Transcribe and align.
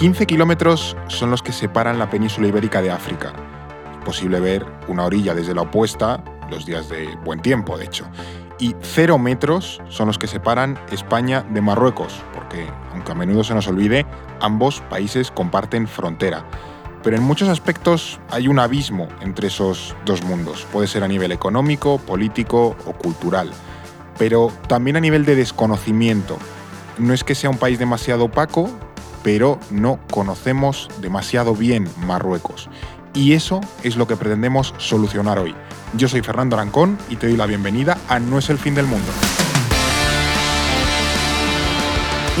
15 0.00 0.24
kilómetros 0.24 0.96
son 1.08 1.30
los 1.30 1.42
que 1.42 1.52
separan 1.52 1.98
la 1.98 2.08
península 2.08 2.48
ibérica 2.48 2.80
de 2.80 2.90
África. 2.90 3.34
Es 3.98 4.02
posible 4.02 4.40
ver 4.40 4.64
una 4.88 5.04
orilla 5.04 5.34
desde 5.34 5.54
la 5.54 5.60
opuesta, 5.60 6.24
los 6.48 6.64
días 6.64 6.88
de 6.88 7.14
buen 7.22 7.42
tiempo, 7.42 7.76
de 7.76 7.84
hecho. 7.84 8.06
Y 8.58 8.74
cero 8.80 9.18
metros 9.18 9.82
son 9.90 10.06
los 10.06 10.16
que 10.16 10.26
separan 10.26 10.78
España 10.90 11.44
de 11.50 11.60
Marruecos, 11.60 12.22
porque, 12.32 12.66
aunque 12.94 13.12
a 13.12 13.14
menudo 13.14 13.44
se 13.44 13.52
nos 13.52 13.68
olvide, 13.68 14.06
ambos 14.40 14.80
países 14.88 15.30
comparten 15.30 15.86
frontera. 15.86 16.46
Pero 17.02 17.18
en 17.18 17.22
muchos 17.22 17.50
aspectos 17.50 18.20
hay 18.30 18.48
un 18.48 18.58
abismo 18.58 19.06
entre 19.20 19.48
esos 19.48 19.94
dos 20.06 20.24
mundos. 20.24 20.66
Puede 20.72 20.88
ser 20.88 21.04
a 21.04 21.08
nivel 21.08 21.30
económico, 21.30 21.98
político 21.98 22.74
o 22.86 22.92
cultural. 22.94 23.50
Pero 24.16 24.50
también 24.66 24.96
a 24.96 25.00
nivel 25.00 25.26
de 25.26 25.34
desconocimiento. 25.34 26.38
No 26.96 27.12
es 27.12 27.22
que 27.22 27.34
sea 27.34 27.50
un 27.50 27.58
país 27.58 27.78
demasiado 27.78 28.24
opaco, 28.24 28.70
pero 29.22 29.58
no 29.70 29.98
conocemos 30.10 30.88
demasiado 31.00 31.54
bien 31.54 31.88
Marruecos. 31.98 32.68
Y 33.14 33.32
eso 33.32 33.60
es 33.82 33.96
lo 33.96 34.06
que 34.06 34.16
pretendemos 34.16 34.74
solucionar 34.78 35.38
hoy. 35.38 35.54
Yo 35.94 36.08
soy 36.08 36.22
Fernando 36.22 36.56
Arancón 36.56 36.98
y 37.08 37.16
te 37.16 37.26
doy 37.26 37.36
la 37.36 37.46
bienvenida 37.46 37.98
a 38.08 38.20
No 38.20 38.38
es 38.38 38.50
el 38.50 38.58
fin 38.58 38.74
del 38.74 38.86
mundo. 38.86 39.10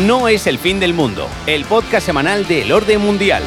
No 0.06 0.28
es 0.28 0.46
el 0.46 0.58
fin 0.58 0.80
del 0.80 0.94
mundo, 0.94 1.26
el 1.46 1.64
podcast 1.64 2.06
semanal 2.06 2.46
del 2.46 2.72
orden 2.72 3.00
mundial. 3.00 3.42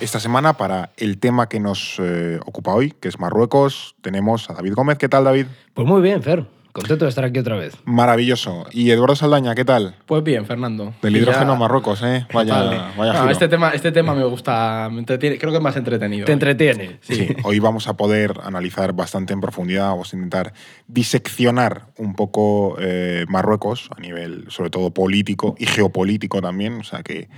Esta 0.00 0.20
semana, 0.20 0.52
para 0.52 0.90
el 0.98 1.18
tema 1.18 1.48
que 1.48 1.58
nos 1.58 1.96
eh, 1.98 2.38
ocupa 2.44 2.74
hoy, 2.74 2.90
que 3.00 3.08
es 3.08 3.18
Marruecos, 3.18 3.94
tenemos 4.02 4.50
a 4.50 4.52
David 4.52 4.74
Gómez. 4.74 4.98
¿Qué 4.98 5.08
tal, 5.08 5.24
David? 5.24 5.46
Pues 5.72 5.88
muy 5.88 6.02
bien, 6.02 6.22
Fer. 6.22 6.46
Contento 6.76 7.06
de 7.06 7.08
estar 7.08 7.24
aquí 7.24 7.38
otra 7.38 7.56
vez. 7.56 7.74
Maravilloso. 7.86 8.66
¿Y 8.70 8.90
Eduardo 8.90 9.16
Saldaña, 9.16 9.54
qué 9.54 9.64
tal? 9.64 9.94
Pues 10.04 10.22
bien, 10.22 10.44
Fernando. 10.44 10.92
Del 11.00 11.16
hidrógeno 11.16 11.46
ya- 11.46 11.52
a 11.52 11.58
Marruecos, 11.58 12.02
¿eh? 12.02 12.26
Vaya, 12.34 12.92
vaya 12.98 13.12
No, 13.14 13.20
giro. 13.20 13.30
este, 13.30 13.48
tema, 13.48 13.70
este 13.70 13.92
tema 13.92 14.14
me 14.14 14.24
gusta, 14.24 14.90
me 14.92 14.98
entretiene, 14.98 15.38
creo 15.38 15.52
que 15.52 15.56
es 15.56 15.62
más 15.62 15.76
entretenido. 15.76 16.26
Te 16.26 16.32
entretiene. 16.32 16.98
Sí, 17.00 17.28
hoy 17.44 17.60
vamos 17.60 17.88
a 17.88 17.94
poder 17.96 18.34
analizar 18.44 18.92
bastante 18.92 19.32
en 19.32 19.40
profundidad, 19.40 19.88
vamos 19.88 20.12
a 20.12 20.16
intentar 20.16 20.52
diseccionar 20.86 21.86
un 21.96 22.14
poco 22.14 22.76
eh, 22.78 23.24
Marruecos 23.28 23.88
a 23.96 24.00
nivel 24.00 24.44
sobre 24.48 24.68
todo 24.70 24.90
político 24.92 25.54
y 25.58 25.64
geopolítico 25.66 26.42
también, 26.42 26.74
o 26.80 26.84
sea 26.84 27.02
que, 27.02 27.28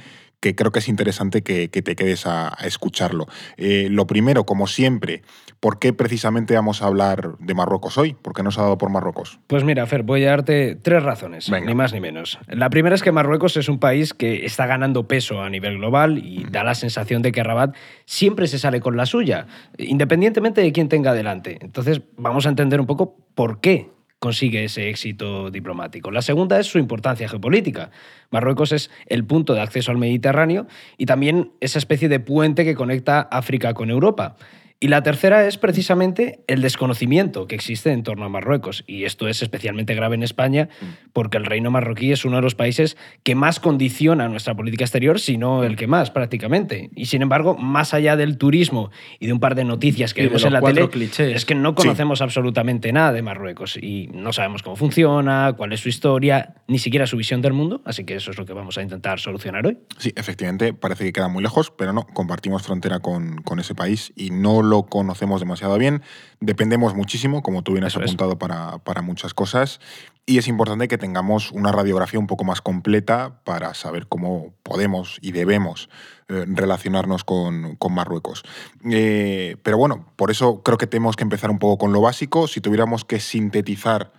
que 0.41 0.55
creo 0.55 0.71
que 0.71 0.79
es 0.79 0.89
interesante 0.89 1.43
que, 1.43 1.71
que 1.71 1.83
te 1.83 1.97
quedes 1.97 2.27
a, 2.27 2.49
a 2.49 2.67
escucharlo. 2.67 3.27
Eh, 3.57 3.89
lo 3.91 4.07
primero, 4.07 4.45
como 4.45 4.67
siempre, 4.67 5.23
¿por 5.61 5.79
qué 5.79 5.93
precisamente 5.93 6.55
vamos 6.55 6.83
a 6.83 6.87
hablar 6.87 7.37
de 7.39 7.55
Marruecos 7.55 7.99
hoy? 7.99 8.15
¿Por 8.15 8.35
qué 8.35 8.43
nos 8.43 8.59
ha 8.59 8.63
dado 8.63 8.79
por 8.79 8.91
Marruecos? 8.91 9.41
Pues 9.47 9.65
mira, 9.65 9.87
Fer, 9.87 10.03
voy 10.03 10.25
a 10.25 10.31
darte 10.31 10.77
tres 10.77 11.03
razones, 11.03 11.51
Venga. 11.51 11.67
ni 11.67 11.75
más 11.75 11.93
ni 11.93 12.01
menos. 12.01 12.39
La 12.47 12.71
primera 12.71 12.95
es 12.95 13.03
que 13.03 13.13
Marruecos 13.13 13.57
es 13.57 13.69
un 13.69 13.79
país 13.81 14.15
que 14.15 14.45
está 14.45 14.67
ganando 14.67 15.09
peso 15.09 15.43
a 15.43 15.51
nivel 15.51 15.79
global 15.79 16.19
y 16.19 16.45
da 16.51 16.63
la 16.63 16.75
sensación 16.75 17.23
de 17.23 17.33
que 17.33 17.43
Rabat 17.43 17.75
siempre 18.05 18.47
se 18.47 18.59
sale 18.59 18.81
con 18.81 18.97
la 18.97 19.07
suya, 19.07 19.47
independientemente 19.77 20.61
de 20.61 20.73
quién 20.73 20.89
tenga 20.89 21.15
delante. 21.15 21.59
Entonces, 21.61 22.03
vamos 22.17 22.47
a 22.47 22.51
entender 22.51 22.81
un 22.81 22.87
poco 22.87 23.17
por 23.35 23.61
qué 23.61 23.91
consigue 24.19 24.65
ese 24.65 24.89
éxito 24.89 25.51
diplomático. 25.51 26.11
La 26.11 26.23
segunda 26.23 26.59
es 26.59 26.67
su 26.67 26.79
importancia 26.79 27.29
geopolítica. 27.29 27.91
Marruecos 28.31 28.73
es 28.73 28.91
el 29.07 29.25
punto 29.25 29.55
de 29.55 29.61
acceso 29.61 29.91
al 29.91 29.99
Mediterráneo 29.99 30.67
y 30.97 31.07
también 31.07 31.53
esa 31.61 31.79
especie 31.79 32.09
de 32.09 32.21
puente 32.21 32.65
que 32.65 32.75
conecta 32.75 33.21
África 33.21 33.75
con 33.75 33.91
Europa. 33.91 34.37
Y 34.81 34.87
la 34.89 35.03
tercera 35.03 35.45
es 35.45 35.59
precisamente 35.59 36.45
el 36.47 36.63
desconocimiento 36.63 37.49
que 37.49 37.57
existe 37.57 37.91
en 37.91 38.05
torno 38.05 38.25
a 38.25 38.29
Marruecos. 38.29 38.85
Y 38.87 39.05
esto 39.05 39.27
es 39.27 39.43
especialmente 39.43 39.97
grave 39.97 40.15
en 40.15 40.23
España 40.23 40.69
porque 41.13 41.37
el 41.37 41.47
reino 41.47 41.73
marroquí 41.73 42.13
es 42.13 42.25
uno 42.25 42.37
de 42.37 42.43
los 42.43 42.55
países 42.55 42.97
que 43.25 43.35
más 43.35 43.59
condiciona 43.59 44.29
nuestra 44.29 44.55
política 44.55 44.85
exterior, 44.85 45.19
si 45.19 45.37
no 45.37 45.65
el 45.65 45.75
que 45.75 45.89
más 45.89 46.13
prácticamente. 46.13 46.91
Y 46.95 47.07
sin 47.07 47.23
embargo, 47.23 47.57
más 47.57 47.93
allá 47.93 48.15
del 48.15 48.39
turismo 48.39 48.93
y 49.19 49.27
de 49.27 49.33
un 49.33 49.41
par 49.41 49.57
de 49.57 49.65
noticias 49.65 50.15
que 50.15 50.23
vemos 50.23 50.45
en 50.45 50.53
la 50.53 50.63
tele, 50.63 50.89
clichés. 50.89 51.35
es 51.35 51.45
que 51.45 51.57
no 51.57 51.75
conocemos 51.75 52.23
absolutamente 52.23 52.93
nada 52.93 53.13
de 53.13 53.23
Marruecos 53.23 53.77
y 53.77 54.09
no 54.15 54.33
sabemos 54.33 54.63
cómo 54.63 54.77
funciona, 54.77 55.55
cuál 55.57 55.73
es 55.73 55.81
su 55.81 55.89
historia, 55.89 56.55
ni 56.69 56.79
siquiera 56.79 57.09
su 57.09 57.17
visión 57.17 57.43
del 57.43 57.53
mundo. 57.53 57.83
Así 57.85 58.05
que 58.05 58.15
eso 58.15 58.31
es 58.31 58.39
lo 58.39 58.47
que 58.47 58.53
vamos 58.53 58.79
a 58.79 58.83
intentar 58.83 59.19
solucionar 59.19 59.67
hoy. 59.67 59.79
Sí, 59.99 60.13
efectivamente, 60.15 60.73
parece 60.73 61.03
que 61.03 61.13
queda 61.13 61.27
muy 61.27 61.43
lejos, 61.43 61.73
pero 61.77 61.93
no, 61.93 62.07
compartimos 62.07 62.63
frontera 62.63 63.01
con, 63.01 63.43
con 63.43 63.59
ese 63.59 63.75
país 63.75 64.13
y 64.15 64.31
no 64.31 64.68
lo 64.69 64.85
conocemos 64.85 65.41
demasiado 65.41 65.79
bien. 65.79 66.03
Dependemos 66.41 66.95
muchísimo, 66.95 67.43
como 67.43 67.63
tú 67.63 67.73
bien 67.73 67.85
has 67.85 67.95
Eso 67.95 68.01
apuntado, 68.01 68.39
para, 68.39 68.79
para 68.79 69.03
muchas 69.03 69.35
cosas. 69.35 69.81
Y 70.27 70.39
es 70.39 70.47
importante 70.47 70.89
que 70.89 70.99
tengamos 70.99 71.51
una 71.53 71.73
radiografía 71.73 72.21
un 72.21 72.27
poco 72.27 72.45
más 72.45 72.61
completa 72.61 73.41
para 73.45 73.73
saber 73.75 74.07
cómo 74.09 74.53
podemos 74.63 75.19
y 75.23 75.33
debemos 75.33 75.89
eh, 76.29 76.45
relacionarnos 76.47 77.25
con, 77.25 77.77
con 77.77 77.95
Marruecos. 77.95 78.43
Eh, 78.85 79.57
pero 79.63 79.79
bueno, 79.79 80.07
por 80.17 80.31
eso 80.31 80.63
creo 80.63 80.77
que 80.77 80.87
tenemos 80.87 81.17
que 81.17 81.25
empezar 81.25 81.51
un 81.51 81.59
poco 81.59 81.79
con 81.79 81.93
lo 81.93 82.03
básico. 82.03 82.47
Si 82.47 82.61
tuviéramos 82.61 83.07
que 83.07 83.21
sintetizar 83.21 84.13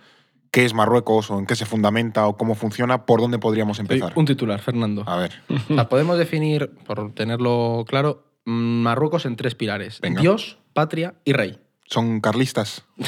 qué 0.50 0.64
es 0.64 0.74
Marruecos 0.74 1.30
o 1.30 1.38
en 1.38 1.46
qué 1.46 1.54
se 1.54 1.64
fundamenta 1.64 2.26
o 2.26 2.36
cómo 2.36 2.54
funciona, 2.54 3.06
¿por 3.06 3.20
dónde 3.20 3.38
podríamos 3.38 3.78
empezar? 3.78 4.12
Un 4.16 4.26
titular, 4.26 4.60
Fernando. 4.60 5.04
A 5.06 5.16
ver. 5.16 5.32
O 5.70 5.74
sea, 5.74 5.88
podemos 5.88 6.18
definir, 6.18 6.72
por 6.86 7.12
tenerlo 7.14 7.84
claro, 7.86 8.24
Marruecos 8.50 9.26
en 9.26 9.36
tres 9.36 9.54
pilares. 9.54 10.00
Venga. 10.00 10.20
Dios, 10.20 10.58
patria 10.72 11.14
y 11.24 11.32
rey. 11.32 11.58
¿Son 11.86 12.20
carlistas? 12.20 12.84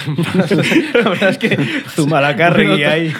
la 0.94 1.08
verdad 1.10 1.30
es 1.30 1.38
que... 1.38 1.56
Zumalacárregui 1.91 2.82
ahí. 2.82 3.12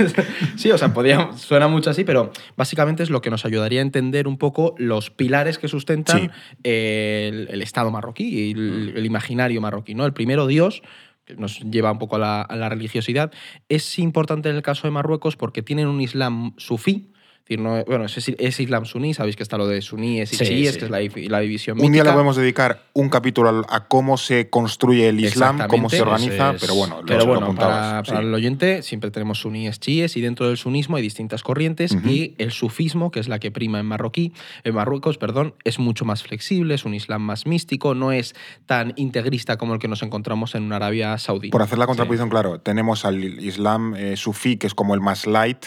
Sí, 0.56 0.72
o 0.72 0.78
sea, 0.78 0.92
podía, 0.92 1.30
suena 1.36 1.68
mucho 1.68 1.90
así, 1.90 2.02
pero 2.02 2.32
básicamente 2.56 3.04
es 3.04 3.10
lo 3.10 3.20
que 3.20 3.30
nos 3.30 3.44
ayudaría 3.44 3.78
a 3.78 3.82
entender 3.82 4.26
un 4.26 4.38
poco 4.38 4.74
los 4.76 5.10
pilares 5.10 5.58
que 5.58 5.68
sustentan 5.68 6.20
Sí. 6.20 6.30
el, 6.64 7.46
el 7.48 7.62
Estado 7.62 7.92
marroquí 7.92 8.24
y 8.24 8.50
el, 8.52 8.92
el 8.96 9.06
imaginario 9.06 9.60
marroquí. 9.60 9.94
¿no? 9.94 10.04
El 10.04 10.12
primero, 10.12 10.48
Dios, 10.48 10.82
que 11.24 11.36
nos 11.36 11.60
lleva 11.60 11.92
un 11.92 11.98
poco 11.98 12.16
a 12.16 12.18
la, 12.18 12.42
a 12.42 12.56
la 12.56 12.68
religiosidad, 12.68 13.32
es 13.68 13.98
importante 14.00 14.48
en 14.48 14.56
el 14.56 14.62
caso 14.62 14.86
de 14.86 14.90
Marruecos 14.90 15.36
porque 15.36 15.62
tienen 15.62 15.86
un 15.86 16.00
Islam 16.00 16.54
sufí. 16.56 17.12
Es 17.44 17.48
decir, 17.50 17.60
no- 17.60 17.84
bueno, 17.84 18.06
es, 18.06 18.16
es 18.26 18.60
Islam 18.60 18.86
suní, 18.86 19.12
sabéis 19.12 19.36
que 19.36 19.42
está 19.42 19.58
lo 19.58 19.66
de 19.66 19.82
suníes 19.82 20.32
y 20.32 20.36
Sí, 20.36 20.46
chiíes, 20.46 20.72
sí. 20.72 20.78
que 20.78 20.84
es 20.86 20.90
la, 20.90 20.98
la 21.28 21.40
división 21.40 21.78
Un 21.78 21.92
día 21.92 22.02
le 22.02 22.10
podemos 22.10 22.36
dedicar 22.36 22.84
un 22.94 23.10
capítulo 23.10 23.66
a 23.68 23.86
cómo 23.86 24.16
se 24.16 24.48
construye 24.48 25.10
el 25.10 25.20
Islam, 25.20 25.58
cómo 25.68 25.90
se 25.90 26.00
organiza, 26.00 26.52
es. 26.52 26.60
pero 26.62 26.74
bueno, 26.74 27.00
lo- 27.02 27.06
Pero 27.06 27.18
lo 27.18 27.26
bueno, 27.26 27.54
para, 27.54 28.02
sí. 28.02 28.10
para 28.12 28.22
el 28.24 28.32
oyente 28.32 28.80
siempre 28.82 29.10
tenemos 29.10 29.40
suníes 29.40 29.78
chiíes 29.78 30.16
y 30.16 30.22
dentro 30.22 30.48
del 30.48 30.56
sunismo 30.56 30.96
hay 30.96 31.02
distintas 31.02 31.42
corrientes 31.42 31.94
y 32.06 32.34
el 32.38 32.50
sufismo, 32.50 33.10
que 33.10 33.20
es 33.20 33.28
la 33.28 33.38
que 33.38 33.50
prima 33.50 33.78
en 33.78 33.84
marroquí, 33.84 34.32
en 34.64 34.74
Marruecos, 34.74 35.18
perdón, 35.18 35.54
es 35.64 35.78
mucho 35.78 36.06
más 36.06 36.22
flexible, 36.22 36.74
es 36.76 36.86
un 36.86 36.94
islam 36.94 37.20
más 37.20 37.44
místico, 37.46 37.94
no 37.94 38.10
es 38.10 38.34
tan 38.64 38.94
integrista 38.96 39.58
como 39.58 39.74
el 39.74 39.80
que 39.80 39.88
nos 39.88 40.02
encontramos 40.02 40.54
en 40.54 40.62
una 40.62 40.76
Arabia 40.76 41.18
Saudí. 41.18 41.50
Por 41.50 41.60
hacer 41.60 41.76
la 41.76 41.86
contraposición, 41.86 42.30
claro, 42.30 42.58
tenemos 42.60 43.04
al 43.04 43.22
Islam 43.22 43.94
eh, 43.96 44.16
sufí, 44.16 44.56
que 44.56 44.66
es 44.66 44.72
como 44.74 44.94
el 44.94 45.02
más 45.02 45.26
light. 45.26 45.66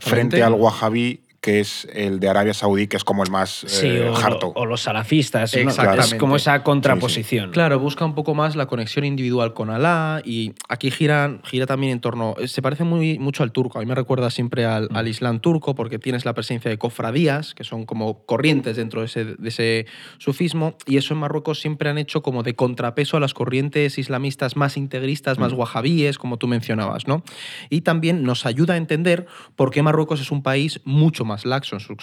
Frente 0.00 0.42
al 0.42 0.54
wahhabí, 0.54 1.20
que 1.42 1.58
es 1.58 1.88
el 1.92 2.20
de 2.20 2.28
Arabia 2.28 2.54
Saudí, 2.54 2.86
que 2.86 2.96
es 2.96 3.02
como 3.02 3.24
el 3.24 3.30
más 3.32 3.64
Sí, 3.66 3.88
eh, 3.88 4.08
o, 4.08 4.16
harto. 4.16 4.52
o 4.54 4.64
los 4.64 4.82
salafistas. 4.82 5.52
¿no? 5.56 5.60
Exactamente. 5.62 6.06
Es 6.06 6.14
como 6.14 6.36
esa 6.36 6.62
contraposición. 6.62 7.50
Claro, 7.50 7.80
busca 7.80 8.04
un 8.04 8.14
poco 8.14 8.32
más 8.36 8.54
la 8.54 8.66
conexión 8.66 9.04
individual 9.04 9.52
con 9.52 9.68
Alá 9.68 10.22
y 10.24 10.52
aquí 10.68 10.92
giran, 10.92 11.42
gira 11.44 11.66
también 11.66 11.92
en 11.92 12.00
torno. 12.00 12.36
Se 12.46 12.62
parece 12.62 12.84
muy, 12.84 13.18
mucho 13.18 13.42
al 13.42 13.50
turco. 13.50 13.78
A 13.78 13.80
mí 13.82 13.86
me 13.88 13.96
recuerda 13.96 14.30
siempre 14.30 14.64
al, 14.66 14.88
Mm. 14.90 14.96
al 14.96 15.08
Islam 15.08 15.40
turco 15.40 15.74
porque 15.74 15.98
tienes 15.98 16.24
la 16.24 16.32
presencia 16.32 16.70
de 16.70 16.78
cofradías, 16.78 17.54
que 17.54 17.64
son 17.64 17.86
como 17.86 18.24
corrientes 18.24 18.76
dentro 18.76 19.00
de 19.00 19.06
ese, 19.06 19.24
de 19.24 19.48
ese 19.48 19.86
sufismo, 20.18 20.76
y 20.86 20.96
eso 20.96 21.12
en 21.12 21.18
Marruecos 21.18 21.60
siempre 21.60 21.90
han 21.90 21.98
hecho 21.98 22.22
como 22.22 22.44
de 22.44 22.54
contrapeso 22.54 23.16
a 23.16 23.20
las 23.20 23.34
corrientes 23.34 23.98
islamistas 23.98 24.54
más 24.56 24.76
integristas, 24.76 25.38
más 25.40 25.54
Mm. 25.54 25.58
wahabíes, 25.58 26.18
como 26.18 26.36
tú 26.36 26.46
mencionabas, 26.46 27.08
¿no? 27.08 27.24
Y 27.68 27.80
también 27.80 28.22
nos 28.22 28.46
ayuda 28.46 28.74
a 28.74 28.76
entender 28.76 29.26
por 29.56 29.72
qué 29.72 29.82
Marruecos 29.82 30.20
es 30.20 30.30
un 30.30 30.44
país 30.44 30.80
mucho 30.84 31.24
más 31.24 31.31
más 31.32 31.44
laxo 31.44 31.76
en 31.76 31.80
sus, 31.80 31.96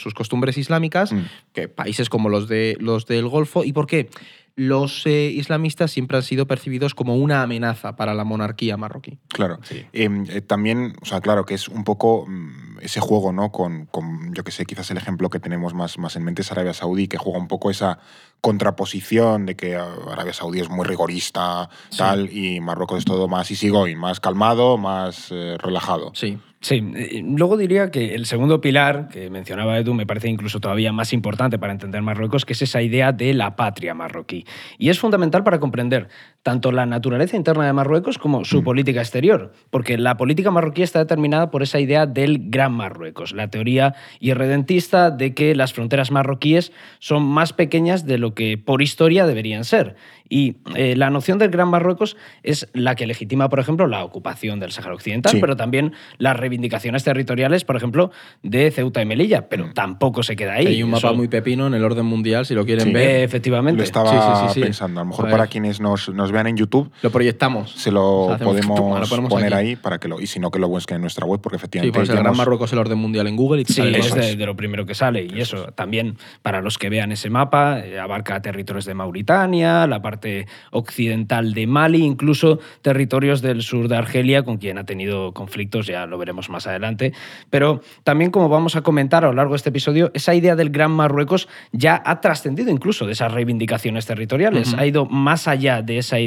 sus 0.00 0.14
costumbres 0.14 0.56
islámicas 0.56 0.76
Mm. 1.12 1.24
que 1.52 1.68
países 1.68 2.08
como 2.08 2.28
los, 2.28 2.48
de, 2.48 2.76
los 2.80 3.06
del 3.06 3.28
Golfo. 3.28 3.64
¿Y 3.64 3.72
por 3.72 3.86
qué? 3.86 4.08
Los 4.54 5.06
eh, 5.06 5.30
islamistas 5.34 5.90
siempre 5.90 6.16
han 6.16 6.22
sido 6.22 6.46
percibidos 6.46 6.94
como 6.94 7.16
una 7.16 7.42
amenaza 7.42 7.94
para 7.94 8.14
la 8.14 8.24
monarquía 8.24 8.78
marroquí. 8.78 9.18
Claro. 9.28 9.58
Eh, 9.70 9.84
eh, 9.92 10.40
también, 10.40 10.94
o 11.02 11.04
sea, 11.04 11.20
claro, 11.20 11.44
que 11.44 11.54
es 11.54 11.68
un 11.68 11.84
poco 11.84 12.24
mm, 12.26 12.78
ese 12.80 13.00
juego, 13.00 13.32
¿no? 13.32 13.52
Con, 13.52 13.84
con, 13.84 14.32
yo 14.32 14.44
que 14.44 14.52
sé, 14.52 14.64
quizás 14.64 14.90
el 14.90 14.96
ejemplo 14.96 15.28
que 15.28 15.40
tenemos 15.40 15.74
más, 15.74 15.98
más 15.98 16.16
en 16.16 16.24
mente 16.24 16.40
es 16.40 16.50
Arabia 16.50 16.72
Saudí, 16.72 17.06
que 17.06 17.18
juega 17.18 17.38
un 17.38 17.48
poco 17.48 17.70
esa 17.70 17.98
contraposición 18.40 19.44
de 19.44 19.56
que 19.56 19.76
Arabia 19.76 20.32
Saudí 20.32 20.60
es 20.60 20.70
muy 20.70 20.86
rigorista, 20.86 21.68
tal, 21.96 22.30
y 22.32 22.60
Marruecos 22.60 22.98
es 22.98 23.04
todo 23.04 23.28
más 23.28 23.50
easygoing, 23.50 23.98
más 23.98 24.20
calmado, 24.20 24.78
más 24.78 25.28
eh, 25.32 25.56
relajado. 25.58 26.12
Sí. 26.14 26.38
Sí, 26.66 26.82
luego 27.22 27.56
diría 27.56 27.92
que 27.92 28.16
el 28.16 28.26
segundo 28.26 28.60
pilar 28.60 29.06
que 29.06 29.30
mencionaba 29.30 29.78
Edu 29.78 29.94
me 29.94 30.04
parece 30.04 30.28
incluso 30.28 30.58
todavía 30.58 30.92
más 30.92 31.12
importante 31.12 31.60
para 31.60 31.72
entender 31.72 32.02
Marruecos, 32.02 32.44
que 32.44 32.54
es 32.54 32.62
esa 32.62 32.82
idea 32.82 33.12
de 33.12 33.34
la 33.34 33.54
patria 33.54 33.94
marroquí. 33.94 34.44
Y 34.76 34.88
es 34.88 34.98
fundamental 34.98 35.44
para 35.44 35.60
comprender 35.60 36.08
tanto 36.46 36.70
la 36.70 36.86
naturaleza 36.86 37.36
interna 37.36 37.66
de 37.66 37.72
Marruecos 37.72 38.18
como 38.18 38.44
su 38.44 38.62
política 38.62 39.00
exterior, 39.00 39.52
porque 39.70 39.98
la 39.98 40.16
política 40.16 40.52
marroquí 40.52 40.82
está 40.82 41.00
determinada 41.00 41.50
por 41.50 41.64
esa 41.64 41.80
idea 41.80 42.06
del 42.06 42.38
Gran 42.50 42.72
Marruecos, 42.72 43.32
la 43.32 43.48
teoría 43.50 43.96
irredentista 44.20 45.10
de 45.10 45.34
que 45.34 45.56
las 45.56 45.72
fronteras 45.72 46.12
marroquíes 46.12 46.70
son 47.00 47.24
más 47.24 47.52
pequeñas 47.52 48.06
de 48.06 48.18
lo 48.18 48.34
que 48.34 48.58
por 48.58 48.80
historia 48.80 49.26
deberían 49.26 49.64
ser. 49.64 49.96
Y 50.28 50.56
eh, 50.74 50.96
la 50.96 51.08
noción 51.10 51.38
del 51.38 51.50
Gran 51.50 51.68
Marruecos 51.68 52.16
es 52.42 52.68
la 52.72 52.96
que 52.96 53.06
legitima, 53.06 53.48
por 53.48 53.60
ejemplo, 53.60 53.86
la 53.86 54.02
ocupación 54.02 54.58
del 54.58 54.72
Sáhara 54.72 54.94
Occidental, 54.94 55.30
Sí. 55.32 55.38
pero 55.40 55.56
también 55.56 55.92
las 56.18 56.36
reivindicaciones 56.36 57.04
territoriales, 57.04 57.64
por 57.64 57.76
ejemplo, 57.76 58.10
de 58.42 58.70
Ceuta 58.72 59.00
y 59.02 59.06
Melilla, 59.06 59.48
pero 59.48 59.72
tampoco 59.72 60.24
se 60.24 60.34
queda 60.34 60.54
ahí. 60.54 60.66
Hay 60.66 60.82
un 60.82 60.90
mapa 60.90 61.08
Eso- 61.08 61.16
muy 61.16 61.28
pepino 61.28 61.68
en 61.68 61.74
el 61.74 61.84
orden 61.84 62.06
mundial, 62.06 62.44
si 62.44 62.54
lo 62.54 62.64
quieren 62.64 62.86
Sí. 62.86 62.92
ver. 62.92 63.08
Eh, 63.08 63.22
efectivamente. 63.22 63.78
Lo 63.78 63.84
estaba 63.84 64.10
Sí, 64.10 64.16
sí, 64.16 64.48
sí, 64.48 64.54
sí. 64.54 64.60
pensando. 64.62 65.00
A 65.00 65.04
lo 65.04 65.10
mejor 65.10 65.28
A 65.28 65.30
para 65.30 65.46
quienes 65.46 65.80
nos, 65.80 66.08
nos 66.08 66.32
vean 66.36 66.46
en 66.46 66.56
YouTube, 66.56 66.90
Lo 67.02 67.10
proyectamos. 67.10 67.72
se 67.72 67.90
lo 67.90 68.04
O 68.22 68.26
sea, 68.26 68.34
hacemos 68.36 68.54
podemos 68.54 69.00
lo 69.00 69.06
ponemos 69.08 69.30
poner 69.30 69.54
aquí. 69.54 69.66
ahí 69.70 69.76
para 69.76 69.98
que 69.98 70.08
lo. 70.08 70.20
Y 70.20 70.26
si 70.26 70.38
no, 70.40 70.50
que 70.50 70.58
lo 70.58 70.68
busquen 70.68 70.96
en 70.96 71.00
nuestra 71.02 71.26
web, 71.26 71.40
porque 71.40 71.56
Sí, 71.56 71.60
efectivamente. 71.60 71.92
pones 71.94 72.08
el 72.10 72.14
ya 72.14 72.20
Gran 72.20 72.26
hemos- 72.30 72.38
Marruecos 72.38 72.72
el 72.72 72.78
orden 72.78 72.98
mundial 72.98 73.26
en 73.26 73.36
Google 73.36 73.62
y 73.62 73.64
Sí, 73.64 73.82
es 73.82 74.14
de, 74.14 74.36
de 74.36 74.46
lo 74.46 74.54
primero 74.56 74.86
que 74.86 74.94
sale. 74.94 75.24
Y 75.24 75.40
eso 75.40 75.72
también, 75.74 76.16
para 76.42 76.60
los 76.60 76.78
que 76.78 76.88
vean 76.88 77.10
ese 77.12 77.30
mapa, 77.30 77.80
eh, 77.80 77.98
abarca 77.98 78.40
territorios 78.42 78.84
de 78.84 78.94
Mauritania, 78.94 79.86
la 79.86 80.00
parte 80.02 80.46
occidental 80.70 81.52
de 81.54 81.66
Mali, 81.66 82.04
incluso 82.04 82.58
territorios 82.82 83.42
del 83.42 83.62
sur 83.62 83.88
de 83.88 83.96
Argelia, 83.96 84.42
con 84.44 84.58
quien 84.58 84.78
ha 84.78 84.84
tenido 84.84 85.32
conflictos, 85.32 85.86
ya 85.86 86.06
lo 86.06 86.18
veremos 86.18 86.48
más 86.50 86.66
adelante. 86.66 87.12
Pero 87.50 87.80
también, 88.04 88.30
como 88.30 88.48
vamos 88.48 88.76
a 88.76 88.82
comentar 88.82 89.24
a 89.24 89.28
lo 89.28 89.32
largo 89.34 89.52
de 89.52 89.56
este 89.56 89.70
episodio, 89.70 90.10
esa 90.14 90.34
idea 90.34 90.54
del 90.56 90.70
Gran 90.70 90.90
Marruecos 90.92 91.48
ya 91.72 92.02
ha 92.04 92.20
trascendido 92.20 92.70
incluso 92.70 93.06
de 93.06 93.12
esas 93.12 93.32
reivindicaciones 93.32 94.06
territoriales. 94.06 94.74
Ha 94.74 94.86
ido 94.86 95.06
más 95.06 95.48
allá 95.48 95.82
de 95.82 95.98
esa 95.98 96.18
idea 96.20 96.25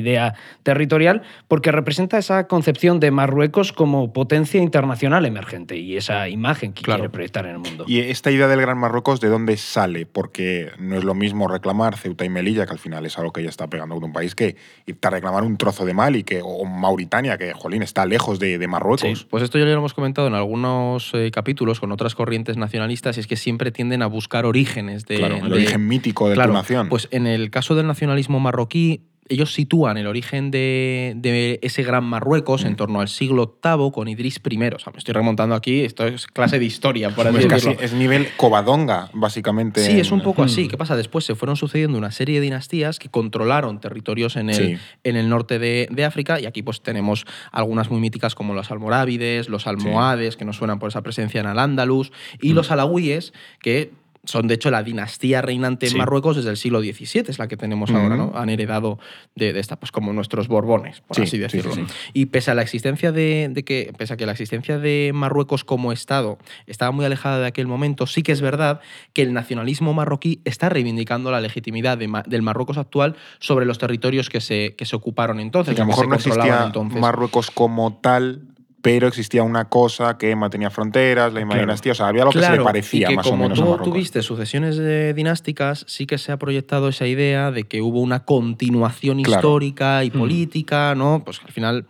territorial 0.64 1.22
porque 1.48 1.72
representa 1.72 2.18
esa 2.18 2.48
concepción 2.48 3.00
de 3.00 3.12
Marruecos 3.12 3.74
como 3.74 4.14
potencia 4.14 4.62
internacional 4.62 5.26
emergente 5.26 5.78
y 5.78 5.98
esa 5.98 6.30
imagen 6.30 6.74
que 6.74 6.82
Claro. 6.84 7.02
quiere 7.02 7.12
proyectar 7.12 7.46
en 7.46 7.52
el 7.52 7.60
mundo. 7.60 7.86
Y 7.88 8.00
esta 8.00 8.32
idea 8.32 8.48
del 8.48 8.62
Gran 8.62 8.78
Marruecos, 8.78 9.20
¿de 9.22 9.30
dónde 9.30 9.58
sale? 9.58 10.06
Porque 10.06 10.70
no 10.80 10.96
es 10.98 11.04
lo 11.04 11.14
mismo 11.14 11.48
reclamar 11.48 11.98
Ceuta 11.98 12.26
y 12.26 12.30
Melilla, 12.30 12.66
que 12.66 12.72
al 12.74 12.80
final 12.80 13.06
es 13.06 13.18
algo 13.18 13.32
que 13.32 13.44
ya 13.44 13.50
está 13.50 13.68
pegando 13.68 13.96
con 13.96 14.04
un 14.06 14.14
país, 14.14 14.36
que 14.36 14.56
irte 14.86 15.08
a 15.08 15.12
reclamar 15.12 15.44
un 15.44 15.58
trozo 15.58 15.86
de 15.86 15.94
Mali 15.94 16.24
que, 16.24 16.42
o 16.44 16.66
Mauritania, 16.66 17.38
que, 17.38 17.54
jolín, 17.54 17.82
está 17.84 18.06
lejos 18.06 18.40
de, 18.40 18.58
de 18.58 18.68
Marruecos. 18.68 19.20
Sí. 19.20 19.26
Pues 19.30 19.44
esto 19.44 19.58
ya 19.58 19.66
lo 19.66 19.72
hemos 19.72 19.94
comentado 19.94 20.28
en 20.28 20.34
algunos 20.34 21.12
eh, 21.14 21.32
capítulos 21.32 21.80
con 21.80 21.92
otras 21.92 22.16
corrientes 22.16 22.58
nacionalistas 22.58 23.18
y 23.18 23.20
es 23.22 23.28
que 23.28 23.36
siempre 23.36 23.72
tienden 23.72 24.02
a 24.02 24.08
buscar 24.08 24.46
orígenes 24.46 25.06
de... 25.06 25.18
Claro, 25.18 25.36
el 25.38 25.50
de- 25.50 25.54
origen 25.56 25.88
mítico 25.88 26.30
de 26.30 26.36
Claro, 26.36 26.52
tu 26.52 26.58
nación. 26.58 26.90
Pues 26.90 27.08
en 27.12 27.28
el 27.28 27.50
caso 27.52 27.76
del 27.76 27.88
nacionalismo 27.88 28.40
marroquí, 28.40 29.02
ellos 29.30 29.54
sitúan 29.54 29.98
el 29.98 30.08
origen 30.08 30.52
de, 30.52 31.14
de 31.16 31.60
ese 31.62 31.84
gran 31.84 32.04
Marruecos 32.04 32.64
Mm. 32.64 32.68
en 32.68 32.76
torno 32.76 33.00
al 33.02 33.08
siglo 33.08 33.58
VIII 33.64 33.92
con 33.92 34.08
Idris 34.08 34.42
I. 34.50 34.58
O 34.76 34.80
sea, 34.80 34.92
me 34.92 35.00
estoy 35.00 35.14
remontando 35.14 35.56
aquí, 35.56 35.82
esto 35.82 36.06
es 36.06 36.28
clase 36.28 36.60
de 36.60 36.66
historia, 36.66 37.10
por 37.16 37.28
así 37.28 37.38
es 37.38 37.46
casi 37.46 37.68
decirlo. 37.68 37.86
es 37.86 37.94
nivel 37.94 38.28
Covadonga, 38.38 39.10
básicamente. 39.14 39.86
Sí, 39.86 40.00
es 40.00 40.12
un 40.12 40.22
poco 40.22 40.44
así. 40.44 40.68
¿Qué 40.68 40.78
pasa? 40.78 40.96
Después 40.96 41.26
se 41.26 41.36
fueron 41.36 41.56
sucediendo 41.56 41.98
una 41.98 42.12
serie 42.12 42.36
de 42.36 42.42
dinastías 42.42 43.00
que 43.00 43.10
controlaron 43.10 43.80
territorios 43.80 44.36
en 44.36 44.50
el, 44.50 44.56
Sí. 44.56 44.78
en 45.04 45.16
el 45.16 45.30
norte 45.30 45.60
de, 45.60 45.88
de 45.92 46.06
África 46.06 46.40
y 46.40 46.46
aquí 46.46 46.64
pues 46.64 46.82
tenemos 46.82 47.26
algunas 47.52 47.90
muy 47.92 48.00
míticas 48.00 48.36
como 48.36 48.54
los 48.54 48.72
almorávides, 48.72 49.48
los 49.50 49.68
almohades, 49.68 50.36
que 50.38 50.46
nos 50.46 50.58
suenan 50.58 50.80
por 50.80 50.90
esa 50.90 51.02
presencia 51.04 51.40
en 51.40 51.48
Al-Ándalus, 51.48 52.12
y 52.42 52.54
los 52.54 52.72
alawíes, 52.72 53.34
que 53.62 53.92
son 54.30 54.48
de 54.48 54.54
hecho 54.54 54.70
la 54.70 54.84
dinastía 54.84 55.42
reinante 55.42 55.88
en. 55.88 55.98
Marruecos 55.98 56.36
desde 56.36 56.52
el 56.52 56.58
siglo 56.58 56.82
XVII, 56.82 57.24
es 57.28 57.40
la 57.40 57.48
que 57.48 57.58
tenemos 57.58 57.90
ahora, 57.92 58.16
¿no? 58.16 58.32
Han 58.36 58.50
heredado 58.50 59.00
de, 59.36 59.54
de 59.54 59.60
esta, 59.60 59.80
pues 59.80 59.92
como 59.92 60.14
nuestros 60.14 60.48
Borbones, 60.48 61.02
por 61.02 61.16
Sí, 61.16 61.24
así 61.24 61.32
sí, 61.32 61.38
decirlo. 61.40 61.74
sí. 61.74 61.84
Y 62.14 62.28
pese 62.28 62.52
a 62.52 62.54
la 62.54 62.62
existencia 62.62 63.12
de, 63.12 63.50
de 63.52 63.64
que, 63.64 63.92
pese 63.98 64.14
a 64.14 64.18
que 64.18 64.26
la 64.26 64.34
existencia 64.34 64.78
de 64.78 65.12
Marruecos 65.14 65.64
como 65.64 65.92
Estado 65.92 66.38
estaba 66.68 66.92
muy 66.92 67.06
alejada 67.06 67.40
de 67.40 67.48
aquel 67.48 67.66
momento, 67.68 68.06
sí 68.08 68.22
que 68.22 68.32
es 68.32 68.42
verdad 68.42 68.82
que 69.14 69.24
el 69.24 69.34
nacionalismo 69.34 69.94
marroquí 69.94 70.42
está 70.46 70.70
reivindicando 70.70 71.32
la 71.32 71.42
legitimidad 71.42 71.98
de 71.98 72.10
del 72.28 72.42
Marruecos 72.42 72.78
actual 72.78 73.16
sobre 73.40 73.66
los 73.66 73.78
territorios 73.78 74.30
que 74.30 74.42
se, 74.42 74.76
que 74.76 74.86
se 74.86 74.96
ocuparon 74.96 75.40
entonces. 75.40 75.76
que 75.76 75.82
a 75.82 75.86
lo 75.86 75.90
mejor 75.90 76.08
no 76.08 76.16
existía 76.16 76.64
entonces. 76.66 77.00
Marruecos 77.02 77.50
como 77.52 77.94
tal, 78.02 78.44
pero 78.82 79.08
existía 79.08 79.44
una 79.44 79.66
cosa 79.66 80.18
que 80.18 80.36
mantenía 80.36 80.70
fronteras, 80.70 81.34
la 81.34 81.40
misma 81.40 81.56
Claro. 81.56 81.68
dinastía, 81.68 81.92
o 81.92 81.96
sea, 81.96 82.08
había 82.08 82.22
algo 82.24 82.32
que 82.34 82.42
se 82.42 82.52
le 82.52 82.64
parecía 82.64 83.08
y 83.08 83.10
que 83.12 83.16
más 83.16 83.26
o 83.26 83.30
como 83.32 83.44
menos 83.44 83.60
a 83.60 83.64
tú 83.64 83.84
tuviste 83.84 84.22
sucesiones 84.22 84.80
dinásticas, 85.16 85.86
sí 85.88 86.06
que 86.06 86.18
se 86.18 86.32
ha 86.32 86.38
proyectado 86.38 86.88
esa 86.90 87.06
idea 87.08 87.52
de 87.52 87.66
que 87.66 87.82
hubo 87.82 88.00
una 88.02 88.24
continuación 88.26 89.22
Claro. 89.24 89.40
histórica 89.42 90.04
y 90.04 90.10
Mm. 90.12 90.14
política, 90.20 90.96
¿no? 90.96 91.22
Pues 91.26 91.42
al 91.46 91.52
final 91.52 91.86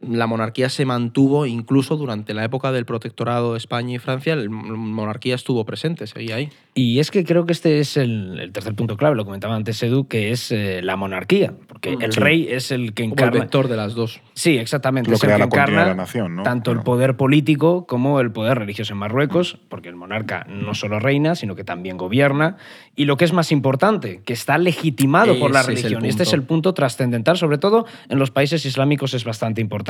la 0.00 0.26
monarquía 0.28 0.68
se 0.68 0.84
mantuvo 0.84 1.44
incluso 1.46 1.96
durante 1.96 2.32
la 2.32 2.44
época 2.44 2.70
del 2.70 2.84
protectorado 2.84 3.52
de 3.52 3.58
España 3.58 3.94
y 3.96 3.98
Francia, 3.98 4.36
la 4.36 4.48
monarquía 4.48 5.34
estuvo 5.34 5.64
presente, 5.64 6.06
seguía 6.06 6.36
ahí. 6.36 6.50
Y 6.74 7.00
es 7.00 7.10
que 7.10 7.24
creo 7.24 7.44
que 7.46 7.52
este 7.52 7.80
es 7.80 7.96
el, 7.96 8.38
el 8.38 8.52
tercer 8.52 8.74
punto 8.76 8.96
clave, 8.96 9.16
lo 9.16 9.24
comentaba 9.24 9.56
antes 9.56 9.82
Edu, 9.82 10.06
que 10.06 10.30
es 10.30 10.52
eh, 10.52 10.80
la 10.82 10.94
monarquía, 10.96 11.52
porque 11.66 11.96
el 12.00 12.12
Sí. 12.12 12.20
rey 12.20 12.46
es 12.48 12.70
el 12.70 12.94
que 12.94 13.02
Como 13.02 13.14
el 13.14 13.20
encarna... 13.20 13.40
vector 13.40 13.66
de 13.66 13.76
las 13.76 13.94
dos. 13.94 14.20
Sí, 14.34 14.56
exactamente. 14.56 15.10
Lo 15.10 15.16
es 15.16 15.24
el 15.24 15.30
que 15.32 15.38
la 15.38 15.44
encarna 15.46 15.80
de 15.82 15.88
la 15.88 15.94
nación, 15.96 16.36
¿no? 16.36 16.42
tanto 16.44 16.70
el 16.70 16.80
poder 16.82 17.16
político 17.16 17.84
como 17.88 18.20
el 18.20 18.30
poder 18.30 18.58
religioso 18.60 18.92
en 18.92 19.00
Marruecos, 19.00 19.58
porque 19.68 19.88
el 19.88 19.96
monarca 19.96 20.46
no 20.48 20.74
solo 20.74 21.00
reina, 21.00 21.34
sino 21.34 21.56
que 21.56 21.64
también 21.64 21.96
gobierna. 21.96 22.56
Y 22.94 23.06
lo 23.06 23.16
que 23.16 23.24
es 23.24 23.32
más 23.32 23.50
importante, 23.50 24.22
que 24.24 24.32
está 24.32 24.58
legitimado 24.58 25.36
por 25.40 25.50
la 25.50 25.60
es 25.62 25.68
el 25.68 25.74
religión. 25.74 26.04
y 26.04 26.08
este 26.08 26.22
es 26.22 26.32
el 26.32 26.44
punto 26.44 26.72
trascendental, 26.74 27.36
sobre 27.36 27.58
todo 27.58 27.86
en 28.08 28.20
los 28.20 28.30
países 28.30 28.64
islámicos 28.64 29.14
es 29.14 29.24
bastante 29.24 29.60
importante. 29.60 29.87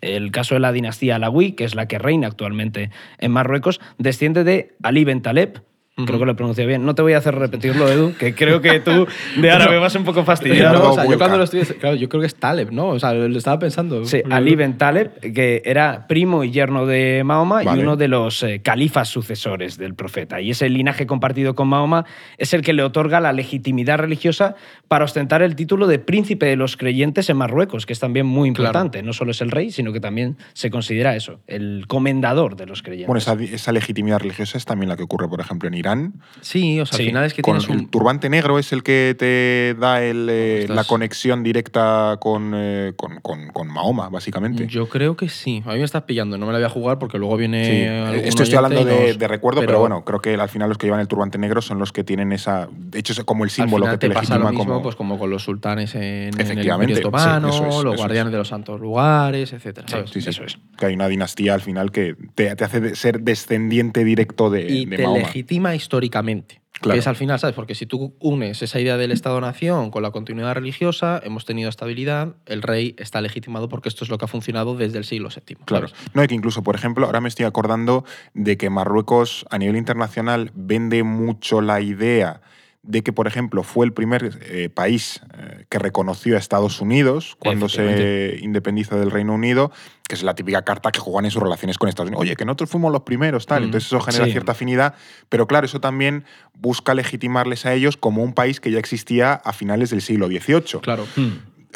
El 0.00 0.30
caso 0.30 0.54
de 0.54 0.60
la 0.60 0.72
dinastía 0.72 1.16
Alawi, 1.16 1.52
que 1.52 1.64
es 1.64 1.74
la 1.74 1.86
que 1.86 1.98
reina 1.98 2.26
actualmente 2.26 2.90
en 3.18 3.32
Marruecos, 3.32 3.80
desciende 3.98 4.44
de 4.44 4.74
Ali 4.82 5.04
Ben 5.04 5.22
Taleb. 5.22 5.62
Creo 5.96 6.18
que 6.18 6.26
lo 6.26 6.36
pronuncio 6.36 6.66
bien. 6.66 6.84
No 6.84 6.94
te 6.94 7.02
voy 7.02 7.12
a 7.12 7.18
hacer 7.18 7.34
repetirlo, 7.34 7.88
Edu, 7.88 8.14
que 8.16 8.34
creo 8.34 8.60
que 8.60 8.80
tú 8.80 9.06
de 9.36 9.50
árabe 9.50 9.78
vas 9.78 9.94
un 9.96 10.04
poco 10.04 10.24
fastidiado. 10.24 10.78
Claro, 10.78 10.92
o 10.92 10.94
sea, 10.94 11.06
yo 11.06 11.18
cuando 11.18 11.36
lo 11.36 11.44
estoy, 11.44 11.62
claro, 11.62 11.96
yo 11.96 12.08
creo 12.08 12.20
que 12.20 12.26
es 12.26 12.34
Taleb, 12.34 12.72
¿no? 12.72 12.88
O 12.88 12.98
sea, 12.98 13.12
lo 13.12 13.36
estaba 13.36 13.58
pensando. 13.58 14.04
Sí, 14.04 14.22
Ali 14.30 14.54
Ben 14.56 14.78
Taleb, 14.78 15.20
que 15.34 15.62
era 15.64 16.06
primo 16.06 16.44
y 16.44 16.50
yerno 16.50 16.86
de 16.86 17.22
Mahoma 17.24 17.62
Vale. 17.62 17.78
y 17.78 17.82
uno 17.82 17.96
de 17.96 18.08
los 18.08 18.42
eh, 18.42 18.60
califas 18.62 19.08
sucesores 19.08 19.76
del 19.76 19.94
profeta. 19.94 20.40
Y 20.40 20.50
ese 20.50 20.68
linaje 20.68 21.06
compartido 21.06 21.54
con 21.54 21.68
Mahoma 21.68 22.06
es 22.38 22.54
el 22.54 22.62
que 22.62 22.72
le 22.72 22.82
otorga 22.82 23.20
la 23.20 23.32
legitimidad 23.32 23.98
religiosa 23.98 24.54
para 24.88 25.04
ostentar 25.04 25.42
el 25.42 25.56
título 25.56 25.86
de 25.86 25.98
príncipe 25.98 26.46
de 26.46 26.56
los 26.56 26.76
creyentes 26.76 27.28
en 27.30 27.36
Marruecos, 27.36 27.84
que 27.84 27.92
es 27.92 28.00
también 28.00 28.26
muy 28.26 28.48
importante. 28.48 29.02
No 29.02 29.12
solo 29.12 29.32
es 29.32 29.40
el 29.40 29.50
rey, 29.50 29.70
sino 29.70 29.92
que 29.92 30.00
también 30.00 30.36
se 30.54 30.70
considera 30.70 31.16
eso, 31.16 31.40
el 31.46 31.84
comendador 31.88 32.56
de 32.56 32.66
los 32.66 32.82
creyentes. 32.82 33.08
Bueno, 33.08 33.18
esa, 33.18 33.34
esa 33.34 33.72
legitimidad 33.72 34.20
religiosa 34.20 34.56
es 34.56 34.64
también 34.64 34.88
la 34.88 34.96
que 34.96 35.02
ocurre, 35.02 35.28
por 35.28 35.40
ejemplo, 35.40 35.68
en 35.68 35.74
Irán. 35.80 36.14
Sí, 36.40 36.78
o 36.80 36.86
sea, 36.86 36.96
Sí, 36.96 37.02
al 37.04 37.08
final 37.08 37.24
es 37.24 37.34
que 37.34 37.42
Con 37.42 37.58
tienes 37.58 37.70
el 37.70 37.84
un... 37.84 37.90
turbante 37.90 38.30
negro 38.30 38.58
es 38.58 38.72
el 38.72 38.82
que 38.82 39.14
te 39.18 39.74
da 39.78 40.02
el, 40.02 40.28
eh, 40.30 40.60
Estás- 40.62 40.76
la 40.76 40.84
conexión 40.84 41.42
directa 41.42 42.16
con, 42.20 42.52
eh, 42.54 42.92
con, 42.96 43.20
con- 43.20 43.48
con 43.48 43.68
Mahoma, 43.68 44.08
básicamente. 44.08 44.66
Yo 44.66 44.88
creo 44.88 45.16
que 45.16 45.28
sí. 45.28 45.62
A 45.66 45.72
mí 45.72 45.78
me 45.78 45.84
estás 45.84 46.02
pillando, 46.04 46.38
no 46.38 46.46
me 46.46 46.52
la 46.52 46.58
voy 46.58 46.66
a 46.66 46.70
jugar 46.70 46.98
porque 46.98 47.18
luego 47.18 47.36
viene. 47.36 47.64
Sí, 47.64 48.26
esto 48.28 48.42
estoy 48.44 48.56
hablando 48.56 48.84
de, 48.84 49.08
nos- 49.08 49.18
de 49.18 49.28
recuerdo, 49.28 49.60
pero, 49.60 49.80
bueno, 49.80 50.04
creo 50.04 50.20
que 50.20 50.34
al 50.34 50.48
final 50.48 50.68
los 50.68 50.78
que 50.78 50.86
llevan 50.86 51.00
el 51.00 51.08
turbante 51.08 51.36
negro 51.38 51.60
son 51.60 51.78
los 51.78 51.92
que 51.92 52.04
tienen 52.04 52.32
esa. 52.32 52.68
De 52.72 52.98
hecho, 53.00 53.12
es 53.12 53.20
como 53.24 53.44
el 53.44 53.48
al 53.48 53.50
símbolo 53.50 53.84
final 53.86 53.98
que 53.98 54.08
te, 54.08 54.14
pasa 54.14 54.38
lo 54.38 54.48
mismo, 54.50 54.64
como. 54.66 54.82
pues 54.82 54.94
como 54.96 55.18
con 55.18 55.30
los 55.30 55.42
sultanes 55.42 55.94
en, 55.94 56.02
en 56.02 56.34
el 56.34 56.40
Efectivamente, 56.40 56.98
Otomano, 57.00 57.52
sí, 57.52 57.58
eso 57.58 57.68
es, 57.68 57.84
los 57.84 57.94
eso 57.94 58.02
guardianes 58.02 58.26
es. 58.28 58.32
de 58.32 58.38
los 58.38 58.48
santos 58.48 58.80
lugares, 58.80 59.52
etcétera. 59.52 59.86
Sí, 59.88 59.92
¿sabes? 59.92 60.10
Sí, 60.10 60.20
sí, 60.20 60.30
Eso 60.30 60.44
es. 60.44 60.58
Que 60.76 60.86
hay 60.86 60.94
una 60.94 61.08
dinastía 61.08 61.54
al 61.54 61.60
final 61.60 61.90
que 61.90 62.14
te, 62.34 62.54
te 62.54 62.64
hace 62.64 62.80
de- 62.80 62.94
ser 62.96 63.20
descendiente 63.20 64.04
directo 64.04 64.50
de, 64.50 64.62
Y 64.70 64.84
de 64.86 64.96
te 64.96 65.02
Mahoma. 65.02 65.18
legitima 65.20 65.69
históricamente. 65.74 66.60
Claro. 66.80 66.94
Que 66.94 67.00
es 67.00 67.06
al 67.06 67.16
final, 67.16 67.38
¿sabes? 67.38 67.54
Porque 67.54 67.74
si 67.74 67.84
tú 67.84 68.14
unes 68.20 68.62
esa 68.62 68.80
idea 68.80 68.96
del 68.96 69.12
Estado-nación 69.12 69.90
con 69.90 70.02
la 70.02 70.12
continuidad 70.12 70.54
religiosa, 70.54 71.20
hemos 71.22 71.44
tenido 71.44 71.68
estabilidad, 71.68 72.36
el 72.46 72.62
rey 72.62 72.94
está 72.96 73.20
legitimado 73.20 73.68
porque 73.68 73.90
esto 73.90 74.04
es 74.04 74.10
lo 74.10 74.16
que 74.16 74.24
ha 74.24 74.28
funcionado 74.28 74.74
desde 74.74 74.96
el 74.96 75.04
siglo 75.04 75.28
VII. 75.28 75.56
Claro. 75.66 75.88
¿sabes? 75.88 76.14
No, 76.14 76.24
y 76.24 76.28
que 76.28 76.34
incluso, 76.34 76.62
por 76.62 76.74
ejemplo, 76.74 77.04
ahora 77.04 77.20
me 77.20 77.28
estoy 77.28 77.44
acordando 77.44 78.04
de 78.32 78.56
que 78.56 78.70
Marruecos 78.70 79.44
a 79.50 79.58
nivel 79.58 79.76
internacional 79.76 80.52
vende 80.54 81.02
mucho 81.02 81.60
la 81.60 81.82
idea 81.82 82.40
de 82.82 83.02
que, 83.02 83.12
por 83.12 83.26
ejemplo, 83.26 83.62
fue 83.62 83.84
el 83.84 83.92
primer 83.92 84.38
eh, 84.42 84.70
país 84.70 85.20
eh, 85.36 85.66
que 85.68 85.78
reconoció 85.78 86.36
a 86.36 86.38
Estados 86.38 86.80
Unidos 86.80 87.36
cuando 87.38 87.68
se 87.68 88.38
independiza 88.40 88.96
del 88.96 89.10
Reino 89.10 89.34
Unido, 89.34 89.70
que 90.08 90.14
es 90.14 90.22
la 90.22 90.34
típica 90.34 90.62
carta 90.62 90.90
que 90.90 90.98
juegan 90.98 91.26
en 91.26 91.30
sus 91.30 91.42
relaciones 91.42 91.76
con 91.76 91.88
Estados 91.88 92.08
Unidos. 92.08 92.22
Oye, 92.22 92.36
que 92.36 92.44
nosotros 92.44 92.70
fuimos 92.70 92.90
los 92.90 93.02
primeros, 93.02 93.46
tal. 93.46 93.62
Mm, 93.62 93.64
Entonces 93.66 93.88
eso 93.88 94.00
genera 94.00 94.24
sí. 94.24 94.32
cierta 94.32 94.52
afinidad, 94.52 94.94
pero 95.28 95.46
claro, 95.46 95.66
eso 95.66 95.80
también 95.80 96.24
busca 96.54 96.94
legitimarles 96.94 97.66
a 97.66 97.74
ellos 97.74 97.96
como 97.96 98.22
un 98.22 98.32
país 98.32 98.60
que 98.60 98.70
ya 98.70 98.78
existía 98.78 99.34
a 99.34 99.52
finales 99.52 99.90
del 99.90 100.00
siglo 100.00 100.26
XVIII 100.28 100.80
Claro. 100.82 101.06
Hmm. 101.16 101.32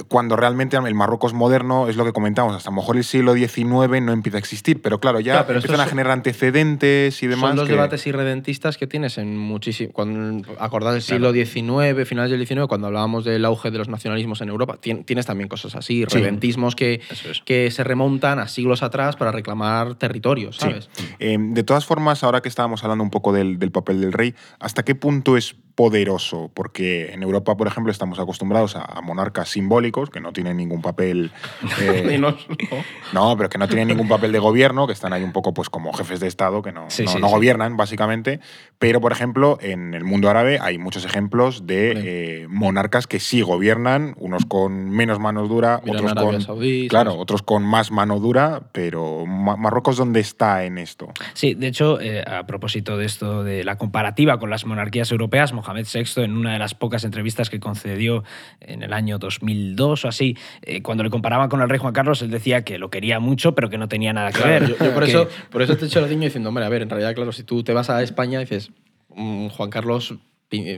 Cuando 0.09 0.37
realmente 0.37 0.77
el 0.77 0.95
Marruecos 0.95 1.33
moderno 1.35 1.89
es 1.89 1.97
lo 1.97 2.05
que 2.05 2.13
comentamos, 2.13 2.55
hasta 2.57 2.69
a 2.69 2.73
lo 2.73 2.77
mejor 2.77 2.97
el 2.97 3.05
siglo 3.05 3.35
XIX 3.35 4.01
no 4.03 4.13
empieza 4.13 4.37
a 4.37 4.41
existir, 4.41 4.83
pero 4.83 4.99
claro, 4.99 5.21
ya 5.21 5.33
Claro, 5.35 5.47
pero 5.47 5.59
empiezan 5.61 5.81
a 5.81 5.87
generar 5.89 6.13
antecedentes 6.13 7.23
y 7.23 7.27
demás. 7.27 7.51
Son 7.51 7.57
los 7.57 7.67
que- 7.67 7.73
debates 7.75 8.07
irredentistas 8.07 8.77
que 8.77 8.87
tienes 8.87 9.19
en 9.19 9.37
muchísimo. 9.39 9.93
Cuando 9.93 10.43
acordás 10.59 10.95
del 10.95 11.03
siglo 11.03 11.33
XIX, 11.33 12.05
finales 12.07 12.31
del 12.31 12.45
XIX, 12.47 12.67
cuando 12.69 12.87
hablábamos 12.89 13.25
del 13.25 13.45
auge 13.45 13.71
de 13.71 13.79
los 13.79 13.89
nacionalismos 13.89 14.41
en 14.41 14.49
Europa, 14.49 14.79
tien- 14.81 15.05
tienes 15.05 15.27
también 15.27 15.49
cosas 15.49 15.75
así, 15.77 16.05
Sí. 16.09 16.19
redentismos 16.19 16.75
que, 16.77 17.01
es. 17.11 17.43
que 17.45 17.71
se 17.71 17.85
remontan 17.85 18.39
a 18.39 18.49
siglos 18.49 18.83
atrás 18.83 19.17
para 19.17 19.33
reclamar 19.33 19.95
territorios, 19.95 20.57
Sí. 20.57 20.63
¿sabes? 20.63 20.91
Eh, 21.19 21.37
de 21.39 21.63
todas 21.63 21.85
formas, 21.87 22.25
ahora 22.25 22.41
que 22.41 22.49
estábamos 22.49 22.83
hablando 22.83 23.05
un 23.05 23.11
poco 23.11 23.33
del, 23.33 23.59
del 23.59 23.71
papel 23.71 24.01
del 24.01 24.13
rey, 24.13 24.35
¿hasta 24.59 24.85
qué 24.85 24.95
punto 24.95 25.37
es 25.37 25.57
poderoso? 25.75 26.51
Porque 26.55 27.13
en 27.13 27.23
Europa, 27.23 27.57
por 27.57 27.67
ejemplo, 27.67 27.91
estamos 27.91 28.19
acostumbrados 28.19 28.77
a, 28.77 29.01
monarcas 29.03 29.49
simbólicos 29.51 30.11
que 30.11 30.21
no 30.21 30.33
tienen 30.33 30.57
ningún 30.57 30.83
papel. 30.83 31.31
eh, 31.81 32.17
no- 32.19 32.37
No, 33.13 33.37
pero 33.37 33.49
que 33.49 33.59
no 33.59 33.67
tienen 33.69 33.89
ningún 33.89 34.09
papel 34.09 34.33
de 34.33 34.39
gobierno, 34.39 34.87
que 34.87 34.93
están 34.93 35.13
ahí 35.13 35.23
un 35.23 35.33
poco 35.33 35.53
pues 35.55 35.69
como 35.71 35.93
jefes 35.93 36.21
de 36.21 36.27
Estado 36.27 36.63
que 36.63 36.73
no, 36.73 36.91
Sí, 36.91 37.05
no, 37.05 37.11
sí, 37.13 37.19
no 37.21 37.29
sí. 37.29 37.35
gobiernan, 37.35 37.77
básicamente. 37.77 38.41
Pero, 38.79 39.01
por 39.01 39.13
ejemplo, 39.13 39.59
en 39.61 39.95
el 39.95 40.05
mundo 40.05 40.29
árabe 40.31 40.59
hay 40.61 40.79
muchos 40.79 41.05
ejemplos 41.05 41.67
de 41.67 42.43
eh, 42.43 42.47
monarcas 42.49 43.07
que 43.07 43.21
sí 43.21 43.43
gobiernan, 43.43 44.15
unos 44.19 44.47
con 44.47 44.91
menos 44.91 45.19
mano 45.19 45.47
dura, 45.47 45.81
Mira 45.85 45.99
otros 45.99 46.15
con. 46.15 46.41
Saudí, 46.41 46.89
claro, 46.89 47.11
¿sabes? 47.13 47.23
otros 47.23 47.43
con 47.43 47.63
más 47.65 47.91
mano 47.91 48.19
dura, 48.21 48.63
pero 48.73 49.27
Ma- 49.27 49.57
Marruecos, 49.57 49.97
¿dónde 49.97 50.21
está 50.21 50.65
en 50.65 50.79
esto? 50.79 51.09
Sí, 51.35 51.55
de 51.55 51.69
hecho, 51.69 52.01
eh, 52.01 52.23
a 52.27 52.47
propósito 52.47 52.97
de 52.97 53.07
esto 53.07 53.45
de 53.45 53.65
la 53.65 53.77
comparativa 53.79 54.39
con 54.39 54.51
las 54.51 54.65
monarquías 54.67 55.11
europeas, 55.11 55.53
Mohamed 55.65 55.87
VI, 55.93 56.23
en 56.25 56.37
una 56.37 56.53
de 56.53 56.59
las 56.59 56.75
pocas 56.75 57.05
entrevistas 57.05 57.49
que 57.51 57.59
concedió 57.61 58.23
en 58.61 58.83
el 58.83 58.93
año 58.93 59.19
2002 59.19 60.05
o 60.05 60.09
así, 60.09 60.37
eh, 60.63 60.83
cuando 60.83 61.03
le 61.03 61.11
comparaban 61.11 61.49
con 61.49 61.61
el 61.63 61.69
rey 61.69 61.79
Juan 61.79 61.93
Carlos, 61.95 62.21
él 62.23 62.31
decía 62.31 62.63
que 62.65 62.79
lo 62.79 62.91
quería 62.91 63.19
mucho, 63.21 63.55
pero 63.55 63.71
que 63.71 63.79
no 63.79 63.89
tenía 63.89 64.13
nada 64.13 64.31
que 64.31 64.39
Claro, 64.43 64.67
ver. 64.67 64.69
yo, 64.79 64.85
yo 64.85 64.93
por, 64.95 65.05
Que- 65.05 65.11
eso, 65.11 65.29
por 65.51 65.63
eso 65.63 65.77
te 65.77 65.87
echo 65.87 66.01
el 66.01 66.09
guiño 66.09 66.23
diciendo, 66.25 66.49
hombre, 66.51 66.65
a 66.65 66.69
ver, 66.69 66.83
en 66.83 66.91
realidad, 66.91 67.15
claro, 67.15 67.33
si 67.33 67.43
tú 67.45 67.63
te 67.65 67.73
vas 67.73 67.89
a 67.91 68.03
España 68.03 68.41
y 68.41 68.45
dices, 68.45 68.71
mm, 69.15 69.49
Juan 69.49 69.71
Carlos 69.71 70.15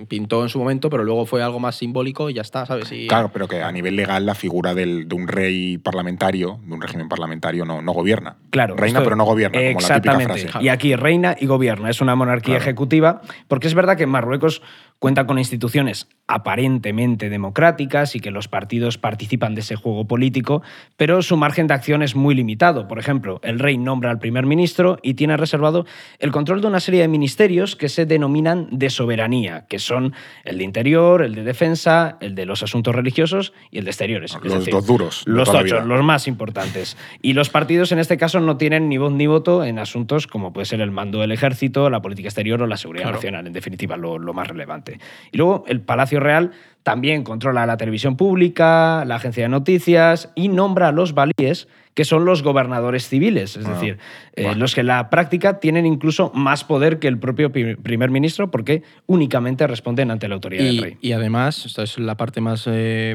pintó 0.09 0.42
en 0.42 0.49
su 0.49 0.59
momento, 0.59 0.90
pero 0.90 1.04
luego 1.04 1.26
fue 1.26 1.42
algo 1.42 1.59
más 1.61 1.76
simbólico 1.76 2.30
y 2.30 2.35
ya 2.35 2.42
está, 2.42 2.66
¿sabes? 2.66 2.90
Y- 2.92 3.06
Claro, 3.09 3.30
pero 3.33 3.49
que 3.49 3.62
a 3.62 3.73
nivel 3.73 3.97
legal 3.97 4.25
la 4.26 4.35
figura 4.35 4.75
del- 4.75 5.09
de 5.09 5.14
un 5.14 5.28
rey 5.28 5.78
parlamentario, 5.78 6.59
de 6.64 6.75
un 6.75 6.80
régimen 6.80 7.09
parlamentario, 7.09 7.64
no, 7.64 7.83
no 7.83 7.92
gobierna. 7.92 8.37
Claro, 8.50 8.76
Reina, 8.76 8.99
esto- 8.99 9.04
pero 9.04 9.16
no 9.16 9.25
gobierna, 9.25 9.56
como 9.59 9.64
la 9.64 9.73
típica 9.73 9.97
Exactamente. 9.97 10.49
frase. 10.49 10.64
Y 10.64 10.68
aquí 10.68 10.95
reina 10.97 11.37
y 11.38 11.47
gobierna. 11.47 11.90
Es 11.90 12.00
una 12.00 12.14
monarquía 12.14 12.56
Claro. 12.56 12.62
ejecutiva, 12.64 13.21
porque 13.49 13.66
es 13.66 13.75
verdad 13.75 13.97
que 13.97 14.06
Marruecos 14.06 14.62
cuenta 14.99 15.26
con 15.26 15.38
instituciones 15.38 16.09
aparentemente 16.29 17.29
democráticas 17.29 18.17
y 18.17 18.21
que 18.21 18.31
los 18.31 18.49
partidos 18.49 18.99
participan 18.99 19.55
de 19.55 19.61
ese 19.61 19.76
juego 19.76 20.07
político, 20.07 20.62
pero 20.97 21.23
su 21.23 21.37
margen 21.37 21.67
de 21.67 21.75
acción 21.75 22.03
es 22.03 22.17
muy 22.17 22.35
limitado. 22.35 22.88
Por 22.88 22.99
ejemplo, 22.99 23.41
el 23.45 23.59
rey 23.59 23.79
nombra 23.79 24.11
al 24.11 24.19
primer 24.19 24.47
ministro 24.47 24.99
y 25.03 25.15
tiene 25.15 25.37
reservado 25.37 25.87
el 26.19 26.33
control 26.33 26.61
de 26.62 26.67
una 26.69 26.81
serie 26.81 27.03
de 27.03 27.09
ministerios 27.09 27.76
que 27.76 27.88
se 27.88 28.07
denominan 28.07 28.69
de 28.73 28.91
soberanía, 28.91 29.67
que 29.69 29.79
son 29.79 30.15
el 30.45 30.59
de 30.59 30.65
interior, 30.65 31.23
el 31.23 31.35
de 31.35 31.45
defensa, 31.45 32.17
el 32.21 32.35
de 32.35 32.47
los 32.47 32.62
asuntos 32.62 32.95
religiosos 32.95 33.53
y 33.71 33.79
el 33.79 33.85
de 33.85 33.91
exteriores. 33.91 34.35
Es 34.35 34.43
Los 34.43 34.53
decir, 34.61 34.73
dos 34.73 34.87
duros 34.87 35.23
Los 35.26 35.50
tochos, 35.50 35.85
los 35.85 36.03
más 36.05 36.26
importantes. 36.26 36.97
Y 37.23 37.35
los 37.35 37.50
partidos 37.50 37.93
en 37.93 37.99
este 37.99 38.17
caso 38.17 38.41
no 38.41 38.57
tienen 38.57 38.88
ni 38.88 38.99
voz 38.99 39.12
ni 39.12 39.26
voto 39.26 39.65
en 39.65 39.79
asuntos 39.79 40.26
como 40.26 40.53
puede 40.53 40.65
ser 40.67 40.81
el 40.81 40.91
mando 40.91 41.21
del 41.21 41.33
ejército, 41.33 41.91
la 41.91 42.00
política 42.03 42.29
exterior 42.29 42.61
o 42.62 42.67
la 42.67 42.76
seguridad 42.76 43.05
Claro. 43.05 43.17
nacional, 43.19 43.47
en 43.47 43.53
definitiva, 43.53 43.97
lo, 43.97 44.19
lo 44.19 44.33
más 44.33 44.49
relevante. 44.49 44.86
Y 45.33 45.37
luego 45.37 45.64
el 45.69 45.81
Palacio 45.81 46.21
Real 46.21 46.52
también 46.83 47.25
controla 47.25 47.66
la 47.66 47.76
televisión 47.76 48.16
pública, 48.16 49.05
la 49.07 49.16
agencia 49.16 49.43
de 49.43 49.49
noticias 49.49 50.31
y 50.37 50.49
nombra 50.49 50.88
a 50.88 50.93
los 50.93 51.14
valíes 51.14 51.69
que 51.95 52.05
son 52.05 52.26
los 52.26 52.43
gobernadores 52.43 53.09
civiles, 53.09 53.57
es 53.57 53.64
Ah, 53.66 53.71
decir, 53.71 53.97
eh, 54.35 54.55
los 54.55 54.75
que 54.75 54.83
en 54.83 54.88
la 54.88 55.09
práctica 55.09 55.61
tienen 55.61 55.87
incluso 55.87 56.31
más 56.35 56.62
poder 56.62 56.99
que 56.99 57.09
el 57.09 57.19
propio 57.19 57.50
pi- 57.50 57.75
primer 57.76 58.11
ministro 58.11 58.50
porque 58.50 58.83
únicamente 59.07 59.66
responden 59.66 60.11
ante 60.11 60.28
la 60.28 60.35
autoridad 60.35 60.62
del 60.64 60.76
rey. 60.76 60.99
Y, 61.00 61.09
y 61.09 61.12
además, 61.12 61.64
esta 61.64 61.83
es 61.83 61.99
la 61.99 62.14
parte 62.19 62.43
más 62.43 62.64
eh, 62.71 63.14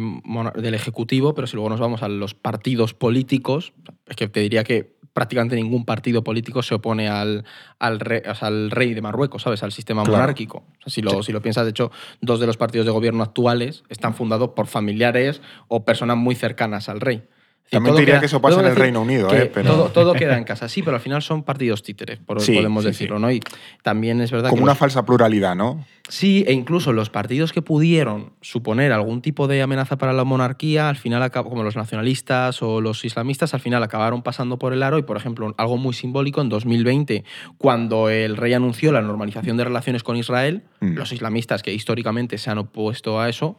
del 0.55 0.73
Ejecutivo, 0.73 1.35
pero 1.35 1.45
si 1.45 1.55
luego 1.55 1.69
nos 1.69 1.79
vamos 1.79 2.01
a 2.01 2.09
los 2.09 2.33
partidos 2.33 2.95
políticos, 2.95 3.71
es 4.07 4.15
que 4.15 4.27
te 4.27 4.39
diría 4.39 4.63
que 4.63 4.95
prácticamente 5.13 5.55
ningún 5.55 5.85
partido 5.85 6.23
político 6.23 6.63
se 6.63 6.75
opone 6.75 7.09
al, 7.09 7.45
al, 7.79 7.99
rey, 7.99 8.21
o 8.29 8.35
sea, 8.35 8.47
al 8.47 8.71
rey 8.71 8.93
de 8.93 9.01
Marruecos, 9.01 9.41
¿sabes? 9.41 9.61
Al 9.63 9.71
sistema 9.71 10.03
Claro. 10.03 10.17
monárquico. 10.19 10.59
O 10.59 10.81
sea, 10.83 10.91
si, 10.91 11.01
lo, 11.01 11.21
si 11.23 11.31
lo 11.31 11.41
piensas, 11.41 11.65
de 11.65 11.71
hecho, 11.71 11.91
dos 12.21 12.39
de 12.39 12.47
los 12.47 12.57
partidos 12.57 12.85
de 12.85 12.91
gobierno 12.91 13.23
actuales 13.23 13.83
están 13.89 14.13
fundados 14.13 14.49
por 14.55 14.67
familiares 14.67 15.41
o 15.67 15.83
personas 15.85 16.17
muy 16.17 16.35
cercanas 16.35 16.87
al 16.89 17.01
rey. 17.01 17.23
También 17.69 17.95
diría 17.95 18.13
queda- 18.15 18.19
que 18.19 18.25
eso 18.25 18.41
pasa 18.41 18.59
en 18.59 18.65
el 18.65 18.75
Reino 18.75 19.01
Unido, 19.01 19.33
¿eh? 19.33 19.49
Pero- 19.53 19.71
todo, 19.71 19.89
todo 19.91 20.13
queda 20.13 20.37
en 20.37 20.43
casa, 20.43 20.67
sí, 20.67 20.83
pero 20.83 20.97
al 20.97 21.01
final 21.01 21.21
son 21.21 21.43
partidos 21.43 21.83
títeres, 21.83 22.19
por- 22.19 22.41
Sí, 22.41 22.53
podemos 22.55 22.83
sí, 22.83 22.89
decirlo, 22.89 23.15
sí. 23.17 23.21
¿no? 23.21 23.31
Y 23.31 23.39
también 23.81 24.19
es 24.19 24.29
verdad 24.29 24.49
Como 24.49 24.59
que 24.59 24.63
una 24.63 24.71
los- 24.73 24.77
falsa 24.79 25.05
pluralidad, 25.05 25.55
¿no? 25.55 25.85
Sí, 26.09 26.43
e 26.47 26.51
incluso 26.51 26.91
los 26.91 27.09
partidos 27.09 27.53
que 27.53 27.61
pudieron 27.61 28.33
suponer 28.41 28.91
algún 28.91 29.21
tipo 29.21 29.47
de 29.47 29.61
amenaza 29.61 29.97
para 29.97 30.11
la 30.11 30.25
monarquía, 30.25 30.89
al 30.89 30.97
final, 30.97 31.31
como 31.31 31.63
los 31.63 31.77
nacionalistas 31.77 32.61
o 32.61 32.81
los 32.81 33.05
islamistas, 33.05 33.53
al 33.53 33.61
final 33.61 33.81
acabaron 33.83 34.21
pasando 34.21 34.59
por 34.59 34.73
el 34.73 34.83
aro. 34.83 34.97
Y, 34.97 35.03
por 35.03 35.15
ejemplo, 35.15 35.53
algo 35.57 35.77
muy 35.77 35.93
simbólico, 35.93 36.41
en 36.41 36.49
2020, 36.49 37.23
cuando 37.57 38.09
el 38.09 38.35
rey 38.35 38.51
anunció 38.53 38.91
la 38.91 39.01
normalización 39.01 39.55
de 39.55 39.63
relaciones 39.63 40.03
con 40.03 40.17
Israel, 40.17 40.63
Mm. 40.81 40.95
los 40.95 41.13
islamistas 41.13 41.63
que 41.63 41.73
históricamente 41.73 42.37
se 42.37 42.49
han 42.49 42.57
opuesto 42.57 43.21
a 43.21 43.29
eso, 43.29 43.57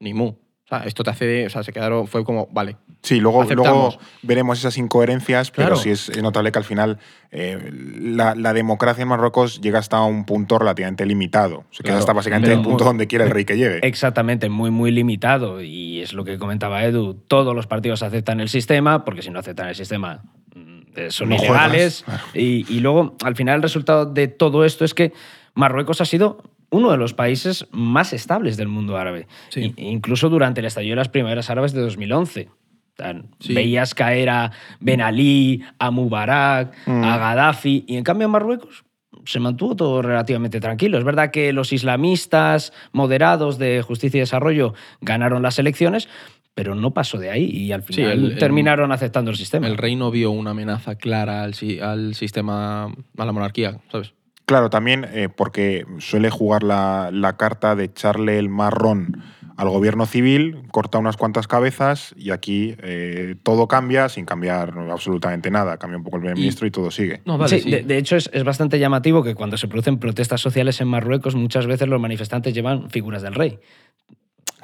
ni 0.00 0.12
mu. 0.14 0.26
O 0.64 0.66
sea, 0.66 0.78
esto 0.86 1.04
te 1.04 1.10
hace, 1.10 1.46
o 1.46 1.50
sea, 1.50 1.62
se 1.62 1.72
quedaron, 1.72 2.06
fue 2.08 2.24
como, 2.24 2.48
vale. 2.50 2.78
Sí, 3.04 3.20
luego, 3.20 3.44
luego 3.44 3.98
veremos 4.22 4.58
esas 4.58 4.78
incoherencias, 4.78 5.50
pero 5.50 5.68
Claro. 5.68 5.80
sí 5.80 5.90
es 5.90 6.08
es 6.08 6.22
notable 6.22 6.50
que 6.50 6.58
al 6.58 6.64
final 6.64 6.98
eh, 7.30 7.70
la, 8.00 8.34
la 8.34 8.54
democracia 8.54 9.02
en 9.02 9.08
Marruecos 9.08 9.60
llega 9.60 9.78
hasta 9.78 10.00
un 10.02 10.24
punto 10.24 10.58
relativamente 10.58 11.04
limitado. 11.04 11.64
Se 11.70 11.82
queda 11.82 11.92
Claro, 11.92 11.98
hasta 12.00 12.12
básicamente 12.14 12.48
pero 12.48 12.60
el 12.60 12.64
punto 12.64 12.84
muy- 12.84 12.88
donde 12.88 13.06
quiere 13.06 13.24
el 13.26 13.30
rey 13.30 13.44
que 13.44 13.58
llegue. 13.58 13.80
Exactamente, 13.86 14.48
muy, 14.48 14.70
muy 14.70 14.90
limitado. 14.90 15.60
Y 15.62 16.00
es 16.00 16.14
lo 16.14 16.24
que 16.24 16.38
comentaba 16.38 16.82
Edu. 16.84 17.12
Todos 17.28 17.54
los 17.54 17.66
partidos 17.66 18.02
aceptan 18.02 18.40
el 18.40 18.48
sistema, 18.48 19.04
porque 19.04 19.20
si 19.20 19.28
no 19.30 19.38
aceptan 19.38 19.68
el 19.68 19.74
sistema 19.74 20.22
mm, 20.54 20.80
eh, 20.96 21.10
son 21.10 21.28
No 21.28 21.36
ilegales. 21.36 22.06
Y, 22.32 22.64
y 22.74 22.80
luego, 22.80 23.16
al 23.22 23.36
final, 23.36 23.56
el 23.56 23.62
resultado 23.62 24.06
de 24.06 24.28
todo 24.28 24.64
esto 24.64 24.82
es 24.86 24.94
que 24.94 25.12
Marruecos 25.54 26.00
ha 26.00 26.06
sido 26.06 26.42
uno 26.70 26.90
de 26.90 26.96
los 26.96 27.12
países 27.12 27.66
más 27.70 28.14
estables 28.14 28.56
del 28.56 28.68
mundo 28.68 28.96
árabe. 28.96 29.26
Sí. 29.50 29.74
Incluso 29.76 30.30
durante 30.30 30.60
el 30.60 30.66
estallido 30.66 30.92
de 30.92 30.96
las 30.96 31.08
primaveras 31.10 31.50
árabes 31.50 31.72
de 31.74 31.82
2011. 31.82 32.48
Sí. 33.40 33.54
Veías 33.54 33.94
caer 33.94 34.30
a 34.30 34.52
Ben 34.80 35.00
Ali, 35.00 35.62
a 35.78 35.90
Mubarak, 35.90 36.74
Mm. 36.86 37.04
a 37.04 37.16
Gaddafi. 37.18 37.84
Y 37.88 37.96
en 37.96 38.04
cambio 38.04 38.26
en 38.26 38.30
Marruecos 38.32 38.84
se 39.24 39.40
mantuvo 39.40 39.74
todo 39.74 40.02
relativamente 40.02 40.60
tranquilo. 40.60 40.98
Es 40.98 41.04
verdad 41.04 41.30
que 41.30 41.52
los 41.52 41.72
islamistas 41.72 42.72
moderados 42.92 43.58
de 43.58 43.82
justicia 43.82 44.18
y 44.18 44.20
desarrollo 44.20 44.74
ganaron 45.00 45.42
las 45.42 45.58
elecciones, 45.58 46.08
pero 46.54 46.74
no 46.74 46.92
pasó 46.92 47.18
de 47.18 47.30
ahí 47.30 47.44
y 47.46 47.72
al 47.72 47.82
final 47.82 48.10
el- 48.12 48.32
el- 48.32 48.38
terminaron 48.38 48.92
aceptando 48.92 49.30
el 49.30 49.36
sistema. 49.36 49.66
El 49.66 49.76
rey 49.78 49.96
no 49.96 50.10
vio 50.10 50.30
una 50.30 50.50
amenaza 50.50 50.94
clara 50.96 51.42
al 51.42 51.54
sistema, 51.54 52.84
a 52.84 53.24
la 53.24 53.32
monarquía, 53.32 53.78
¿sabes? 53.90 54.12
Claro, 54.46 54.68
también 54.68 55.06
eh, 55.10 55.30
porque 55.34 55.86
suele 55.98 56.28
jugar 56.28 56.62
la, 56.62 57.08
la 57.12 57.36
carta 57.38 57.74
de 57.74 57.84
echarle 57.84 58.38
el 58.38 58.50
marrón 58.50 59.22
al 59.56 59.68
gobierno 59.68 60.06
civil, 60.06 60.62
corta 60.72 60.98
unas 60.98 61.16
cuantas 61.16 61.46
cabezas 61.46 62.14
y 62.16 62.30
aquí 62.30 62.74
eh, 62.82 63.36
todo 63.42 63.68
cambia 63.68 64.08
sin 64.08 64.24
cambiar 64.24 64.74
absolutamente 64.90 65.50
nada. 65.50 65.76
Cambia 65.78 65.98
un 65.98 66.04
poco 66.04 66.16
el 66.16 66.22
primer 66.22 66.38
Y- 66.38 66.40
ministro 66.40 66.66
y 66.66 66.70
todo 66.70 66.90
sigue. 66.90 67.22
No, 67.24 67.38
vale, 67.38 67.56
Sí, 67.58 67.60
sí. 67.62 67.70
De, 67.70 67.82
de 67.82 67.98
hecho, 67.98 68.16
es, 68.16 68.28
es 68.32 68.42
bastante 68.44 68.78
llamativo 68.78 69.22
que 69.22 69.34
cuando 69.34 69.56
se 69.56 69.68
producen 69.68 69.98
protestas 69.98 70.40
sociales 70.40 70.80
en 70.80 70.88
Marruecos, 70.88 71.34
muchas 71.34 71.66
veces 71.66 71.86
los 71.88 72.00
manifestantes 72.00 72.52
llevan 72.54 72.90
figuras 72.90 73.22
del 73.22 73.34
rey. 73.34 73.58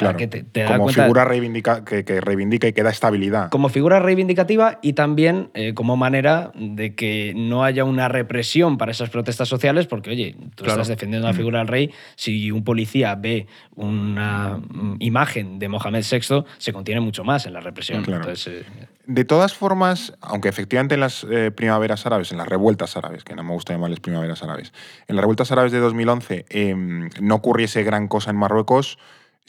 Claro, 0.01 0.19
que 0.19 0.27
te, 0.27 0.43
te 0.43 0.61
da 0.63 0.67
como 0.73 0.85
cuenta 0.85 1.03
figura 1.05 1.25
reivindica, 1.25 1.85
que, 1.85 2.05
que 2.05 2.21
reivindica 2.21 2.67
y 2.69 2.73
que 2.73 2.83
da 2.83 2.91
estabilidad. 2.91 3.51
como 3.51 3.69
figura 3.69 4.01
reivindicativa 4.01 4.79
y 4.83 4.95
también 4.95 5.51
eh, 5.55 5.75
como 5.75 5.97
manera 5.97 6.53
de 6.55 6.95
que 6.95 7.33
no 7.37 7.65
haya 7.65 7.85
una 7.85 8.09
represión 8.09 8.79
para 8.79 8.93
esas 8.93 9.11
protestas 9.11 9.49
sociales, 9.49 9.87
porque, 9.87 10.11
oye, 10.11 10.35
tú 10.55 10.65
Claro. 10.65 10.73
estás 10.83 10.89
defendiendo 10.89 11.27
Mm. 11.29 11.31
la 11.31 11.37
figura 11.37 11.59
del 11.61 11.69
rey, 11.69 11.91
si 12.17 12.51
un 12.51 12.65
policía 12.65 13.15
ve 13.15 13.47
una 13.77 14.59
mm, 14.59 14.97
imagen 15.01 15.59
de 15.59 15.69
Mohamed 15.69 16.05
VI, 16.11 16.45
se 16.59 16.73
contiene 16.73 17.01
mucho 17.01 17.25
más 17.25 17.47
en 17.47 17.53
la 17.53 17.61
represión. 17.61 18.03
Claro. 18.03 18.23
Entonces, 18.23 18.65
eh, 18.67 18.87
De 19.07 19.25
todas 19.25 19.55
formas, 19.55 20.13
aunque 20.21 20.49
efectivamente 20.49 20.95
en 20.95 21.01
las 21.01 21.27
eh, 21.29 21.51
primaveras 21.51 22.07
árabes, 22.07 22.31
en 22.31 22.39
las 22.39 22.47
revueltas 22.47 22.97
árabes, 22.97 23.25
que 23.25 23.35
no 23.35 23.43
me 23.43 23.53
gusta 23.53 23.73
llamarles 23.73 23.99
primaveras 24.01 24.43
árabes, 24.43 24.73
en 25.09 25.17
las 25.17 25.23
revueltas 25.23 25.51
árabes 25.51 25.73
de 25.73 25.79
2011 25.81 26.45
eh, 26.49 26.75
no 27.21 27.35
ocurriese 27.35 27.83
gran 27.83 28.07
cosa 28.09 28.31
en 28.31 28.37
Marruecos, 28.37 28.99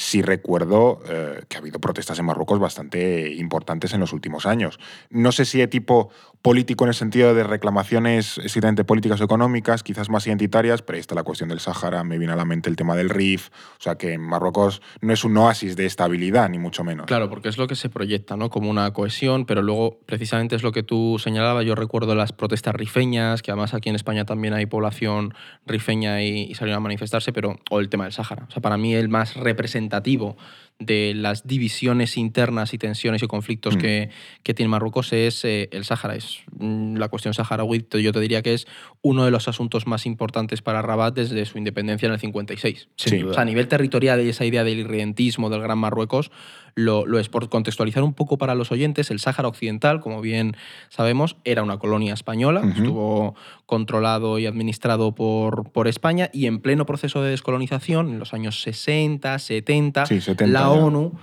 sí 0.02 0.24
recuerdo 0.24 1.02
eh, 1.08 1.44
que 1.48 1.58
ha 1.58 1.60
habido 1.60 1.80
protestas 1.80 2.18
en 2.18 2.26
Marruecos 2.26 2.60
bastante 2.60 3.32
importantes 3.34 3.94
en 3.94 4.00
los 4.00 4.14
últimos 4.14 4.48
años. 4.48 4.80
No 5.12 5.32
sé 5.32 5.46
si 5.46 5.60
de 5.60 5.68
tipo 5.68 6.10
político 6.42 6.86
en 6.86 6.90
el 6.90 6.94
sentido 6.96 7.36
de 7.36 7.44
reclamaciones 7.44 8.38
estrictamente 8.40 8.84
políticas 8.84 9.22
o 9.22 9.24
económicas, 9.24 9.84
quizás 9.84 10.10
más 10.10 10.26
identitarias, 10.26 10.82
pero 10.82 10.96
ahí 10.96 11.00
está 11.02 11.14
la 11.16 11.24
cuestión 11.24 11.50
del 11.50 11.60
Sáhara, 11.60 12.04
me 12.04 12.18
viene 12.18 12.34
a 12.34 12.36
la 12.36 12.46
mente 12.46 12.70
el 12.70 12.76
tema 12.76 12.96
del 12.96 13.10
RIF, 13.10 13.50
o 13.50 13.82
sea 13.82 13.96
que 13.96 14.14
en 14.14 14.22
Marruecos 14.22 14.82
no 15.02 15.14
es 15.14 15.24
un 15.24 15.38
oasis 15.38 15.76
de 15.76 15.86
estabilidad, 15.86 16.50
ni 16.50 16.58
mucho 16.58 16.84
menos. 16.84 17.06
Claro, 17.06 17.30
porque 17.30 17.50
es 17.50 17.58
lo 17.58 17.68
que 17.68 17.76
se 17.76 17.90
proyecta, 17.90 18.38
¿no? 18.38 18.50
Como 18.50 18.70
una 18.70 18.92
cohesión, 18.92 19.46
pero 19.46 19.62
luego 19.62 20.00
precisamente 20.06 20.56
es 20.56 20.64
lo 20.64 20.72
que 20.72 20.84
tú 20.84 21.18
señalabas. 21.20 21.66
Yo 21.66 21.76
recuerdo 21.76 22.16
las 22.16 22.34
protestas 22.34 22.74
rifeñas, 22.74 23.42
que 23.42 23.52
además 23.52 23.74
aquí 23.74 23.90
en 23.90 23.96
España 23.96 24.26
también 24.26 24.54
hay 24.54 24.66
población 24.66 25.34
rifeña 25.66 26.24
y, 26.24 26.44
y 26.50 26.56
salieron 26.56 26.78
a 26.78 26.82
manifestarse, 26.82 27.32
pero 27.34 27.60
o 27.70 27.80
el 27.80 27.90
tema 27.90 28.06
del 28.06 28.14
Sáhara. 28.14 28.46
O 28.48 28.52
sea, 28.52 28.62
para 28.62 28.78
mí 28.78 28.96
el 28.96 29.10
más 29.10 29.36
representativo 29.36 30.38
de 30.80 31.14
las 31.16 31.46
divisiones 31.46 32.18
internas 32.18 32.74
y 32.74 32.78
tensiones 32.80 33.22
y 33.22 33.28
conflictos 33.28 33.76
Mm. 33.76 33.80
que, 33.80 34.10
que 34.42 34.54
tiene 34.56 34.70
Marruecos 34.70 35.14
es 35.14 35.46
eh, 35.46 35.70
el 35.72 35.86
Sáhara. 35.86 36.16
Es 36.16 36.31
mm, 36.58 36.98
la 36.98 37.10
cuestión 37.10 37.34
saharaui. 37.34 37.86
Yo 38.02 38.12
te 38.12 38.20
diría 38.20 38.42
que 38.42 38.54
es 38.54 38.68
uno 39.02 39.26
de 39.26 39.32
los 39.32 39.48
asuntos 39.48 39.88
más 39.88 40.06
importantes 40.06 40.62
para 40.62 40.82
Rabat 40.82 41.14
desde 41.14 41.46
su 41.46 41.58
independencia 41.58 42.08
en 42.08 42.14
el 42.14 42.20
56. 42.20 42.90
Sin 42.96 43.10
Sí. 43.12 43.24
O 43.24 43.34
sea, 43.34 43.44
a 43.44 43.46
nivel 43.46 43.68
territorial 43.68 44.22
y 44.22 44.30
esa 44.30 44.46
idea 44.46 44.64
del 44.64 44.80
irredentismo 44.80 45.50
del 45.50 45.62
Gran 45.62 45.78
Marruecos 45.78 46.32
lo, 46.76 47.06
lo 47.06 47.20
es. 47.20 47.30
Por 47.30 47.50
contextualizar 47.50 48.04
un 48.04 48.14
poco 48.14 48.38
para 48.38 48.56
los 48.56 48.72
oyentes, 48.72 49.12
el 49.12 49.20
Sáhara 49.20 49.48
Occidental, 49.48 50.00
como 50.00 50.22
bien 50.22 50.56
sabemos, 50.90 51.38
era 51.44 51.64
una 51.64 51.78
colonia 51.78 52.14
española, 52.14 52.62
estuvo 52.76 53.36
controlado 53.66 54.40
y 54.40 54.46
administrado 54.46 55.14
por, 55.16 55.72
por 55.72 55.88
España 55.88 56.30
y 56.34 56.46
en 56.46 56.60
pleno 56.60 56.86
proceso 56.86 57.22
de 57.22 57.32
descolonización, 57.32 58.10
en 58.10 58.20
los 58.20 58.34
años 58.34 58.62
60, 58.62 59.38
70, 59.40 60.06
Sí, 60.06 60.22
70 60.22 60.48
la 60.52 60.60
ya. 60.62 60.70
ONU 60.70 61.14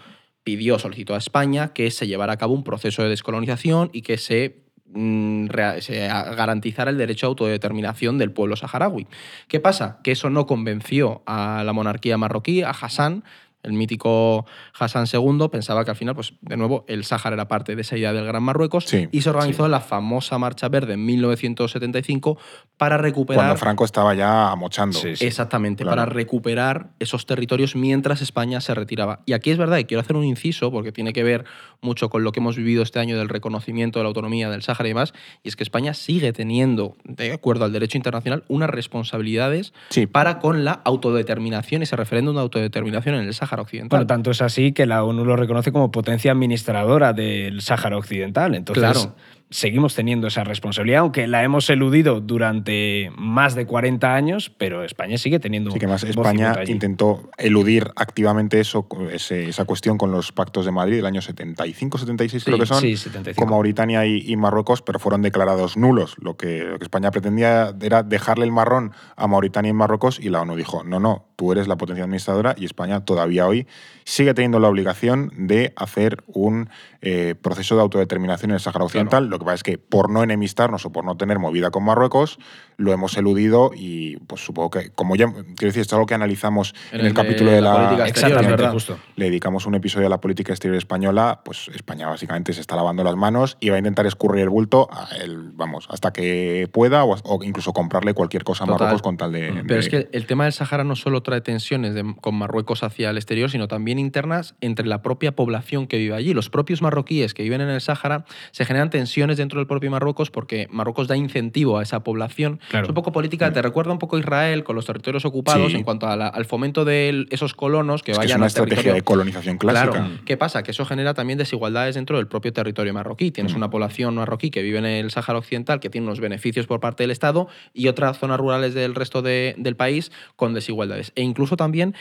pidió, 0.44 0.78
solicitó 0.78 1.14
a 1.14 1.18
España 1.18 1.72
que 1.74 1.90
se 1.90 2.06
llevara 2.06 2.32
a 2.32 2.36
cabo 2.38 2.54
un 2.54 2.64
proceso 2.64 3.02
de 3.02 3.10
descolonización 3.10 3.90
y 3.92 4.02
que 4.02 4.16
se, 4.16 4.64
mm, 4.92 5.46
garantizara 5.46 6.90
el 6.90 6.98
derecho 6.98 7.26
a 7.26 7.28
autodeterminación 7.28 8.18
del 8.18 8.32
pueblo 8.32 8.56
saharaui. 8.56 9.06
¿Qué 9.48 9.60
pasa? 9.60 9.98
Que 10.02 10.12
eso 10.12 10.30
no 10.30 10.46
convenció 10.46 11.22
a 11.26 11.62
la 11.64 11.72
monarquía 11.72 12.18
marroquí, 12.18 12.62
a 12.62 12.70
Hassan, 12.70 13.24
el 13.62 13.72
mítico 13.72 14.46
Hassan 14.78 15.06
II, 15.12 15.48
pensaba 15.50 15.84
que 15.84 15.90
al 15.90 15.96
final, 15.96 16.14
pues 16.14 16.34
de 16.40 16.56
nuevo, 16.56 16.84
el 16.88 17.04
Sáhara 17.04 17.34
era 17.34 17.48
parte 17.48 17.74
de 17.74 17.82
esa 17.82 17.96
idea 17.96 18.12
del 18.12 18.24
Gran 18.24 18.42
Marruecos 18.42 18.84
Sí, 18.86 19.08
y 19.10 19.20
se 19.22 19.30
organizó 19.30 19.66
la 19.68 19.80
famosa 19.80 20.38
Marcha 20.38 20.68
Verde 20.68 20.94
en 20.94 21.04
1975 21.04 22.38
para 22.76 22.96
recuperar... 22.98 23.40
Cuando 23.44 23.56
Franco 23.56 23.84
estaba 23.84 24.14
ya 24.14 24.50
amochando. 24.52 24.98
Sí, 24.98 25.16
sí. 25.16 25.26
Exactamente, 25.26 25.82
Claro. 25.82 25.96
para 25.96 26.06
recuperar 26.06 26.90
esos 27.00 27.26
territorios 27.26 27.74
mientras 27.74 28.22
España 28.22 28.60
se 28.60 28.74
retiraba. 28.74 29.20
Y 29.26 29.32
aquí 29.32 29.50
es 29.50 29.58
verdad, 29.58 29.78
y 29.78 29.84
quiero 29.84 30.00
hacer 30.00 30.14
un 30.16 30.24
inciso, 30.24 30.70
porque 30.70 30.92
tiene 30.92 31.12
que 31.12 31.24
ver 31.24 31.44
mucho 31.80 32.08
con 32.10 32.22
lo 32.22 32.30
que 32.32 32.40
hemos 32.40 32.56
vivido 32.56 32.82
este 32.82 33.00
año 33.00 33.18
del 33.18 33.28
reconocimiento 33.28 33.98
de 33.98 34.04
la 34.04 34.08
autonomía 34.08 34.50
del 34.50 34.62
Sáhara 34.62 34.86
y 34.88 34.90
demás, 34.90 35.12
y 35.42 35.48
es 35.48 35.56
que 35.56 35.64
España 35.64 35.94
sigue 35.94 36.32
teniendo, 36.32 36.96
de 37.04 37.32
acuerdo 37.32 37.64
al 37.64 37.72
derecho 37.72 37.98
internacional, 37.98 38.44
unas 38.48 38.70
responsabilidades 38.70 39.72
Sí. 39.90 40.06
para 40.06 40.38
con 40.38 40.64
la 40.64 40.72
autodeterminación, 40.84 41.82
ese 41.82 41.96
referéndum 41.96 42.36
de 42.36 42.42
autodeterminación 42.42 43.16
en 43.16 43.26
el 43.26 43.34
Sáhara 43.34 43.47
Occidental. 43.56 43.88
Bueno, 43.98 44.06
tanto 44.06 44.30
es 44.30 44.42
así 44.42 44.72
que 44.72 44.86
la 44.86 45.04
ONU 45.04 45.24
lo 45.24 45.36
reconoce 45.36 45.72
como 45.72 45.90
potencia 45.90 46.32
administradora 46.32 47.12
del 47.12 47.60
Sáhara 47.60 47.96
Occidental. 47.96 48.54
Entonces, 48.54 48.82
Claro. 48.82 49.14
Seguimos 49.50 49.94
teniendo 49.94 50.26
esa 50.26 50.44
responsabilidad, 50.44 51.00
aunque 51.00 51.26
la 51.26 51.42
hemos 51.42 51.70
eludido 51.70 52.20
durante 52.20 53.10
más 53.16 53.54
de 53.54 53.66
40 53.66 54.14
años, 54.14 54.50
pero 54.58 54.84
España 54.84 55.16
sigue 55.18 55.38
teniendo 55.38 55.70
Sí, 55.70 55.78
que 55.78 55.86
más 55.86 56.04
España 56.04 56.54
intentó 56.66 57.30
eludir 57.38 57.90
activamente 57.96 58.60
eso, 58.60 58.86
ese- 59.10 59.48
esa 59.48 59.64
cuestión 59.64 59.96
con 59.96 60.12
los 60.12 60.32
pactos 60.32 60.66
de 60.66 60.72
Madrid 60.72 60.96
del 60.96 61.06
año 61.06 61.22
75, 61.22 61.98
76 61.98 62.44
creo 62.44 62.56
Sí, 62.56 62.60
que 62.60 62.66
son, 62.66 62.80
sí, 62.80 62.96
75. 62.96 63.40
con 63.40 63.50
Mauritania 63.50 64.04
y, 64.06 64.22
y 64.30 64.36
Marruecos, 64.36 64.82
pero 64.82 64.98
fueron 64.98 65.22
declarados 65.22 65.76
nulos. 65.76 66.16
Lo 66.20 66.36
que, 66.36 66.64
lo 66.64 66.78
que 66.78 66.84
España 66.84 67.10
pretendía 67.10 67.74
era 67.80 68.02
dejarle 68.02 68.44
el 68.44 68.52
marrón 68.52 68.92
a 69.16 69.26
Mauritania 69.26 69.70
y 69.70 69.74
Marruecos 69.74 70.20
y 70.20 70.28
la 70.28 70.42
ONU 70.42 70.56
dijo, 70.56 70.84
no, 70.84 71.00
no, 71.00 71.24
tú 71.36 71.52
eres 71.52 71.68
la 71.68 71.76
potencia 71.76 72.04
administradora 72.04 72.54
y 72.58 72.64
España 72.64 73.04
todavía 73.04 73.46
hoy 73.46 73.66
sigue 74.04 74.34
teniendo 74.34 74.58
la 74.60 74.68
obligación 74.68 75.30
de 75.36 75.72
hacer 75.76 76.22
un 76.26 76.68
eh, 77.02 77.34
proceso 77.40 77.76
de 77.76 77.82
autodeterminación 77.82 78.50
en 78.50 78.54
el 78.54 78.60
Sáhara 78.60 78.84
Occidental. 78.84 79.28
Lo 79.38 79.44
que 79.44 79.44
pasa 79.46 79.54
es 79.54 79.62
que 79.62 79.78
por 79.78 80.10
no 80.10 80.22
enemistarnos 80.22 80.84
o 80.84 80.90
por 80.90 81.04
no 81.04 81.16
tener 81.16 81.38
movida 81.38 81.70
con 81.70 81.84
Marruecos, 81.84 82.38
lo 82.76 82.92
hemos 82.92 83.16
eludido 83.16 83.70
y 83.74 84.16
pues 84.26 84.44
supongo 84.44 84.70
que, 84.70 84.90
como 84.90 85.16
ya, 85.16 85.26
quiero 85.32 85.44
decir, 85.56 85.80
esto 85.80 85.94
es 85.94 85.98
algo 85.98 86.06
que 86.06 86.14
analizamos 86.14 86.74
en, 86.92 87.00
En 87.00 87.06
el, 87.06 87.14
capítulo 87.14 87.50
de 87.50 87.60
la 87.60 87.72
la, 87.72 87.84
política 87.88 88.08
exterior, 88.08 88.46
¿verdad? 88.46 88.72
justo. 88.72 88.98
le 89.16 89.24
dedicamos 89.26 89.66
un 89.66 89.74
episodio 89.74 90.06
a 90.06 90.10
la 90.10 90.20
política 90.20 90.52
exterior 90.52 90.76
española, 90.76 91.40
pues 91.44 91.68
España 91.74 92.08
básicamente 92.08 92.52
se 92.52 92.60
está 92.60 92.76
lavando 92.76 93.02
las 93.04 93.16
manos 93.16 93.56
y 93.60 93.68
va 93.70 93.76
a 93.76 93.78
intentar 93.78 94.06
escurrir 94.06 94.42
el 94.42 94.48
bulto 94.48 94.88
a 94.92 95.08
él, 95.22 95.50
vamos, 95.54 95.86
hasta 95.90 96.12
que 96.12 96.68
pueda 96.72 97.04
o, 97.04 97.16
o 97.24 97.44
incluso 97.44 97.72
comprarle 97.72 98.14
cualquier 98.14 98.44
cosa 98.44 98.64
a 98.64 98.66
Total. 98.66 98.80
Marruecos 98.86 99.02
con 99.02 99.16
tal 99.16 99.32
de... 99.32 99.52
Pero 99.66 99.74
de- 99.74 99.78
es 99.80 99.88
que 99.88 100.08
el 100.12 100.26
tema 100.26 100.44
del 100.44 100.52
Sáhara 100.52 100.84
no 100.84 100.96
solo 100.96 101.22
trae 101.22 101.40
tensiones 101.40 101.94
de- 101.94 102.14
con 102.20 102.34
Marruecos 102.36 102.82
hacia 102.82 103.10
el 103.10 103.16
exterior, 103.16 103.50
sino 103.50 103.68
también 103.68 103.98
internas 103.98 104.54
entre 104.60 104.86
la 104.86 105.02
propia 105.02 105.32
población 105.34 105.86
que 105.88 105.98
vive 105.98 106.14
allí. 106.14 106.32
Los 106.32 106.48
propios 106.48 106.80
marroquíes 106.80 107.34
que 107.34 107.42
viven 107.42 107.60
en 107.60 107.68
el 107.70 107.80
Sáhara 107.80 108.24
se 108.52 108.64
generan 108.64 108.88
tensiones 108.90 109.27
dentro 109.36 109.58
del 109.60 109.66
propio 109.66 109.90
Marruecos 109.90 110.30
porque 110.30 110.66
Marruecos 110.70 111.08
da 111.08 111.16
incentivo 111.16 111.78
a 111.78 111.82
esa 111.82 112.02
población. 112.02 112.60
Claro. 112.70 112.84
Es 112.84 112.88
un 112.88 112.94
poco 112.94 113.12
política, 113.12 113.52
te 113.52 113.60
recuerda 113.60 113.92
un 113.92 113.98
poco 113.98 114.16
a 114.16 114.20
Israel 114.20 114.64
con 114.64 114.74
los 114.76 114.86
territorios 114.86 115.24
ocupados 115.24 115.70
Sí. 115.72 115.76
en 115.76 115.84
cuanto 115.84 116.06
a 116.06 116.16
la- 116.16 116.28
al 116.28 116.44
fomento 116.46 116.84
de 116.84 117.26
esos 117.30 117.54
colonos 117.54 118.02
que 118.02 118.12
es 118.12 118.18
que 118.18 118.22
vayan 118.24 118.30
es 118.30 118.36
una 118.36 118.44
al 118.44 118.48
estrategia 118.48 118.76
territorio. 118.76 118.94
de 118.94 119.02
colonización 119.04 119.58
clásica. 119.58 119.90
Claro. 119.90 120.10
¿Qué 120.24 120.36
pasa? 120.36 120.62
Que 120.62 120.70
eso 120.70 120.84
genera 120.86 121.14
también 121.14 121.38
desigualdades 121.38 121.94
dentro 121.94 122.16
del 122.16 122.26
propio 122.28 122.52
territorio 122.52 122.94
marroquí. 122.94 123.30
Tienes 123.30 123.52
Mm. 123.52 123.56
una 123.56 123.70
población 123.70 124.14
marroquí 124.14 124.50
que 124.50 124.62
vive 124.62 124.78
en 124.78 124.86
el 124.86 125.10
Sáhara 125.10 125.38
Occidental 125.38 125.80
que 125.80 125.90
tiene 125.90 126.06
unos 126.06 126.20
beneficios 126.20 126.66
por 126.66 126.80
parte 126.80 127.02
del 127.02 127.10
Estado 127.10 127.48
y 127.74 127.88
otras 127.88 128.18
zonas 128.18 128.38
rurales 128.38 128.74
del 128.74 128.94
resto 128.94 129.22
de- 129.22 129.54
del 129.58 129.76
país 129.76 130.10
con 130.36 130.54
desigualdades. 130.54 131.12
E 131.16 131.22
incluso 131.22 131.56
también 131.56 131.94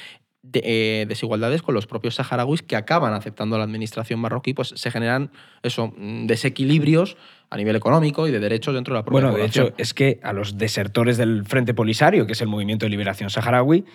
de- 0.52 0.62
eh, 0.64 1.06
desigualdades 1.08 1.62
con 1.62 1.74
los 1.76 1.88
propios 1.88 2.16
saharauis 2.16 2.62
que 2.62 2.76
acaban 2.76 3.14
aceptando 3.14 3.58
la 3.58 3.64
administración 3.64 4.20
marroquí, 4.20 4.54
pues 4.54 4.70
se 4.76 4.92
generan 4.92 5.32
eso, 5.64 5.94
mm, 5.98 6.26
desequilibrios 6.28 7.18
a 7.50 7.56
nivel 7.58 7.76
económico 7.76 8.28
y 8.28 8.32
de 8.32 8.40
derechos 8.40 8.74
dentro 8.76 8.94
de 8.94 9.00
la 9.00 9.06
propia 9.06 9.22
Bueno, 9.22 9.38
de 9.38 9.46
hecho, 9.46 9.72
es 9.78 9.94
que 9.94 10.20
a 10.22 10.34
los 10.34 10.58
desertores 10.58 11.18
del 11.18 11.46
Frente 11.46 11.74
Polisario, 11.74 12.26
que 12.28 12.34
es 12.34 12.42
el 12.42 12.48
Movimiento 12.48 12.86
de 12.86 12.90
Liberación 12.90 13.30
Saharaui, 13.30 13.86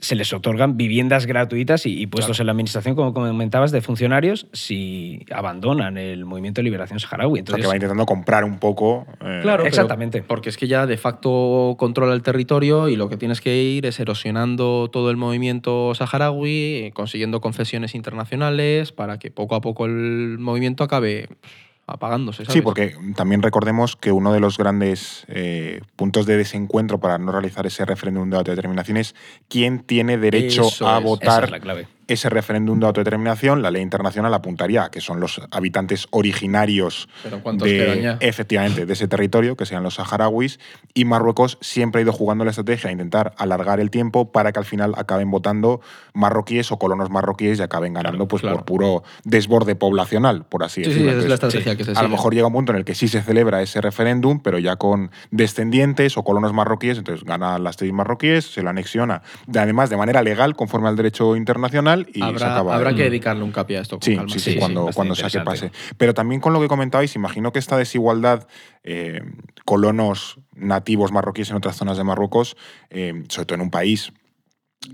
se 0.00 0.14
les 0.14 0.32
otorgan 0.32 0.76
viviendas 0.76 1.26
gratuitas 1.26 1.86
y, 1.86 2.00
y 2.00 2.06
puestos 2.06 2.36
Claro. 2.36 2.42
en 2.42 2.46
la 2.46 2.52
administración, 2.52 2.94
como 2.94 3.12
comentabas, 3.14 3.72
de 3.72 3.80
funcionarios 3.80 4.46
si 4.52 5.24
abandonan 5.32 5.96
el 5.98 6.24
Movimiento 6.24 6.60
de 6.60 6.64
Liberación 6.64 7.00
Saharaui. 7.00 7.30
O 7.32 7.34
sea, 7.34 7.40
Entonces, 7.40 7.62
que 7.64 7.68
va 7.68 7.76
intentando 7.76 8.06
comprar 8.06 8.44
un 8.44 8.58
poco. 8.58 9.06
eh, 9.24 9.40
Claro, 9.42 9.64
Exactamente. 9.66 10.22
porque 10.22 10.48
es 10.50 10.56
que 10.56 10.68
ya 10.68 10.86
de 10.86 10.96
facto 10.96 11.76
controla 11.78 12.14
el 12.14 12.22
territorio 12.22 12.88
y 12.88 12.96
lo 12.96 13.08
que 13.08 13.16
tienes 13.16 13.40
que 13.40 13.56
ir 13.62 13.86
es 13.86 13.98
erosionando 14.00 14.88
todo 14.92 15.10
el 15.10 15.16
movimiento 15.16 15.94
saharaui, 15.94 16.50
eh, 16.86 16.90
consiguiendo 16.94 17.40
concesiones 17.40 17.94
internacionales 17.94 18.92
para 18.92 19.18
que 19.18 19.30
poco 19.30 19.54
a 19.54 19.60
poco 19.60 19.86
el 19.86 20.38
movimiento 20.38 20.84
acabe 20.84 21.28
pues, 21.28 21.38
apagándose. 21.86 22.44
¿sabes? 22.44 22.52
Sí, 22.54 22.62
porque 22.62 22.96
también 23.14 23.42
recordemos 23.42 23.96
que 23.96 24.12
uno 24.12 24.32
de 24.32 24.40
los 24.40 24.58
grandes 24.58 25.24
eh, 25.28 25.80
puntos 25.96 26.26
de 26.26 26.36
desencuentro 26.36 26.98
para 26.98 27.18
no 27.18 27.32
realizar 27.32 27.66
ese 27.66 27.84
referéndum 27.84 28.28
de 28.30 28.36
autodeterminación 28.38 28.96
es 28.96 29.14
quién 29.48 29.80
tiene 29.80 30.18
derecho 30.18 30.66
Eso 30.68 30.88
a 30.88 30.98
es. 30.98 31.04
votar 31.04 31.28
esa 31.28 31.44
es 31.44 31.50
la 31.50 31.60
clave. 31.60 31.88
Ese 32.08 32.28
referéndum 32.30 32.78
de 32.80 32.86
autodeterminación, 32.86 33.62
la 33.62 33.70
ley 33.70 33.82
internacional 33.82 34.32
apuntaría 34.34 34.84
a 34.84 34.90
que 34.90 35.00
son 35.00 35.18
los 35.20 35.40
habitantes 35.50 36.06
originarios 36.10 37.08
Pero 37.22 37.40
¿cuántos 37.42 37.66
de, 37.68 38.16
efectivamente, 38.20 38.86
de 38.86 38.92
ese 38.92 39.08
territorio, 39.08 39.56
que 39.56 39.66
sean 39.66 39.82
los 39.82 39.94
saharauis, 39.94 40.58
y 40.94 41.04
Marruecos 41.04 41.58
siempre 41.60 42.00
ha 42.00 42.02
ido 42.02 42.12
jugando 42.12 42.44
la 42.44 42.50
estrategia 42.50 42.88
de 42.88 42.92
intentar 42.92 43.34
alargar 43.38 43.80
el 43.80 43.90
tiempo 43.90 44.30
para 44.32 44.52
que 44.52 44.58
al 44.58 44.64
final 44.64 44.94
acaben 44.96 45.30
votando 45.30 45.80
marroquíes 46.14 46.70
o 46.72 46.78
colonos 46.78 47.10
marroquíes 47.10 47.58
y 47.58 47.62
acaben 47.62 47.94
ganando 47.94 48.28
pues 48.28 48.42
claro. 48.42 48.56
por 48.58 48.64
puro 48.66 49.02
desborde 49.24 49.74
poblacional, 49.76 50.44
por 50.44 50.62
así 50.64 50.84
Sí, 50.84 50.90
sí, 50.92 50.98
decirlo. 51.02 51.10
esa 51.12 51.20
es 51.20 51.28
la 51.28 51.34
estrategia 51.34 51.76
que 51.76 51.84
se 51.84 51.90
a 51.90 51.94
sigue. 51.94 52.02
lo 52.04 52.08
mejor 52.10 52.34
llega 52.34 52.46
un 52.46 52.52
punto 52.52 52.72
en 52.72 52.78
el 52.78 52.84
que 52.84 52.94
sí 52.94 53.08
se 53.08 53.22
celebra 53.22 53.62
ese 53.62 53.80
referéndum, 53.80 54.40
pero 54.40 54.58
ya 54.58 54.76
con 54.76 55.10
descendientes 55.30 56.16
o 56.18 56.24
colonos 56.24 56.52
marroquíes, 56.52 56.98
entonces 56.98 57.24
gana 57.24 57.58
las 57.58 57.76
tribus 57.76 57.96
marroquíes, 57.96 58.44
se 58.52 58.62
lo 58.62 58.70
anexiona, 58.70 59.22
de- 59.46 59.60
además 59.60 59.90
de 59.90 59.96
manera 59.96 60.22
legal, 60.22 60.56
conforme 60.56 60.88
al 60.88 60.96
derecho 60.96 61.36
internacional, 61.36 61.95
final 62.04 62.16
y 62.16 62.18
se 62.18 62.24
habrá, 62.44 62.54
acaba. 62.54 62.74
habrá 62.76 62.90
el- 62.90 62.96
que 62.96 63.02
dedicarle 63.04 63.42
un 63.42 63.52
capi 63.52 63.74
a 63.76 63.80
esto. 63.80 63.96
con 63.96 64.02
Sí, 64.02 64.16
calma. 64.16 64.32
sí, 64.32 64.38
sí, 64.40 64.56
cuando, 64.58 65.14
sea 65.14 65.30
que 65.30 65.40
pase. 65.40 65.70
Pero 65.96 66.14
también 66.14 66.40
con 66.40 66.52
lo 66.52 66.60
que 66.60 66.68
comentabais, 66.68 67.14
imagino 67.16 67.52
que 67.52 67.58
esta 67.58 67.76
desigualdad, 67.76 68.46
eh, 68.84 69.20
colonos 69.64 70.38
nativos 70.54 71.12
marroquíes 71.12 71.50
en 71.50 71.56
otras 71.56 71.76
zonas 71.76 71.96
de 71.96 72.04
Marruecos, 72.04 72.56
eh, 72.90 73.24
sobre 73.28 73.46
todo 73.46 73.54
en 73.56 73.60
un 73.62 73.70
país 73.70 74.12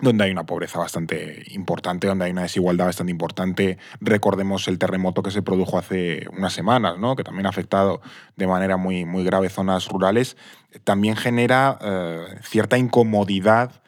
donde 0.01 0.25
hay 0.25 0.31
una 0.31 0.47
pobreza 0.47 0.79
bastante 0.79 1.43
importante, 1.49 2.07
donde 2.07 2.25
hay 2.25 2.31
una 2.31 2.43
desigualdad 2.43 2.87
bastante 2.87 3.11
importante. 3.11 3.77
Recordemos 4.01 4.67
el 4.69 4.79
terremoto 4.79 5.23
que 5.23 5.31
se 5.31 5.43
produjo 5.43 5.77
hace 5.77 6.27
unas 6.33 6.55
semanas, 6.55 6.99
¿no? 6.99 7.15
que 7.15 7.25
también 7.25 7.45
ha 7.47 7.51
afectado 7.51 8.01
de 8.37 8.47
manera 8.47 8.77
muy, 8.79 9.05
muy 9.05 9.23
grave 9.25 9.51
zonas 9.51 9.89
rurales. 9.89 10.37
También 10.85 11.17
genera 11.17 11.79
eh, 11.83 12.25
cierta 12.43 12.79
incomodidad 12.79 13.82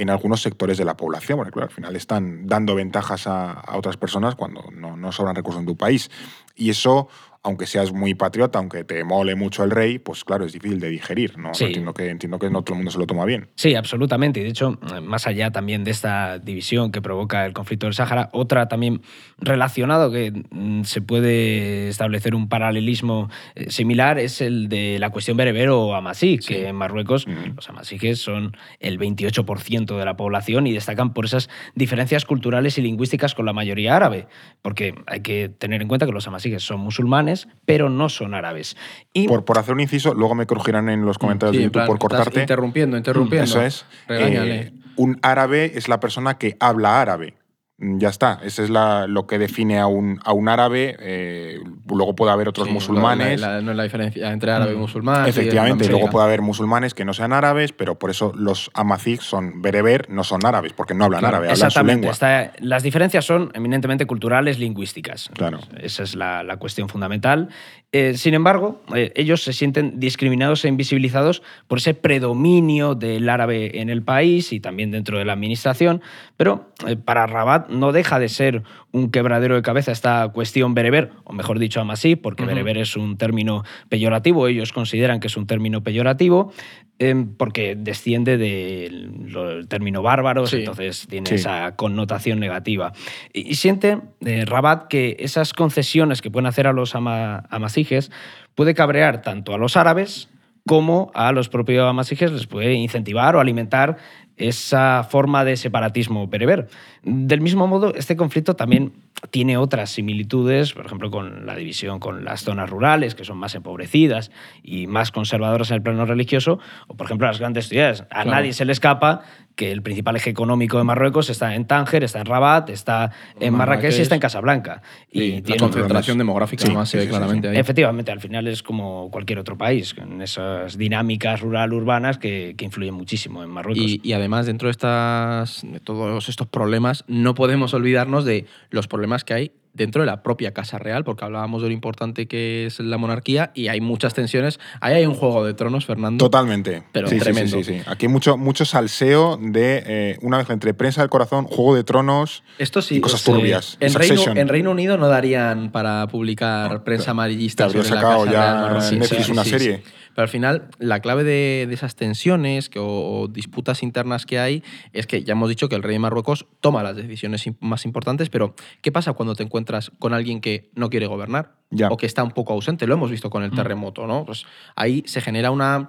en 0.00 0.08
algunos 0.08 0.40
sectores 0.40 0.78
de 0.78 0.84
la 0.86 0.96
población, 0.96 1.36
porque 1.36 1.52
claro, 1.52 1.68
al 1.68 1.74
final 1.74 1.94
están 1.94 2.46
dando 2.46 2.74
ventajas 2.74 3.26
a, 3.26 3.52
a 3.52 3.76
otras 3.76 3.98
personas 3.98 4.34
cuando 4.34 4.64
no, 4.72 4.96
no 4.96 5.12
sobran 5.12 5.36
recursos 5.36 5.60
en 5.60 5.66
tu 5.66 5.76
país. 5.76 6.10
Y 6.56 6.70
eso, 6.70 7.08
aunque 7.42 7.66
seas 7.66 7.92
muy 7.92 8.14
patriota, 8.14 8.58
aunque 8.58 8.84
te 8.84 9.02
mole 9.04 9.34
mucho 9.34 9.64
el 9.64 9.70
rey, 9.70 9.98
pues 9.98 10.24
claro, 10.24 10.44
es 10.44 10.52
difícil 10.52 10.80
de 10.80 10.90
digerir. 10.90 11.38
¿no? 11.38 11.54
Sí. 11.54 11.64
Entiendo, 11.64 11.94
que, 11.94 12.10
entiendo 12.10 12.38
que 12.38 12.50
no 12.50 12.62
todo 12.62 12.74
el 12.74 12.78
mundo 12.78 12.90
se 12.90 12.98
lo 12.98 13.06
toma 13.06 13.24
bien. 13.24 13.48
Sí, 13.54 13.74
absolutamente. 13.74 14.40
Y 14.40 14.42
de 14.42 14.50
hecho, 14.50 14.78
más 15.02 15.26
allá 15.26 15.50
también 15.50 15.84
de 15.84 15.90
esta 15.90 16.38
división 16.38 16.92
que 16.92 17.00
provoca 17.00 17.46
el 17.46 17.52
conflicto 17.52 17.86
del 17.86 17.94
Sáhara, 17.94 18.28
otra 18.32 18.68
también 18.68 19.02
relacionado 19.38 20.10
que 20.10 20.32
mm, 20.50 20.82
se 20.84 21.00
puede 21.00 21.88
establecer 21.88 22.34
un 22.34 22.48
paralelismo 22.48 23.30
eh, 23.54 23.70
similar 23.70 24.18
es 24.18 24.40
el 24.40 24.68
de 24.68 24.98
la 24.98 25.10
cuestión 25.10 25.36
bereber 25.36 25.70
o 25.70 25.94
amasí, 25.94 26.38
que 26.38 26.68
en 26.68 26.76
Marruecos 26.76 27.20
Mm. 27.26 27.56
los 27.56 27.68
amasíes 27.68 28.20
son 28.20 28.56
el 28.78 28.98
28% 28.98 29.98
de 29.98 30.04
la 30.04 30.16
población 30.16 30.66
y 30.66 30.72
destacan 30.72 31.12
por 31.12 31.24
esas 31.24 31.48
diferencias 31.74 32.24
culturales 32.24 32.78
y 32.78 32.82
lingüísticas 32.82 33.34
con 33.34 33.46
la 33.46 33.52
mayoría 33.52 33.96
árabe, 33.96 34.26
porque 34.62 34.94
hay 35.06 35.20
que 35.20 35.48
tener 35.48 35.82
en 35.82 35.88
cuenta 35.88 36.06
que 36.06 36.12
los 36.12 36.26
amasíes 36.26 36.62
son 36.62 36.80
musulmanes, 36.80 37.29
pero 37.64 37.88
no 37.88 38.08
son 38.08 38.34
árabes. 38.34 38.76
Y 39.12 39.28
Por, 39.28 39.44
por 39.44 39.58
hacer 39.58 39.74
un 39.74 39.80
inciso, 39.80 40.14
luego 40.14 40.34
me 40.34 40.46
corregirán 40.46 40.88
en 40.88 41.04
los 41.04 41.18
comentarios 41.18 41.54
Sí, 41.54 41.58
de 41.58 41.64
YouTube 41.64 41.72
plan, 41.72 41.86
por 41.86 41.96
estás 41.96 42.08
cortarte. 42.10 42.40
Interrumpiendo, 42.40 42.96
interrumpiendo. 42.96 43.44
Eso 43.44 43.62
es. 43.62 43.84
Eh, 44.08 44.72
un 44.96 45.18
árabe 45.22 45.72
es 45.74 45.88
la 45.88 46.00
persona 46.00 46.38
que 46.38 46.56
habla 46.60 47.00
árabe. 47.00 47.34
Mm, 47.80 47.98
Ya 47.98 48.08
está. 48.10 48.38
Eso 48.44 48.62
es 48.62 48.68
la- 48.70 49.06
lo 49.06 49.26
que 49.26 49.38
define 49.38 49.78
a 49.80 49.86
un, 49.86 50.20
a 50.24 50.32
un 50.32 50.48
árabe. 50.48 50.96
eh, 51.00 51.58
luego 51.88 52.14
puede 52.14 52.30
haber 52.32 52.46
otros 52.48 52.66
Sí, 52.68 52.72
musulmanes. 52.74 53.40
la- 53.40 53.54
la- 53.56 53.60
no 53.62 53.70
es 53.70 53.76
la 53.76 53.82
diferencia 53.84 54.30
entre 54.32 54.52
árabe 54.52 54.74
y 54.74 54.76
musulmán. 54.76 55.24
sí, 55.24 55.30
Efectivamente, 55.30 55.84
es 55.84 55.90
luego 55.90 56.10
puede 56.10 56.26
haber 56.26 56.42
musulmanes 56.42 56.92
que 56.94 57.04
no 57.04 57.14
sean 57.14 57.32
árabes, 57.32 57.72
pero 57.72 57.98
por 57.98 58.10
eso 58.10 58.32
los 58.36 58.70
amazigs 58.74 59.24
son 59.24 59.62
bereber, 59.62 60.08
no 60.10 60.24
son 60.24 60.44
árabes, 60.44 60.72
porque 60.74 60.92
no 60.94 61.06
hablan 61.06 61.20
Claro, 61.20 61.36
árabe, 61.38 61.52
hablan 61.52 61.70
su 61.70 61.82
lengua. 61.84 62.10
está- 62.12 62.52
las 62.60 62.82
diferencias 62.82 63.24
son 63.24 63.50
eminentemente 63.54 64.06
culturales, 64.06 64.58
lingüísticas. 64.58 65.30
Claro. 65.34 65.60
Esa 65.78 66.02
es 66.02 66.14
la, 66.14 66.42
la 66.42 66.58
cuestión 66.58 66.88
fundamental. 66.88 67.48
Eh, 67.92 68.16
sin 68.16 68.34
embargo, 68.34 68.80
eh, 68.94 69.12
ellos 69.16 69.42
se 69.42 69.52
sienten 69.52 69.98
discriminados 69.98 70.64
e 70.64 70.68
invisibilizados 70.68 71.42
por 71.66 71.78
ese 71.78 71.92
predominio 71.92 72.94
del 72.94 73.28
árabe 73.28 73.80
en 73.80 73.90
el 73.90 74.02
país 74.02 74.52
y 74.52 74.60
también 74.60 74.92
dentro 74.92 75.18
de 75.18 75.24
la 75.24 75.32
administración. 75.32 76.00
Pero 76.36 76.70
eh, 76.86 76.94
para 76.94 77.26
Rabat 77.26 77.68
no 77.68 77.90
deja 77.90 78.20
de 78.20 78.28
ser 78.28 78.62
un 78.92 79.10
quebradero 79.10 79.56
de 79.56 79.62
cabeza 79.62 79.90
esta 79.90 80.28
cuestión 80.28 80.72
bereber, 80.72 81.10
o 81.24 81.32
mejor 81.32 81.58
dicho, 81.58 81.80
amasí, 81.80 82.14
porque 82.14 82.44
bereber 82.44 82.78
es 82.78 82.96
un 82.96 83.16
término 83.16 83.64
peyorativo, 83.88 84.46
ellos 84.46 84.72
consideran 84.72 85.18
que 85.18 85.26
es 85.26 85.36
un 85.36 85.48
término 85.48 85.82
peyorativo, 85.82 86.52
eh, 87.00 87.26
porque 87.38 87.74
desciende 87.76 88.36
del 88.36 89.66
término 89.68 90.02
bárbaros, 90.02 90.50
Sí. 90.50 90.58
entonces 90.58 91.06
tiene 91.08 91.26
Sí. 91.28 91.34
esa 91.36 91.74
connotación 91.74 92.38
negativa. 92.38 92.92
Y, 93.32 93.50
y 93.50 93.54
siente 93.54 93.98
eh, 94.24 94.44
Rabat 94.44 94.86
que 94.88 95.16
esas 95.18 95.52
concesiones 95.54 96.20
que 96.22 96.30
pueden 96.30 96.46
hacer 96.46 96.66
a 96.66 96.72
los 96.72 96.94
ama- 96.94 97.44
amasijes 97.50 98.12
puede 98.54 98.74
cabrear 98.74 99.22
tanto 99.22 99.54
a 99.54 99.58
los 99.58 99.76
árabes 99.76 100.28
como 100.66 101.10
a 101.14 101.32
los 101.32 101.48
propios 101.48 101.88
amasijes 101.88 102.30
les 102.32 102.46
puede 102.46 102.74
incentivar 102.74 103.34
o 103.34 103.40
alimentar 103.40 103.96
esa 104.36 105.02
forma 105.04 105.44
de 105.44 105.56
separatismo 105.56 106.26
bereber. 106.28 106.68
Del 107.02 107.40
mismo 107.40 107.66
modo, 107.66 107.94
este 107.94 108.14
conflicto 108.16 108.56
también 108.56 108.92
tiene 109.30 109.56
otras 109.56 109.90
similitudes, 109.90 110.72
por 110.74 110.86
ejemplo, 110.86 111.10
con 111.10 111.46
la 111.46 111.54
división 111.56 111.98
con 111.98 112.24
las 112.24 112.42
zonas 112.42 112.68
rurales, 112.68 113.14
que 113.14 113.24
son 113.24 113.38
más 113.38 113.54
empobrecidas 113.54 114.30
y 114.62 114.86
más 114.86 115.10
conservadoras 115.10 115.70
en 115.70 115.76
el 115.76 115.82
plano 115.82 116.04
religioso, 116.06 116.58
o 116.88 116.94
por 116.94 117.06
ejemplo 117.06 117.26
las 117.26 117.38
grandes 117.38 117.68
ciudades. 117.68 118.02
A 118.02 118.06
Claro. 118.22 118.30
nadie 118.32 118.52
se 118.52 118.64
le 118.64 118.72
escapa 118.72 119.22
que 119.56 119.72
el 119.72 119.82
principal 119.82 120.16
eje 120.16 120.30
económico 120.30 120.78
de 120.78 120.84
Marruecos 120.84 121.28
está 121.28 121.54
en 121.54 121.66
Tánger, 121.66 122.02
está 122.04 122.20
en 122.20 122.26
Rabat, 122.26 122.70
está 122.70 123.10
en 123.38 123.52
Marrakech 123.54 123.98
y 123.98 124.00
está 124.02 124.14
en 124.14 124.20
Casablanca. 124.20 124.80
Sí, 125.12 125.32
la 125.36 125.42
tiene- 125.42 125.58
concentración 125.60 126.16
demográfica 126.16 126.62
Sí, 126.62 126.68
además 126.68 126.88
sí, 126.88 126.92
se 126.98 127.04
ve 127.04 127.08
claramente 127.10 127.48
ahí. 127.48 127.56
Efectivamente, 127.58 128.10
al 128.10 128.20
final 128.20 128.46
es 128.46 128.62
como 128.62 129.10
cualquier 129.10 129.38
otro 129.38 129.58
país, 129.58 129.92
con 129.92 130.22
esas 130.22 130.78
dinámicas 130.78 131.40
rural-urbanas 131.42 132.16
que, 132.16 132.54
que 132.56 132.64
influyen 132.64 132.94
muchísimo 132.94 133.42
en 133.42 133.50
Marruecos. 133.50 133.84
Y, 133.84 134.00
y 134.02 134.12
además, 134.14 134.46
dentro 134.46 134.68
de, 134.68 134.70
estas, 134.70 135.60
de 135.62 135.80
todos 135.80 136.28
estos 136.30 136.46
problemas, 136.46 136.89
no 137.06 137.34
podemos 137.34 137.74
olvidarnos 137.74 138.24
de 138.24 138.46
los 138.70 138.86
problemas 138.88 139.24
que 139.24 139.34
hay 139.34 139.52
dentro 139.72 140.02
de 140.02 140.06
la 140.06 140.22
propia 140.22 140.52
Casa 140.52 140.78
Real, 140.78 141.04
porque 141.04 141.24
hablábamos 141.24 141.62
de 141.62 141.68
lo 141.68 141.74
importante 141.74 142.26
que 142.26 142.66
es 142.66 142.80
la 142.80 142.98
monarquía 142.98 143.52
y 143.54 143.68
hay 143.68 143.80
muchas 143.80 144.14
tensiones. 144.14 144.58
Ahí 144.80 144.94
hay 144.94 145.06
un 145.06 145.14
juego 145.14 145.44
de 145.44 145.54
tronos, 145.54 145.86
Fernando. 145.86 146.24
Totalmente. 146.24 146.82
Pero 146.92 147.08
Sí, 147.08 147.14
sí, 147.14 147.18
sí, 147.20 147.24
tremendo. 147.24 147.56
Sí, 147.58 147.64
sí, 147.64 147.82
Aquí 147.86 148.06
hay 148.06 148.12
mucho, 148.12 148.36
mucho 148.36 148.64
salseo 148.64 149.38
de 149.40 149.82
eh, 149.86 150.18
una 150.22 150.38
mezcla 150.38 150.54
entre 150.54 150.74
prensa 150.74 151.02
del 151.02 151.10
corazón, 151.10 151.44
Juego 151.44 151.76
de 151.76 151.84
Tronos 151.84 152.42
Esto 152.58 152.82
sí. 152.82 152.96
y 152.96 153.00
cosas 153.00 153.22
pues, 153.22 153.36
eh, 153.36 153.40
turbias. 153.40 153.76
En 153.78 153.94
Reino, 153.94 154.22
en 154.34 154.48
Reino 154.48 154.70
Unido 154.72 154.96
no 154.98 155.06
darían 155.08 155.70
para 155.70 156.06
publicar 156.08 156.82
prensa 156.82 157.06
Te 157.06 157.10
amarillista. 157.12 157.64
habría 157.64 157.82
sobre 157.84 157.94
la 157.94 158.00
sacado 158.00 158.24
Casa 158.24 158.32
ya 158.32 158.68
Real. 158.68 158.98
Netflix 158.98 159.28
una 159.28 159.44
serie. 159.44 159.82
Pero 160.20 160.24
al 160.26 160.28
final, 160.28 160.68
la 160.78 161.00
clave 161.00 161.24
de, 161.24 161.64
de 161.66 161.72
esas 161.72 161.96
tensiones 161.96 162.68
que- 162.68 162.78
o, 162.78 162.84
o 163.22 163.26
disputas 163.28 163.82
internas 163.82 164.26
que 164.26 164.38
hay 164.38 164.62
es 164.92 165.06
que 165.06 165.24
ya 165.24 165.32
hemos 165.32 165.48
dicho 165.48 165.70
que 165.70 165.76
el 165.76 165.82
rey 165.82 165.94
de 165.94 165.98
Marruecos 165.98 166.44
toma 166.60 166.82
las 166.82 166.94
decisiones 166.94 167.48
más 167.60 167.86
importantes, 167.86 168.28
pero 168.28 168.54
¿qué 168.82 168.92
pasa 168.92 169.14
cuando 169.14 169.34
te 169.34 169.44
encuentras 169.44 169.90
con 169.98 170.12
alguien 170.12 170.42
que 170.42 170.68
no 170.74 170.90
quiere 170.90 171.06
gobernar? 171.06 171.54
Ya. 171.70 171.88
O 171.88 171.96
que 171.96 172.04
está 172.04 172.22
un 172.22 172.32
poco 172.32 172.52
ausente. 172.52 172.86
Lo 172.86 172.92
hemos 172.92 173.10
visto 173.10 173.30
con 173.30 173.44
el 173.44 173.50
terremoto, 173.52 174.06
¿no? 174.06 174.26
Pues 174.26 174.44
ahí 174.76 175.02
se 175.06 175.22
genera 175.22 175.50
una 175.52 175.88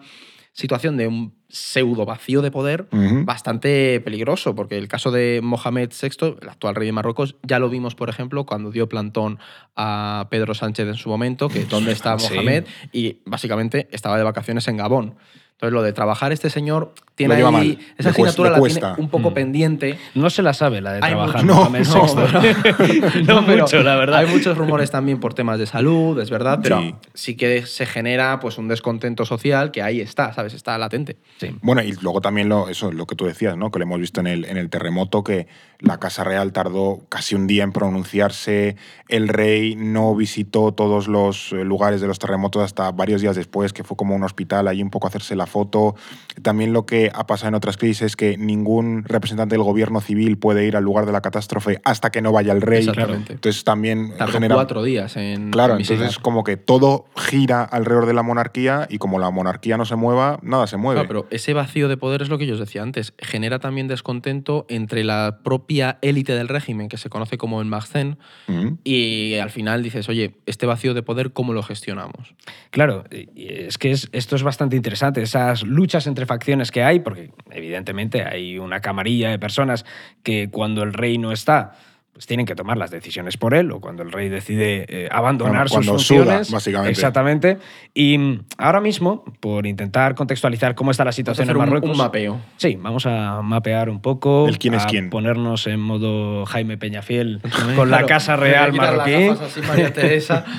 situación 0.53 0.97
de 0.97 1.07
un 1.07 1.33
pseudo 1.47 2.05
vacío 2.05 2.41
de 2.41 2.51
poder 2.51 2.87
bastante 3.25 3.99
peligroso, 4.01 4.55
porque 4.55 4.77
el 4.77 4.87
caso 4.87 5.11
de 5.11 5.41
Mohamed 5.43 5.91
VI, 5.91 6.37
el 6.41 6.49
actual 6.49 6.75
rey 6.75 6.85
de 6.85 6.91
Marruecos, 6.93 7.35
ya 7.43 7.59
lo 7.59 7.69
vimos, 7.69 7.95
por 7.95 8.09
ejemplo, 8.09 8.45
cuando 8.45 8.71
dio 8.71 8.87
plantón 8.87 9.39
a 9.75 10.27
Pedro 10.29 10.53
Sánchez 10.53 10.87
en 10.87 10.95
su 10.95 11.09
momento, 11.09 11.49
que 11.49 11.65
dónde 11.65 11.91
está 11.91 12.17
Sí. 12.19 12.33
Mohamed, 12.33 12.65
y 12.91 13.17
básicamente 13.25 13.87
estaba 13.91 14.17
de 14.17 14.23
vacaciones 14.23 14.67
en 14.67 14.77
Gabón. 14.77 15.15
Entonces, 15.61 15.73
lo 15.75 15.83
de 15.83 15.93
trabajar 15.93 16.31
este 16.31 16.49
señor 16.49 16.91
tiene 17.13 17.35
ahí. 17.35 17.43
mal, 17.43 17.77
Esa 17.99 18.09
asignatura 18.09 18.49
la 18.49 18.57
cuesta. 18.57 18.79
tiene 18.95 19.03
un 19.03 19.09
poco 19.11 19.29
Mm. 19.29 19.33
pendiente. 19.35 19.99
No 20.15 20.31
se 20.31 20.41
la 20.41 20.55
sabe 20.55 20.81
la 20.81 20.93
de 20.93 20.99
Hay 21.03 21.11
trabajar 21.11 21.45
mucho- 21.45 21.69
no. 21.69 21.69
No, 23.27 23.45
pero 23.45 23.63
mucho, 23.63 23.83
la 23.83 23.95
verdad. 23.95 24.19
Hay 24.21 24.25
muchos 24.27 24.57
rumores 24.57 24.89
también 24.89 25.19
por 25.19 25.35
temas 25.35 25.59
de 25.59 25.67
salud, 25.67 26.19
es 26.19 26.31
verdad, 26.31 26.59
pero 26.63 26.79
Sí. 26.81 26.95
sí, 27.13 27.35
que 27.37 27.65
se 27.67 27.85
genera 27.85 28.39
pues, 28.39 28.57
un 28.57 28.67
descontento 28.67 29.23
social 29.25 29.69
que 29.69 29.83
ahí 29.83 30.01
está, 30.01 30.33
¿sabes? 30.33 30.55
Está 30.55 30.77
latente. 30.79 31.17
Sí. 31.39 31.55
Bueno, 31.61 31.83
y 31.83 31.91
luego 32.01 32.21
también 32.21 32.49
lo, 32.49 32.67
eso, 32.69 32.91
lo 32.91 33.05
que 33.05 33.15
tú 33.15 33.25
decías, 33.25 33.55
¿no? 33.55 33.69
que 33.69 33.77
lo 33.77 33.83
hemos 33.85 33.99
visto 33.99 34.19
en 34.19 34.25
el, 34.27 34.45
en 34.45 34.57
el 34.57 34.71
terremoto, 34.71 35.23
que 35.23 35.47
la 35.79 35.99
Casa 35.99 36.23
Real 36.23 36.51
tardó 36.53 37.01
casi 37.09 37.35
un 37.35 37.45
día 37.45 37.63
en 37.63 37.71
pronunciarse, 37.71 38.75
el 39.09 39.27
rey 39.27 39.75
no 39.75 40.15
visitó 40.15 40.71
todos 40.73 41.07
los 41.07 41.51
eh, 41.53 41.63
lugares 41.63 42.01
de 42.01 42.07
los 42.07 42.17
terremotos 42.19 42.63
hasta 42.63 42.91
varios 42.91 43.21
días 43.21 43.35
después, 43.35 43.73
que 43.73 43.83
fue 43.83 43.97
como 43.97 44.15
un 44.15 44.23
hospital 44.23 44.67
allí 44.67 44.81
un 44.81 44.89
poco 44.89 45.07
a 45.07 45.09
hacerse 45.09 45.35
la 45.35 45.45
foto. 45.51 45.95
También 46.41 46.73
lo 46.73 46.85
que 46.85 47.11
ha 47.13 47.27
pasado 47.27 47.49
en 47.49 47.55
otras 47.55 47.77
crisis 47.77 48.01
es 48.01 48.15
que 48.15 48.37
ningún 48.37 49.03
representante 49.03 49.55
del 49.55 49.63
gobierno 49.63 50.01
civil 50.01 50.37
puede 50.37 50.65
ir 50.65 50.75
al 50.77 50.83
lugar 50.83 51.05
de 51.05 51.11
la 51.11 51.21
catástrofe 51.21 51.79
hasta 51.83 52.09
que 52.09 52.21
no 52.21 52.31
vaya 52.31 52.53
el 52.53 52.61
rey. 52.61 52.79
Exactamente. 52.79 53.33
Entonces 53.33 53.63
también 53.63 54.13
Tardó 54.17 54.33
genera... 54.33 54.55
cuatro 54.55 54.81
días 54.83 55.15
en. 55.17 55.51
Claro, 55.51 55.75
en 55.75 55.81
entonces 55.81 56.17
como 56.17 56.43
que 56.43 56.57
todo 56.57 57.05
gira 57.15 57.63
alrededor 57.63 58.05
de 58.05 58.13
la 58.13 58.23
monarquía 58.23 58.87
y 58.89 58.97
como 58.97 59.19
la 59.19 59.29
monarquía 59.29 59.77
no 59.77 59.85
se 59.85 59.95
mueva, 59.95 60.39
nada 60.41 60.65
se 60.67 60.77
mueve. 60.77 61.01
Claro, 61.01 61.07
pero 61.07 61.27
ese 61.29 61.53
vacío 61.53 61.87
de 61.89 61.97
poder 61.97 62.21
es 62.21 62.29
lo 62.29 62.37
que 62.37 62.47
yo 62.47 62.53
os 62.53 62.59
decía 62.59 62.81
antes. 62.81 63.13
Genera 63.19 63.59
también 63.59 63.87
descontento 63.89 64.65
entre 64.69 65.03
la 65.03 65.39
propia 65.43 65.99
élite 66.01 66.33
del 66.33 66.47
régimen, 66.47 66.87
que 66.87 66.97
se 66.97 67.09
conoce 67.09 67.37
como 67.37 67.59
el 67.61 67.67
Magzen, 67.67 68.17
Ujú. 68.47 68.77
y 68.85 69.35
al 69.35 69.49
final 69.49 69.83
dices, 69.83 70.07
oye, 70.07 70.35
este 70.45 70.65
vacío 70.65 70.93
de 70.93 71.03
poder, 71.03 71.33
¿cómo 71.33 71.51
lo 71.53 71.61
gestionamos? 71.61 72.33
Claro, 72.69 73.03
es 73.35 73.77
que 73.77 73.91
es- 73.91 74.09
esto 74.13 74.35
es 74.35 74.43
bastante 74.43 74.75
interesante, 74.75 75.21
luchas 75.65 76.07
entre 76.07 76.25
facciones 76.25 76.71
que 76.71 76.83
hay, 76.83 76.99
porque 76.99 77.31
evidentemente 77.51 78.23
hay 78.23 78.57
una 78.59 78.79
camarilla 78.79 79.29
de 79.29 79.39
personas 79.39 79.85
que 80.23 80.49
cuando 80.49 80.83
el 80.83 80.93
rey 80.93 81.17
no 81.17 81.31
está, 81.31 81.73
pues 82.13 82.25
tienen 82.27 82.45
que 82.45 82.55
tomar 82.55 82.77
las 82.77 82.91
decisiones 82.91 83.37
por 83.37 83.53
él, 83.53 83.71
o 83.71 83.79
cuando 83.79 84.03
el 84.03 84.11
rey 84.11 84.29
decide 84.29 84.85
eh, 84.89 85.09
abandonar 85.11 85.67
Cuando- 85.69 85.97
sus 85.97 86.07
cuando 86.07 86.23
funciones. 86.25 86.47
suda, 86.47 86.55
básicamente. 86.57 86.91
Exactamente. 86.91 87.57
Y 87.93 88.17
mm, 88.17 88.43
ahora 88.57 88.81
mismo, 88.81 89.23
por 89.39 89.65
intentar 89.65 90.13
contextualizar 90.15 90.75
cómo 90.75 90.91
está 90.91 91.03
la 91.03 91.09
Vamos 91.11 91.15
a 91.15 91.17
situación 91.17 91.45
hacer 91.45 91.55
en 91.55 91.61
un, 91.61 91.65
Marruecos. 91.65 91.89
un 91.91 91.97
mapeo. 91.97 92.39
Sí, 92.57 92.77
vamos 92.79 93.05
a 93.05 93.41
mapear 93.41 93.89
un 93.89 94.01
poco. 94.01 94.47
El 94.47 94.59
quién 94.59 94.73
es 94.73 94.83
a 94.83 94.87
quién. 94.87 95.09
Ponernos 95.09 95.67
en 95.67 95.79
modo 95.79 96.45
Jaime 96.45 96.77
Peñafiel 96.77 97.41
con 97.75 97.89
la 97.89 97.97
Claro, 97.97 98.07
Casa 98.07 98.35
Real 98.35 98.73
marroquí. 98.73 99.27
gafas 99.27 99.41
así, 99.57 99.61
María 99.67 99.93
Teresa. 99.93 100.45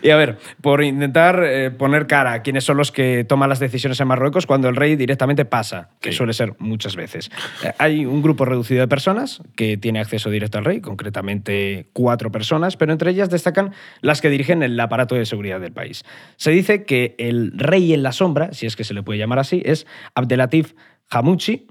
Y 0.00 0.10
a 0.10 0.16
ver, 0.16 0.38
por 0.60 0.84
intentar 0.84 1.42
eh, 1.44 1.72
poner 1.72 2.06
cara 2.06 2.32
a 2.34 2.42
quiénes 2.42 2.62
son 2.62 2.76
los 2.76 2.92
que 2.92 3.24
toman 3.24 3.48
las 3.48 3.58
decisiones 3.58 3.98
en 3.98 4.06
Marruecos 4.06 4.46
cuando 4.46 4.68
el 4.68 4.76
rey 4.76 4.94
directamente 4.94 5.44
pasa, 5.44 5.88
que 6.00 6.12
suele 6.12 6.34
ser 6.34 6.54
muchas 6.60 6.94
veces. 6.94 7.32
Eh, 7.64 7.72
hay 7.78 8.06
un 8.06 8.22
grupo 8.22 8.44
reducido 8.44 8.80
de 8.80 8.86
personas 8.86 9.42
que 9.56 9.76
tiene 9.76 9.98
acceso 9.98 10.30
directo 10.30 10.57
al 10.58 10.64
rey, 10.64 10.80
concretamente 10.80 11.88
cuatro 11.92 12.30
personas, 12.30 12.76
pero 12.76 12.92
entre 12.92 13.10
ellas 13.10 13.30
destacan 13.30 13.72
las 14.00 14.20
que 14.20 14.28
dirigen 14.28 14.62
el 14.62 14.78
aparato 14.78 15.14
de 15.14 15.24
seguridad 15.26 15.60
del 15.60 15.72
país. 15.72 16.04
Se 16.36 16.50
dice 16.50 16.84
que 16.84 17.14
el 17.18 17.52
rey 17.56 17.94
en 17.94 18.02
la 18.02 18.12
sombra, 18.12 18.52
si 18.52 18.66
es 18.66 18.76
que 18.76 18.84
se 18.84 18.94
le 18.94 19.02
puede 19.02 19.18
llamar 19.18 19.38
así, 19.38 19.62
es 19.64 19.86
Abdelatif 20.14 20.74
Hamouchi. 21.10 21.66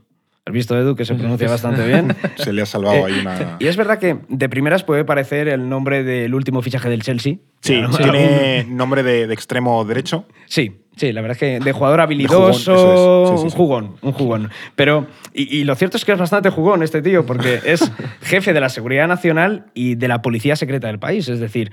Has 0.46 0.54
visto, 0.54 0.80
Edu, 0.80 0.96
que 0.96 1.04
se 1.04 1.14
pronuncia 1.16 1.50
bastante 1.50 1.86
bien. 1.86 2.16
Se 2.38 2.54
le 2.54 2.62
ha 2.62 2.66
salvado 2.66 3.06
ahí 3.06 3.16
Eh, 3.16 3.22
una. 3.22 3.58
Y 3.60 3.68
es 3.68 3.76
verdad 3.76 4.00
que 4.00 4.20
de 4.30 4.48
primeras 4.48 4.84
puede 4.86 5.04
parecer 5.04 5.50
el 5.50 5.68
nombre 5.68 6.04
del 6.04 6.34
último 6.34 6.62
fichaje 6.62 6.90
del 6.90 7.04
Chelsea. 7.04 7.36
Sí, 7.60 7.82
tiene 7.98 8.64
nombre 8.70 9.04
de, 9.04 9.28
de 9.28 9.34
extremo 9.34 9.84
derecho. 9.84 10.26
Sí, 10.48 10.72
sí, 10.96 11.12
la 11.14 11.22
verdad 11.22 11.36
es 11.36 11.40
que 11.40 11.60
de 11.64 11.72
jugador 11.72 12.00
habilidoso, 12.02 12.40
jugón, 12.40 12.52
eso 12.56 13.24
es. 13.24 13.30
Sí, 13.30 13.38
sí, 13.38 13.44
un 13.44 13.50
jugón, 13.52 13.96
un 14.02 14.12
jugón. 14.14 14.50
Pero, 14.76 15.08
y, 15.34 15.58
y 15.58 15.64
lo 15.64 15.76
cierto 15.76 15.98
es 15.98 16.06
que 16.06 16.14
es 16.14 16.18
bastante 16.20 16.50
jugón 16.50 16.82
este 16.84 17.02
tío, 17.02 17.26
porque 17.26 17.60
es 17.66 17.92
jefe 18.22 18.54
de 18.54 18.60
la 18.62 18.70
Seguridad 18.70 19.08
Nacional 19.08 19.68
y 19.74 19.96
de 19.96 20.08
la 20.08 20.22
Policía 20.22 20.56
Secreta 20.56 20.88
del 20.88 21.00
país. 21.00 21.28
Es 21.30 21.40
decir, 21.40 21.72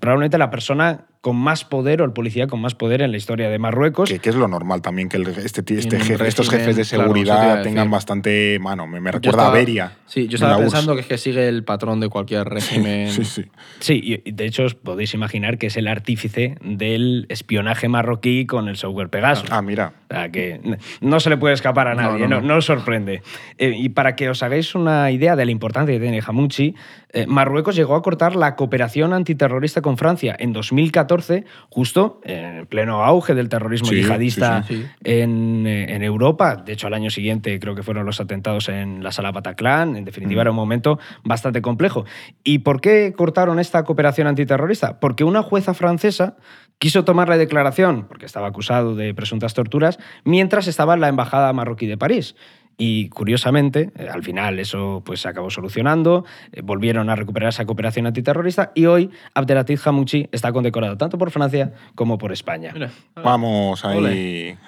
probablemente 0.00 0.38
la 0.38 0.50
persona 0.50 1.06
con 1.20 1.36
más 1.36 1.64
poder 1.64 2.02
o 2.02 2.04
el 2.04 2.12
policía 2.12 2.48
con 2.48 2.60
más 2.60 2.74
poder 2.74 3.00
en 3.00 3.10
la 3.10 3.16
historia 3.16 3.48
de 3.48 3.58
Marruecos. 3.58 4.10
Que, 4.10 4.18
que 4.18 4.28
es 4.28 4.34
lo 4.36 4.46
normal 4.46 4.82
también, 4.82 5.08
que 5.08 5.16
el- 5.16 5.26
este, 5.28 5.62
este 5.74 5.96
estos 6.28 6.50
jefes 6.50 6.76
de 6.76 6.84
seguridad 6.84 7.62
tengan 7.62 7.90
bastante 7.90 8.58
mano. 8.60 8.86
Me, 8.86 8.98
recuerda 9.10 9.30
estaba- 9.30 9.48
a 9.48 9.52
Beria. 9.52 9.92
Sí, 10.04 10.28
yo 10.28 10.34
estaba 10.34 10.58
URSS. 10.58 10.64
pensando 10.64 10.94
que 10.94 11.00
es 11.00 11.06
que 11.06 11.16
sigue 11.16 11.48
el 11.48 11.64
patrón 11.64 12.00
de 12.00 12.10
cualquier 12.10 12.44
régimen. 12.46 13.08
Sí, 13.10 13.24
sí. 13.24 13.46
Sí, 13.80 14.20
y 14.24 14.32
de 14.32 14.44
hecho 14.44 14.64
os 14.64 14.74
podéis 14.74 15.14
imaginar 15.14 15.56
que 15.56 15.68
es 15.68 15.78
el 15.78 15.88
artífice 15.88 16.58
del 16.62 17.24
espionaje 17.30 17.88
marroquí 17.88 18.03
con 18.46 18.68
el 18.68 18.76
software 18.76 19.08
Pegasus. 19.08 19.50
Ah, 19.50 19.62
mira. 19.62 19.92
O 20.10 20.14
sea, 20.14 20.30
que 20.30 20.60
no 21.00 21.20
se 21.20 21.30
le 21.30 21.36
puede 21.36 21.54
escapar 21.54 21.88
a 21.88 21.94
nadie, 21.94 22.28
no, 22.28 22.36
no, 22.36 22.40
no. 22.40 22.48
no 22.48 22.56
os 22.56 22.64
sorprende. 22.64 23.22
Eh, 23.58 23.74
y 23.76 23.88
para 23.90 24.14
que 24.16 24.28
os 24.28 24.42
hagáis 24.42 24.74
una 24.74 25.10
idea 25.10 25.36
de 25.36 25.44
la 25.44 25.50
importancia 25.50 25.94
que 25.94 26.00
tiene 26.00 26.22
Hamouchi, 26.24 26.74
eh, 27.12 27.26
Marruecos 27.26 27.76
llegó 27.76 27.94
a 27.94 28.02
cortar 28.02 28.34
la 28.34 28.56
cooperación 28.56 29.12
antiterrorista 29.12 29.82
con 29.82 29.96
Francia 29.96 30.34
en 30.38 30.52
2014, 30.52 31.44
justo 31.68 32.20
en 32.24 32.66
pleno 32.66 33.04
auge 33.04 33.34
del 33.34 33.48
terrorismo 33.48 33.88
Sí, 33.88 33.96
yihadista 33.96 34.64
sí, 34.64 34.76
sí. 34.76 34.86
En, 35.04 35.64
eh, 35.66 35.94
en 35.94 36.02
Europa. 36.02 36.56
De 36.56 36.72
hecho, 36.72 36.88
al 36.88 36.94
año 36.94 37.10
siguiente 37.10 37.58
creo 37.60 37.74
que 37.74 37.82
fueron 37.82 38.04
los 38.04 38.20
atentados 38.20 38.68
en 38.68 39.02
la 39.02 39.12
sala 39.12 39.30
Bataclan. 39.30 39.96
En 39.96 40.04
definitiva, 40.04 40.42
era 40.42 40.50
un 40.50 40.56
momento 40.56 40.98
bastante 41.22 41.62
complejo. 41.62 42.04
¿Y 42.42 42.58
por 42.58 42.80
qué 42.80 43.12
cortaron 43.16 43.58
esta 43.58 43.84
cooperación 43.84 44.26
antiterrorista? 44.26 44.98
Porque 44.98 45.24
una 45.24 45.42
jueza 45.42 45.74
francesa 45.74 46.36
quiso 46.84 47.02
tomar 47.02 47.30
la 47.30 47.38
declaración, 47.38 48.04
porque 48.06 48.26
estaba 48.26 48.46
acusado 48.46 48.94
de 48.94 49.14
presuntas 49.14 49.54
torturas, 49.54 49.98
mientras 50.22 50.66
estaba 50.66 50.92
en 50.92 51.00
la 51.00 51.08
embajada 51.08 51.50
marroquí 51.54 51.86
de 51.86 51.96
París. 51.96 52.36
Y 52.76 53.08
curiosamente, 53.08 53.90
eh, 53.96 54.08
al 54.12 54.22
final 54.22 54.58
eso 54.58 55.02
pues, 55.06 55.20
se 55.20 55.28
acabó 55.28 55.50
solucionando, 55.50 56.24
eh, 56.52 56.60
volvieron 56.62 57.08
a 57.08 57.14
recuperar 57.16 57.50
esa 57.50 57.64
cooperación 57.66 58.06
antiterrorista 58.06 58.72
y 58.74 58.86
hoy 58.86 59.10
Abdelatif 59.34 59.86
Hamouchi 59.86 60.28
está 60.32 60.52
condecorado 60.52 60.96
tanto 60.96 61.16
por 61.16 61.30
Francia 61.30 61.72
como 61.94 62.18
por 62.18 62.32
España. 62.32 62.70
Mira, 62.74 62.90
Vamos 63.22 63.84
ahí. 63.84 63.96
Ole. 63.98 64.58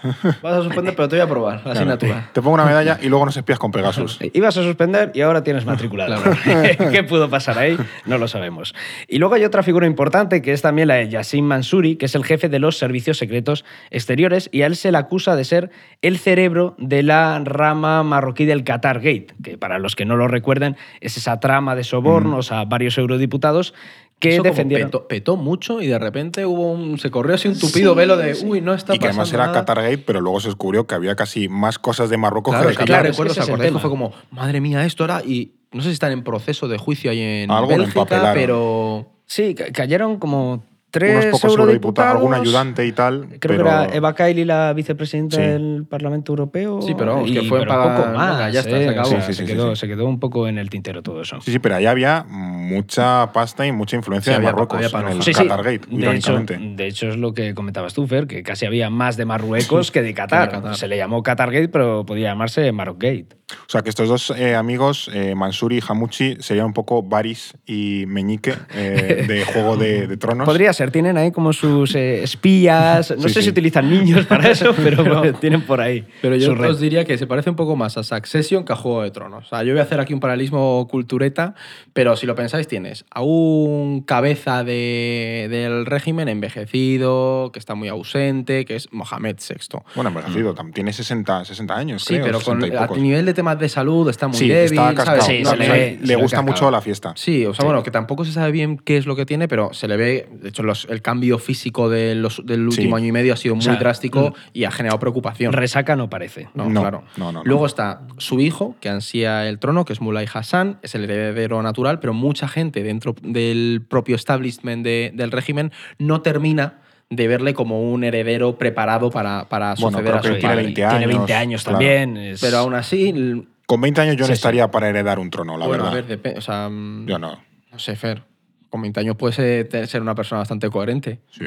vas 0.42 0.54
a 0.54 0.62
suspender, 0.62 0.94
pero 0.94 1.08
te 1.08 1.16
voy 1.16 1.24
a 1.24 1.28
probar 1.28 1.56
la 1.56 1.62
Claro. 1.62 1.78
asignatura. 1.78 2.30
Te 2.32 2.40
pongo 2.42 2.54
una 2.54 2.64
medalla 2.64 2.98
y 3.02 3.08
luego 3.08 3.24
nos 3.26 3.36
espías 3.36 3.58
con 3.58 3.70
Pegasus. 3.72 4.18
Ibas 4.32 4.56
a 4.56 4.62
suspender 4.62 5.10
y 5.14 5.20
ahora 5.22 5.42
tienes 5.42 5.64
matriculado. 5.66 6.22
¿Qué 6.92 7.02
pudo 7.02 7.28
pasar 7.28 7.58
ahí? 7.58 7.76
No 8.06 8.18
lo 8.18 8.28
sabemos. 8.28 8.74
Y 9.08 9.18
luego 9.18 9.34
hay 9.34 9.44
otra 9.44 9.62
figura 9.62 9.86
importante 9.86 10.42
que 10.42 10.52
es 10.52 10.62
también 10.62 10.88
la 10.88 10.94
de 10.94 11.08
Yassin 11.08 11.44
Mansuri, 11.44 11.96
que 11.96 12.06
es 12.06 12.14
el 12.14 12.24
jefe 12.24 12.48
de 12.48 12.58
los 12.60 12.76
servicios 12.78 13.18
secretos 13.18 13.64
exteriores 13.90 14.48
y 14.52 14.62
a 14.62 14.66
él 14.66 14.76
se 14.76 14.92
le 14.92 14.98
acusa 14.98 15.34
de 15.36 15.44
ser 15.44 15.70
el 16.02 16.18
cerebro 16.18 16.74
de 16.78 17.02
la 17.02 17.40
rama 17.44 17.95
marroquí 18.02 18.44
del 18.44 18.64
Qatar 18.64 18.98
Gate, 19.00 19.28
que 19.42 19.58
para 19.58 19.78
los 19.78 19.96
que 19.96 20.04
no 20.04 20.16
lo 20.16 20.28
recuerden 20.28 20.76
es 21.00 21.16
esa 21.16 21.40
trama 21.40 21.74
de 21.76 21.84
sobornos 21.84 22.52
a 22.52 22.64
varios 22.64 22.96
eurodiputados 22.98 23.74
que 24.18 24.30
Eso 24.34 24.42
defendieron... 24.42 24.86
petó, 24.88 25.08
petó 25.08 25.36
mucho 25.36 25.82
y 25.82 25.86
de 25.88 25.98
repente 25.98 26.46
hubo 26.46 26.72
un, 26.72 26.98
se 26.98 27.10
corrió 27.10 27.34
así 27.34 27.48
un 27.48 27.58
tupido 27.58 27.92
Sí, 27.92 27.98
velo 27.98 28.16
de, 28.16 28.34
sí. 28.34 28.46
uy, 28.46 28.62
no 28.62 28.72
está 28.72 28.94
Y 28.94 28.98
que 28.98 29.06
además 29.08 29.28
pasando 29.28 29.42
era 29.42 29.46
nada". 29.52 29.60
Qatargate, 29.60 29.98
pero 29.98 30.20
luego 30.22 30.40
se 30.40 30.48
descubrió 30.48 30.86
que 30.86 30.94
había 30.94 31.14
casi 31.16 31.48
más 31.48 31.78
cosas 31.78 32.08
de 32.08 32.16
Marruecos 32.16 32.52
Claro, 32.54 32.64
que 32.68 32.70
de 32.70 32.76
Qatar. 32.76 32.86
claro, 32.86 33.08
recuerdo, 33.10 33.32
es 33.32 33.38
que. 33.72 33.78
Fue 33.78 33.90
como, 33.90 34.12
madre 34.30 34.60
mía, 34.62 34.86
esto 34.86 35.04
era. 35.04 35.22
Y 35.22 35.52
no 35.72 35.82
sé 35.82 35.88
si 35.88 35.92
están 35.94 36.12
en 36.12 36.24
proceso 36.24 36.66
de 36.66 36.78
juicio 36.78 37.10
ahí 37.10 37.20
en 37.20 37.50
Algo 37.50 37.68
Bélgica, 37.68 38.32
pero. 38.32 39.06
Sí, 39.26 39.54
ca- 39.54 39.70
cayeron 39.70 40.18
como 40.18 40.64
tres 40.98 41.24
Unos 41.26 41.40
pocos 41.40 41.56
eurodiputados, 41.58 42.16
algún 42.16 42.34
ayudante 42.34 42.86
y 42.86 42.92
tal. 42.92 43.26
Creo 43.38 43.56
pero... 43.58 43.64
que 43.64 43.70
era 43.70 43.94
Eva 43.94 44.14
Kaili, 44.14 44.44
la 44.44 44.72
vicepresidenta 44.72 45.36
Sí. 45.36 45.42
del 45.42 45.86
Parlamento 45.88 46.32
Europeo. 46.32 46.80
Sí, 46.82 46.94
pero 46.96 47.14
vamos, 47.14 47.30
y- 47.30 47.34
que 47.34 47.42
fue 47.42 47.60
pero 47.60 47.70
para- 47.70 47.86
un 47.86 47.96
poco 47.96 48.08
más. 48.16 48.30
venga, 48.36 48.50
ya 48.50 48.60
está, 48.60 48.78
¿eh? 48.78 48.84
se 48.84 48.88
acabó. 48.90 49.08
Sí, 49.08 49.16
sí, 49.20 49.32
se, 49.34 49.46
sí, 49.46 49.52
quedó, 49.52 49.74
sí. 49.74 49.80
se 49.80 49.88
quedó 49.88 50.06
un 50.06 50.18
poco 50.20 50.48
en 50.48 50.58
el 50.58 50.70
tintero 50.70 51.02
todo 51.02 51.20
eso. 51.22 51.40
Sí, 51.40 51.52
sí, 51.52 51.58
pero 51.58 51.76
ahí 51.76 51.86
había 51.86 52.24
mucha 52.28 53.32
pasta 53.32 53.66
y 53.66 53.72
mucha 53.72 53.96
influencia 53.96 54.32
Sí, 54.32 54.34
de 54.34 54.36
había- 54.36 54.52
Marruecos 54.52 54.76
había 54.94 55.10
en 55.10 55.16
el 55.16 55.22
sí. 55.22 55.32
Qatargate, 55.32 55.70
De 55.78 55.86
hecho, 55.86 55.96
irónicamente. 56.32 56.58
de 56.58 56.86
hecho, 56.86 57.08
es 57.08 57.16
lo 57.16 57.32
que 57.34 57.54
comentabas 57.54 57.94
tú, 57.94 58.06
Fer, 58.06 58.26
que 58.26 58.42
casi 58.42 58.66
había 58.66 58.90
más 58.90 59.16
de 59.16 59.24
Marruecos 59.24 59.90
que 59.90 60.02
de 60.02 60.14
Qatar. 60.14 60.50
Qatar. 60.50 60.76
Se 60.76 60.88
le 60.88 60.96
llamó 60.96 61.22
Qatargate, 61.22 61.68
pero 61.68 62.04
podía 62.06 62.28
llamarse 62.30 62.70
Marrockgate. 62.72 63.28
O 63.48 63.68
sea, 63.68 63.82
que 63.82 63.90
estos 63.90 64.08
dos 64.08 64.30
eh, 64.36 64.56
amigos, 64.56 65.08
eh, 65.14 65.36
Mansuri 65.36 65.78
y 65.78 65.80
Hamuchi, 65.86 66.36
serían 66.40 66.66
un 66.66 66.72
poco 66.72 67.02
Baris 67.04 67.54
y 67.64 68.02
Meñique 68.08 68.52
eh, 68.74 69.24
de 69.28 69.44
Juego 69.44 69.76
de, 69.76 70.08
de 70.08 70.16
Tronos. 70.16 70.46
Podría 70.46 70.72
ser, 70.72 70.90
tienen 70.90 71.16
ahí 71.16 71.30
como 71.30 71.52
sus 71.52 71.94
eh, 71.94 72.24
espías. 72.24 73.12
No 73.16 73.22
Sí, 73.22 73.28
sé 73.28 73.34
sí. 73.34 73.42
si 73.44 73.50
utilizan 73.50 73.88
niños 73.88 74.26
para 74.26 74.50
eso, 74.50 74.74
pero 74.74 75.32
tienen 75.40 75.62
por 75.62 75.80
ahí. 75.80 76.04
Pero 76.22 76.34
yo 76.34 76.54
os 76.54 76.80
diría 76.80 77.04
que 77.04 77.16
se 77.18 77.28
parece 77.28 77.50
un 77.50 77.54
poco 77.56 77.76
más 77.76 77.96
a 77.96 78.02
Succession 78.02 78.64
que 78.64 78.72
a 78.72 78.76
Juego 78.76 79.02
de 79.02 79.12
Tronos. 79.12 79.46
O 79.46 79.48
sea, 79.48 79.62
yo 79.62 79.72
voy 79.74 79.80
a 79.80 79.84
hacer 79.84 80.00
aquí 80.00 80.12
un 80.12 80.18
paralelismo 80.20 80.88
cultureta, 80.90 81.54
pero 81.92 82.16
si 82.16 82.26
lo 82.26 82.34
pensáis, 82.34 82.66
tienes 82.66 83.04
a 83.12 83.22
un 83.22 84.00
cabeza 84.02 84.64
de- 84.64 85.46
del 85.50 85.86
régimen 85.86 86.28
envejecido, 86.28 87.50
que 87.52 87.60
está 87.60 87.76
muy 87.76 87.88
ausente, 87.88 88.64
que 88.64 88.74
es 88.76 88.92
Mohamed 88.92 89.36
VI. 89.36 89.78
Bueno, 89.94 90.08
envejecido, 90.10 90.52
tam- 90.54 90.72
tiene 90.72 90.92
60, 90.92 91.44
60 91.44 91.76
años, 91.76 92.02
Sí, 92.04 92.14
creo, 92.14 92.24
pero 92.26 92.40
con, 92.40 92.60
60 92.60 92.86
y 92.96 92.98
a 92.98 93.02
nivel 93.02 93.24
de 93.26 93.35
temas 93.36 93.56
de 93.60 93.68
salud 93.68 94.08
está 94.10 94.26
muy 94.26 94.36
Sí, 94.36 94.48
débil. 94.48 94.80
está. 94.80 95.04
¿sabes? 95.04 95.24
Sí, 95.24 95.42
No, 95.44 95.50
se 95.50 95.54
o 95.54 95.58
le 95.58 95.68
ve- 95.68 95.98
gusta 96.16 96.38
cascado. 96.38 96.42
mucho 96.42 96.70
la 96.72 96.80
fiesta. 96.80 97.12
Sí, 97.14 97.46
o 97.46 97.54
sea, 97.54 97.62
Sí. 97.62 97.66
bueno, 97.66 97.84
que 97.84 97.92
tampoco 97.92 98.24
se 98.24 98.32
sabe 98.32 98.50
bien 98.50 98.78
qué 98.78 98.96
es 98.96 99.06
lo 99.06 99.14
que 99.14 99.24
tiene, 99.26 99.46
pero 99.46 99.72
se 99.72 99.86
le 99.86 99.96
ve, 99.96 100.28
de 100.32 100.48
hecho, 100.48 100.64
los- 100.64 100.86
el 100.90 101.02
cambio 101.02 101.38
físico 101.38 101.88
de 101.88 102.16
los- 102.16 102.44
del 102.44 102.66
último 102.66 102.96
Sí. 102.96 103.02
año 103.02 103.08
y 103.10 103.12
medio 103.12 103.32
ha 103.32 103.36
sido 103.36 103.54
muy 103.54 103.62
sea, 103.64 103.76
drástico 103.76 104.34
y 104.52 104.64
ha 104.64 104.72
generado 104.72 104.98
preocupación. 104.98 105.52
Resaca 105.52 105.94
no 105.94 106.10
parece. 106.10 106.48
No, 106.54 106.68
No, 106.68 106.80
claro. 106.80 107.04
no, 107.16 107.26
no, 107.26 107.32
no. 107.32 107.44
Luego 107.44 107.66
está 107.66 108.00
su 108.18 108.40
hijo, 108.40 108.74
que 108.80 108.88
ansía 108.88 109.48
el 109.48 109.58
trono, 109.60 109.84
que 109.84 109.92
es 109.92 110.00
Mulay 110.00 110.26
Hassan, 110.32 110.78
es 110.82 110.94
el 110.96 111.04
heredero 111.04 111.62
natural, 111.62 112.00
pero 112.00 112.14
mucha 112.14 112.48
gente 112.48 112.82
dentro 112.82 113.14
del 113.22 113.84
propio 113.88 114.16
establishment 114.16 114.82
de- 114.84 115.12
del 115.14 115.30
régimen 115.30 115.70
no 115.98 116.22
termina 116.22 116.80
de 117.10 117.28
verle 117.28 117.54
como 117.54 117.80
un 117.92 118.02
heredero 118.04 118.58
preparado 118.58 119.10
para, 119.10 119.48
para 119.48 119.74
Bueno, 119.78 119.98
suceder 119.98 120.04
creo 120.04 120.16
a 120.16 120.22
su 120.22 120.28
que 120.28 120.34
tiene 120.40 120.48
padre. 120.54 120.62
20 120.64 120.88
Tiene 120.88 121.06
20 121.06 121.34
años, 121.34 121.40
años 121.42 121.64
claro. 121.64 121.78
también. 121.78 122.16
es- 122.16 122.40
Pero 122.40 122.58
aún 122.58 122.74
así, 122.74 123.44
Con 123.66 123.80
20 123.80 124.00
años 124.00 124.16
yo 124.16 124.20
no 124.22 124.26
Sí, 124.26 124.32
sí. 124.32 124.34
estaría 124.34 124.70
para 124.70 124.88
heredar 124.88 125.18
un 125.18 125.30
trono, 125.30 125.56
la 125.56 125.66
bueno, 125.66 125.84
verdad. 125.84 125.98
a 125.98 126.06
ver, 126.06 126.22
depe- 126.22 126.38
o 126.38 126.40
sea, 126.40 126.68
mm, 126.68 127.06
Yo 127.06 127.18
no. 127.18 127.40
no 127.72 127.78
sé, 127.78 127.96
Fer, 127.96 128.22
con 128.70 128.80
20 128.82 129.00
años 129.00 129.16
puedes 129.16 129.36
ser 129.36 130.02
una 130.02 130.14
persona 130.14 130.40
bastante 130.40 130.68
coherente. 130.70 131.20
Sí. 131.30 131.44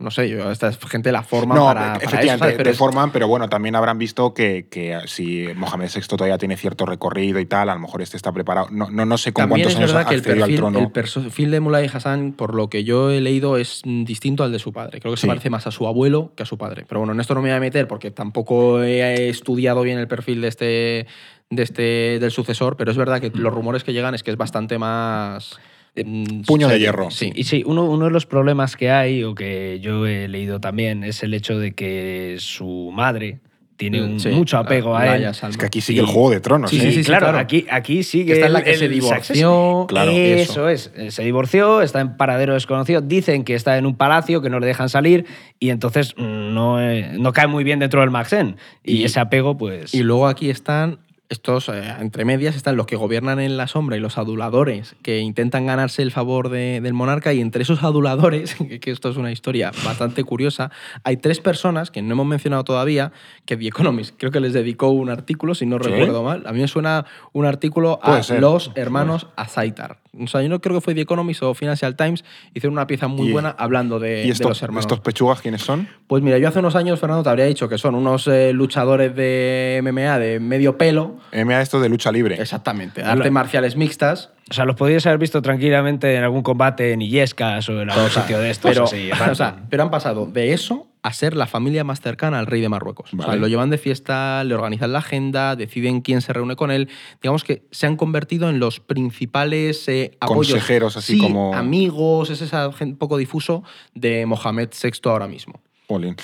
No 0.00 0.10
sé, 0.10 0.28
yo, 0.28 0.50
esta 0.50 0.72
gente 0.72 1.12
la 1.12 1.22
forma 1.22 1.54
No, 1.54 1.66
para, 1.66 2.00
para 2.00 2.56
te 2.56 2.70
es- 2.70 2.76
forman, 2.76 3.12
pero 3.12 3.28
bueno, 3.28 3.48
también 3.48 3.76
habrán 3.76 3.96
visto 3.96 4.34
que, 4.34 4.66
que 4.68 4.98
si 5.06 5.46
Mohamed 5.54 5.88
VI 5.94 6.00
todavía 6.08 6.36
tiene 6.36 6.56
cierto 6.56 6.84
recorrido 6.84 7.38
y 7.38 7.46
tal, 7.46 7.68
a 7.70 7.74
lo 7.74 7.80
mejor 7.80 8.02
este 8.02 8.16
está 8.16 8.32
preparado. 8.32 8.66
No, 8.72 8.90
no, 8.90 9.06
no 9.06 9.16
sé 9.18 9.32
con 9.32 9.42
También 9.48 9.66
cuántos 9.68 9.72
es 9.90 9.94
años 9.94 10.06
que 10.08 10.14
el 10.14 10.18
accedió 10.20 10.32
al 10.32 10.40
perfil, 10.40 10.56
trono. 10.56 10.78
el 10.80 10.90
perfil 10.90 11.50
de 11.52 11.60
Mulay 11.60 11.86
Hassan, 11.86 12.32
por 12.32 12.54
lo 12.56 12.68
que 12.68 12.82
yo 12.82 13.12
he 13.12 13.20
leído, 13.20 13.56
es 13.56 13.82
mm, 13.84 14.02
distinto 14.04 14.42
al 14.42 14.50
de 14.50 14.58
su 14.58 14.72
padre. 14.72 14.98
Creo 15.00 15.12
que 15.12 15.16
Sí. 15.16 15.22
se 15.22 15.26
parece 15.28 15.48
más 15.48 15.68
a 15.68 15.70
su 15.70 15.86
abuelo 15.86 16.32
que 16.34 16.42
a 16.42 16.46
su 16.46 16.58
padre. 16.58 16.84
Pero 16.88 16.98
bueno, 17.00 17.12
en 17.12 17.20
esto 17.20 17.34
no 17.34 17.40
me 17.40 17.50
voy 17.50 17.56
a 17.56 17.60
meter 17.60 17.86
porque 17.86 18.10
tampoco 18.10 18.82
he 18.82 19.28
estudiado 19.28 19.82
bien 19.82 19.98
el 20.00 20.08
perfil 20.08 20.40
de 20.40 20.48
este, 20.48 21.06
de 21.50 21.62
este 21.62 22.18
del 22.18 22.32
sucesor, 22.32 22.76
pero 22.76 22.90
es 22.90 22.96
verdad 22.96 23.20
que 23.20 23.30
los 23.30 23.54
rumores 23.54 23.84
que 23.84 23.92
llegan 23.92 24.14
es 24.16 24.24
que 24.24 24.32
es 24.32 24.36
bastante 24.36 24.76
más... 24.76 25.56
mm, 25.96 26.42
Puño 26.42 26.68
de 26.68 26.78
hierro. 26.78 27.10
Sí. 27.10 27.32
Y 27.34 27.44
sí, 27.44 27.62
uno, 27.66 27.84
uno 27.84 28.06
de 28.06 28.10
los 28.10 28.26
problemas 28.26 28.76
que 28.76 28.90
hay, 28.90 29.22
o 29.24 29.34
que 29.34 29.78
yo 29.80 30.06
he 30.06 30.28
leído 30.28 30.60
también, 30.60 31.04
es 31.04 31.22
el 31.22 31.34
hecho 31.34 31.58
de 31.58 31.72
que 31.72 32.36
su 32.38 32.90
madre, 32.94 33.38
tiene 33.76 34.00
un- 34.04 34.20
Sí, 34.20 34.28
mucho 34.28 34.56
apego 34.56 34.92
la- 34.92 35.00
a 35.00 35.04
la 35.06 35.16
él. 35.16 35.22
Yaya 35.22 35.34
Salma. 35.34 35.50
Es 35.50 35.56
que 35.58 35.66
aquí 35.66 35.80
sigue 35.80 35.98
Y- 36.00 36.04
el 36.04 36.06
Juego 36.06 36.30
de 36.30 36.38
Tronos. 36.40 36.70
Sí, 36.70 36.76
¿eh? 36.76 36.80
sí, 36.80 36.92
sí, 36.92 37.02
claro, 37.02 37.26
claro. 37.26 37.38
Aquí, 37.38 37.66
aquí 37.68 38.04
sigue. 38.04 38.26
Que 38.26 38.32
está 38.34 38.46
en 38.46 38.52
la 38.52 38.58
el- 38.60 38.64
que 38.64 38.76
se 38.76 38.88
divorció. 38.88 39.86
Claro, 39.88 40.12
eso, 40.12 40.68
es. 40.68 40.92
Eh, 40.96 41.10
Se 41.10 41.24
divorció, 41.24 41.82
está 41.82 42.00
en 42.00 42.16
paradero 42.16 42.54
desconocido. 42.54 43.00
Dicen 43.00 43.42
que 43.42 43.56
está 43.56 43.76
en 43.76 43.86
un 43.86 43.96
palacio, 43.96 44.40
que 44.42 44.48
no 44.48 44.60
le 44.60 44.66
dejan 44.68 44.88
salir 44.88 45.26
y 45.58 45.70
entonces 45.70 46.14
mm, 46.16 46.54
no, 46.54 46.80
eh, 46.80 47.10
no 47.18 47.32
cae 47.32 47.48
muy 47.48 47.64
bien 47.64 47.80
dentro 47.80 48.00
del 48.00 48.10
Maxen. 48.10 48.56
Y, 48.84 48.98
Y- 48.98 49.04
ese 49.04 49.18
apego, 49.18 49.56
pues. 49.58 49.92
Y 49.92 50.04
luego 50.04 50.28
aquí 50.28 50.50
están 50.50 50.98
estos, 51.30 51.68
eh, 51.70 51.82
entre 52.00 52.24
medias, 52.24 52.54
están 52.54 52.76
los 52.76 52.86
que 52.86 52.96
gobiernan 52.96 53.40
en 53.40 53.56
la 53.56 53.66
sombra 53.66 53.96
y 53.96 54.00
los 54.00 54.18
aduladores 54.18 54.94
que 55.02 55.20
intentan 55.20 55.66
ganarse 55.66 56.02
el 56.02 56.10
favor 56.10 56.50
de- 56.50 56.80
del 56.80 56.92
monarca. 56.92 57.32
Y 57.32 57.40
entre 57.40 57.62
esos 57.62 57.82
aduladores, 57.82 58.54
que, 58.80 58.90
esto 58.90 59.08
es 59.10 59.16
una 59.16 59.32
historia 59.32 59.72
bastante 59.84 60.22
curiosa, 60.22 60.70
hay 61.02 61.16
tres 61.16 61.40
personas 61.40 61.90
que 61.90 62.02
no 62.02 62.12
hemos 62.12 62.26
mencionado 62.26 62.62
todavía, 62.64 63.12
que 63.46 63.56
The 63.56 63.66
Economist 63.68 64.14
creo 64.18 64.30
que 64.30 64.40
les 64.40 64.52
dedicó 64.52 64.88
un 64.90 65.08
artículo, 65.10 65.54
si 65.54 65.66
no 65.66 65.78
¿Sí? 65.78 65.88
recuerdo 65.90 66.22
mal. 66.22 66.44
A 66.46 66.52
mí 66.52 66.60
me 66.60 66.68
suena 66.68 67.06
un 67.32 67.46
artículo 67.46 67.98
a 68.02 68.16
los 68.40 68.70
hermanos 68.74 69.26
Azaitar. 69.36 70.03
O 70.20 70.26
sea, 70.26 70.42
yo 70.42 70.48
no 70.48 70.60
creo 70.60 70.76
que 70.76 70.80
fue 70.80 70.94
The 70.94 71.00
Economist 71.02 71.42
o 71.42 71.54
Financial 71.54 71.94
Times, 71.96 72.24
hicieron 72.54 72.72
una 72.74 72.86
pieza 72.86 73.08
muy 73.08 73.28
Y- 73.28 73.32
buena 73.32 73.54
hablando 73.58 73.98
de, 73.98 74.22
¿Y 74.22 74.26
de 74.26 74.32
estos, 74.32 74.48
los 74.48 74.62
hermanos. 74.62 74.84
estos 74.84 75.00
pechugas 75.00 75.40
quiénes 75.40 75.62
son? 75.62 75.88
Pues 76.06 76.22
mira, 76.22 76.38
yo 76.38 76.48
hace 76.48 76.58
unos 76.60 76.76
años, 76.76 77.00
Fernando, 77.00 77.22
te 77.22 77.28
habría 77.30 77.46
dicho 77.46 77.68
que 77.68 77.78
son 77.78 77.94
unos 77.94 78.26
eh, 78.28 78.52
luchadores 78.52 79.14
de 79.14 79.80
MMA 79.82 80.18
de 80.18 80.40
medio 80.40 80.78
pelo. 80.78 81.16
MA 81.32 81.60
estos 81.60 81.82
de 81.82 81.88
lucha 81.88 82.12
libre. 82.12 82.40
Exactamente, 82.40 83.02
artes 83.02 83.30
marciales 83.32 83.76
mixtas. 83.76 84.30
O 84.50 84.54
sea, 84.54 84.64
los 84.66 84.76
podrías 84.76 85.06
haber 85.06 85.18
visto 85.18 85.40
tranquilamente 85.40 86.14
en 86.14 86.22
algún 86.22 86.42
combate 86.42 86.92
en 86.92 87.00
Illescas 87.02 87.68
o 87.70 87.80
en 87.80 87.90
algún 87.90 88.10
sitio 88.10 88.38
de 88.38 88.50
estos. 88.50 88.70
Pero, 88.70 88.84
así, 88.84 89.10
o 89.30 89.34
sea, 89.34 89.56
pero 89.70 89.82
han 89.82 89.90
pasado 89.90 90.26
de 90.26 90.52
eso 90.52 90.86
a 91.04 91.12
ser 91.12 91.36
la 91.36 91.46
familia 91.46 91.84
más 91.84 92.00
cercana 92.00 92.38
al 92.38 92.46
rey 92.46 92.62
de 92.62 92.70
Marruecos. 92.70 93.12
O 93.12 93.22
sea, 93.22 93.36
lo 93.36 93.46
llevan 93.46 93.68
de 93.68 93.76
fiesta, 93.76 94.42
le 94.42 94.54
organizan 94.54 94.92
la 94.94 95.00
agenda, 95.00 95.54
deciden 95.54 96.00
quién 96.00 96.22
se 96.22 96.32
reúne 96.32 96.56
con 96.56 96.70
él. 96.70 96.88
Digamos 97.22 97.44
que 97.44 97.66
se 97.70 97.86
han 97.86 97.96
convertido 97.96 98.48
en 98.48 98.58
los 98.58 98.80
principales 98.80 99.86
eh, 99.88 100.16
apoyos. 100.20 100.52
Consejeros, 100.54 100.96
así 100.96 101.14
Sí, 101.14 101.18
como- 101.20 101.54
amigos, 101.54 102.30
es 102.30 102.40
ese 102.40 102.56
poco 102.98 103.18
difuso 103.18 103.62
de 103.94 104.24
Mohamed 104.24 104.70
VI 104.82 104.90
ahora 105.10 105.28
mismo. 105.28 105.60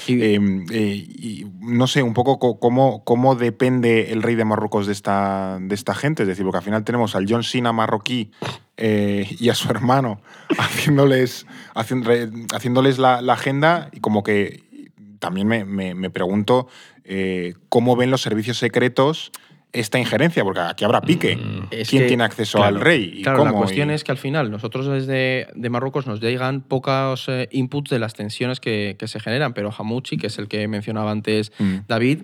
Y- 0.07 0.23
Eh, 0.23 0.38
eh, 0.73 0.95
y 0.97 1.47
no 1.61 1.87
sé, 1.87 2.03
un 2.03 2.14
poco 2.14 2.38
co- 2.38 2.59
cómo, 2.59 3.05
cómo 3.05 3.35
depende 3.35 4.11
el 4.11 4.23
rey 4.23 4.35
de 4.35 4.47
Marruecos 4.47 4.87
de 4.87 4.93
esta, 4.95 5.59
de 5.61 5.75
esta 5.75 5.95
gente. 5.95 6.23
Es 6.23 6.29
decir, 6.29 6.45
porque 6.47 6.57
al 6.59 6.64
final 6.64 6.83
tenemos 6.85 7.14
al 7.14 7.27
John 7.29 7.45
Cena 7.45 7.71
marroquí 7.71 8.31
eh, 8.79 9.29
y 9.38 9.51
a 9.51 9.55
su 9.55 9.69
hermano 9.69 10.23
haciéndoles, 10.59 11.47
haciéndoles 11.75 12.99
la, 12.99 13.21
la 13.21 13.35
agenda 13.35 13.90
y 13.93 14.01
como 14.01 14.23
que 14.23 14.69
también 15.20 15.46
me, 15.46 15.64
me- 15.64 15.94
me 15.94 16.11
pregunto 16.11 16.66
eh, 17.04 17.54
cómo 17.68 17.94
ven 17.94 18.11
los 18.11 18.20
servicios 18.22 18.59
secretos 18.59 19.30
esta 19.72 20.00
injerencia, 20.00 20.42
porque 20.42 20.59
aquí 20.59 20.85
habrá 20.85 21.00
pique. 21.00 21.37
Mm, 21.37 21.68
¿Quién 21.68 22.02
que, 22.02 22.09
tiene 22.09 22.24
acceso 22.24 22.59
claro, 22.59 22.74
al 22.74 22.83
rey? 22.83 23.12
¿Y 23.18 23.22
claro, 23.22 23.44
la 23.44 23.52
cuestión 23.52 23.88
Y- 23.90 23.92
es 23.92 24.02
que 24.02 24.11
al 24.11 24.18
final 24.18 24.50
nosotros 24.50 24.87
desde 24.88 25.46
de 25.54 25.70
Marruecos 25.70 26.09
nos 26.09 26.20
llegan 26.20 26.62
pocos 26.62 27.28
eh, 27.28 27.48
inputs 27.52 27.88
de 27.90 28.00
las 28.00 28.14
tensiones 28.14 28.59
que, 28.59 28.96
que 28.98 29.06
se 29.06 29.20
generan, 29.20 29.54
pero 29.54 29.70
Hamouchi, 29.76 30.16
que 30.16 30.26
es 30.26 30.38
el 30.40 30.48
que 30.48 30.66
mencionaba 30.66 31.12
antes 31.12 31.52
Mm. 31.61 31.76
David, 31.87 32.22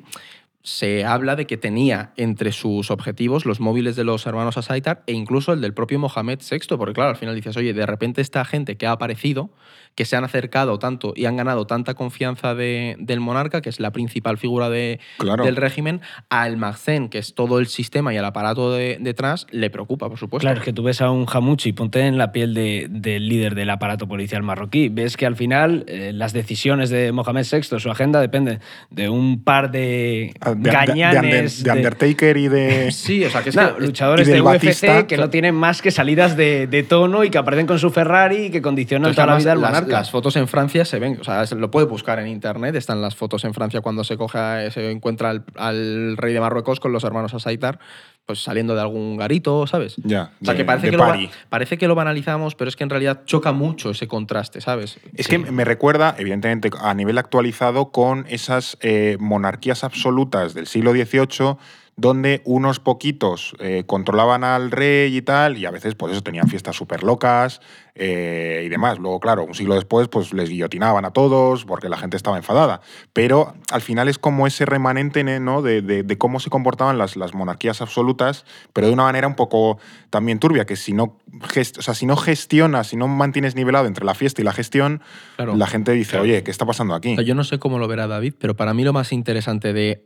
se 0.63 1.05
habla 1.05 1.37
de 1.37 1.47
que 1.47 1.57
tenía 1.57 2.11
entre 2.17 2.51
sus 2.51 2.91
objetivos 2.91 3.45
los 3.47 3.61
móviles 3.61 3.95
de 3.95 4.03
los 4.03 4.27
hermanos 4.27 4.57
Asaitar 4.59 5.05
e 5.07 5.13
incluso 5.13 5.53
el 5.53 5.61
del 5.61 5.73
propio 5.73 6.01
Mohamed 6.01 6.41
VI, 6.41 6.77
porque 6.77 6.95
claro, 6.95 7.11
al 7.11 7.17
final 7.17 7.37
dices, 7.37 7.57
oye, 7.57 7.73
de 7.73 7.87
repente 7.87 8.21
esta 8.21 8.45
gente 8.45 8.77
que 8.77 8.87
ha 8.89 8.91
aparecido, 8.91 9.51
que 9.97 10.05
se 10.05 10.15
han 10.15 10.23
acercado 10.23 10.79
tanto 10.79 11.13
y 11.17 11.25
han 11.25 11.37
ganado 11.37 11.67
tanta 11.67 11.95
confianza 11.95 12.55
de- 12.55 12.95
del 13.01 13.19
monarca, 13.19 13.61
que 13.63 13.69
es 13.71 13.81
la 13.81 13.91
principal 13.91 14.39
figura 14.39 14.69
de- 14.71 15.01
Claro. 15.19 15.45
del 15.45 15.57
régimen, 15.57 16.01
al 16.29 16.57
Magzen, 16.57 17.09
que 17.09 17.19
es 17.19 17.35
todo 17.35 17.59
el 17.59 17.67
sistema 17.67 18.15
y 18.15 18.17
el 18.19 18.25
aparato 18.25 18.73
de- 18.73 18.99
detrás, 19.01 19.47
le 19.51 19.71
preocupa, 19.71 20.09
por 20.09 20.19
supuesto. 20.19 20.45
Claro, 20.45 20.59
es 20.61 20.65
que 20.65 20.73
tú 20.73 20.83
ves 20.85 21.01
a 21.01 21.11
un 21.11 21.27
Hamuchi, 21.29 21.73
ponte 21.73 22.01
en 22.07 22.19
la 22.19 22.31
piel 22.31 22.55
de- 22.55 22.87
del 22.91 23.29
líder 23.29 23.55
del 23.55 23.71
aparato 23.71 24.07
policial 24.07 24.43
marroquí. 24.43 24.89
Ves 24.91 25.17
que 25.17 25.27
al 25.27 25.35
final 25.35 25.85
eh, 25.89 26.13
las 26.15 26.33
decisiones 26.33 26.91
de 26.91 27.11
Mohamed 27.13 27.45
VI, 27.51 27.79
su 27.81 27.91
agenda, 27.91 28.21
dependen 28.21 28.61
de 28.91 29.09
un 29.09 29.43
par 29.43 29.71
de, 29.71 30.35
Ah, 30.41 30.51
de, 30.51 30.57
de- 30.57 30.63
de 30.63 30.71
gañanes. 30.71 31.65
De 31.65 31.71
Undertaker 31.73 32.37
y 32.37 32.49
de... 32.49 32.91
Sí, 32.93 33.25
o 33.25 33.31
sea, 33.31 33.43
que 33.43 33.49
es 33.49 33.57
No, 33.57 33.75
que 33.79 33.83
luchadores 33.87 34.27
de 34.29 34.41
UFC 34.41 34.45
Batista, 34.45 35.07
que 35.07 35.17
no 35.17 35.31
tienen 35.31 35.55
más 35.55 35.81
que 35.81 35.91
salidas 35.91 36.37
de, 36.37 36.67
de 36.67 36.83
tono 36.83 37.25
y 37.25 37.31
que 37.31 37.39
aparecen 37.39 37.67
con 37.67 37.79
su 37.79 37.91
Ferrari 37.91 38.47
y 38.47 38.51
que 38.51 38.61
condicionan 38.61 39.11
Entonces, 39.11 39.17
toda 39.17 39.27
la 39.27 39.39
vida 39.39 39.51
del 39.51 39.61
las, 39.63 39.71
monarca. 39.71 39.86
Las 39.87 40.11
fotos 40.11 40.37
en 40.37 40.49
Francia 40.49 40.85
se 40.85 40.99
ven, 40.99 41.19
o 41.21 41.25
sea, 41.25 41.47
se- 41.47 41.55
lo 41.57 41.71
puede 41.71 41.87
buscar 41.87 42.19
en 42.19 42.29
internet, 42.29 42.75
están 42.75 43.01
las 43.01 43.15
fotos 43.17 43.45
en 43.45 43.55
Francia 43.55 43.81
cuando 43.81 44.05
se 44.05 44.17
coge, 44.17 44.39
a- 44.39 44.71
se 44.71 44.91
encuentra 44.91 45.31
al, 45.31 45.45
al 45.57 46.17
rey 46.17 46.33
de 46.35 46.41
Marruecos 46.41 46.81
con 46.81 46.93
los 46.93 47.05
hermanos 47.05 47.35
Asaitar, 47.35 47.79
pues 48.27 48.43
saliendo 48.43 48.75
de 48.75 48.81
algún 48.81 49.17
garito, 49.17 49.67
¿sabes? 49.69 49.95
Ya, 50.03 50.33
O 50.43 50.45
sea, 50.45 50.55
de- 50.55 50.59
que 50.59 50.65
parece 50.65 50.91
que, 50.91 50.97
lo, 50.97 51.05
parece 51.49 51.79
que 51.79 51.87
lo 51.89 51.95
banalizamos, 51.95 52.55
pero 52.57 52.69
es 52.69 52.75
que 52.77 52.83
en 52.85 52.91
realidad 52.91 53.23
choca 53.25 53.53
mucho 53.53 53.91
ese 53.91 54.09
contraste, 54.09 54.61
¿sabes? 54.61 54.99
Es 55.15 55.29
que 55.29 55.39
me 55.39 55.65
recuerda, 55.65 56.15
evidentemente, 56.19 56.71
a 56.81 56.93
nivel 56.95 57.19
actualizado 57.19 57.93
con 57.93 58.27
esas 58.29 58.77
eh, 58.81 59.17
monarquías 59.21 59.85
absolutas 59.85 60.55
del 60.55 60.67
siglo 60.67 60.91
XVIII 60.93 61.57
donde 61.99 62.43
unos 62.45 62.79
poquitos 62.79 63.55
eh, 63.59 63.85
controlaban 63.87 64.45
al 64.45 64.71
rey 64.71 65.17
y 65.17 65.23
tal, 65.23 65.57
y 65.57 65.65
a 65.65 65.71
veces 65.71 65.95
pues 65.95 66.13
eso 66.13 66.23
tenían 66.23 66.47
fiestas 66.47 66.77
súper 66.77 67.03
locas 67.03 67.61
eh, 67.95 68.65
y 68.67 68.69
demás. 68.69 68.99
Luego, 68.99 69.19
claro, 69.19 69.45
un 69.45 69.55
siglo 69.55 69.75
después 69.77 70.09
pues 70.09 70.35
les 70.35 70.51
guillotinaban 70.51 71.07
a 71.07 71.13
todos 71.13 71.65
porque 71.65 71.89
la 71.89 71.97
gente 71.97 72.19
estaba 72.19 72.37
enfadada. 72.37 72.83
Pero 73.15 73.55
al 73.73 73.81
final 73.81 74.09
es 74.09 74.19
como 74.19 74.47
ese 74.47 74.67
remanente 74.67 75.25
¿no? 75.41 75.63
de, 75.63 75.81
de- 75.81 76.03
de 76.03 76.19
cómo 76.19 76.39
se 76.39 76.51
comportaban 76.51 76.99
las, 76.99 77.17
las 77.17 77.33
monarquías 77.33 77.81
absolutas, 77.81 78.45
pero 78.75 78.89
de 78.89 78.93
una 78.93 79.05
manera 79.05 79.27
un 79.27 79.35
poco 79.35 79.79
también 80.11 80.39
turbia, 80.39 80.67
que 80.67 80.77
si 80.77 80.93
no, 80.93 81.17
gest- 81.55 81.79
o 81.79 81.83
sea, 81.83 81.95
si 81.95 82.05
no 82.05 82.17
gestionas, 82.17 82.89
si 82.89 82.97
no 82.97 83.09
mantienes 83.09 83.55
nivelado 83.55 83.87
entre 83.87 84.05
la 84.05 84.15
fiesta 84.15 84.43
y 84.43 84.45
la 84.45 84.53
gestión, 84.53 85.01
Claro. 85.37 85.57
la 85.57 85.67
gente 85.67 85.93
dice, 85.93 86.19
oye, 86.19 86.43
¿qué 86.43 86.51
está 86.51 86.67
pasando 86.67 86.95
aquí? 86.95 87.13
O 87.13 87.17
sea, 87.17 87.25
Yo 87.25 87.35
no 87.35 87.45
sé 87.45 87.59
cómo 87.59 87.79
lo 87.79 87.89
verá 87.89 88.07
David, 88.07 88.35
pero 88.39 88.55
para 88.55 88.75
mí 88.75 88.85
lo 88.85 88.93
más 88.93 89.13
interesante 89.13 89.73
de 89.73 90.05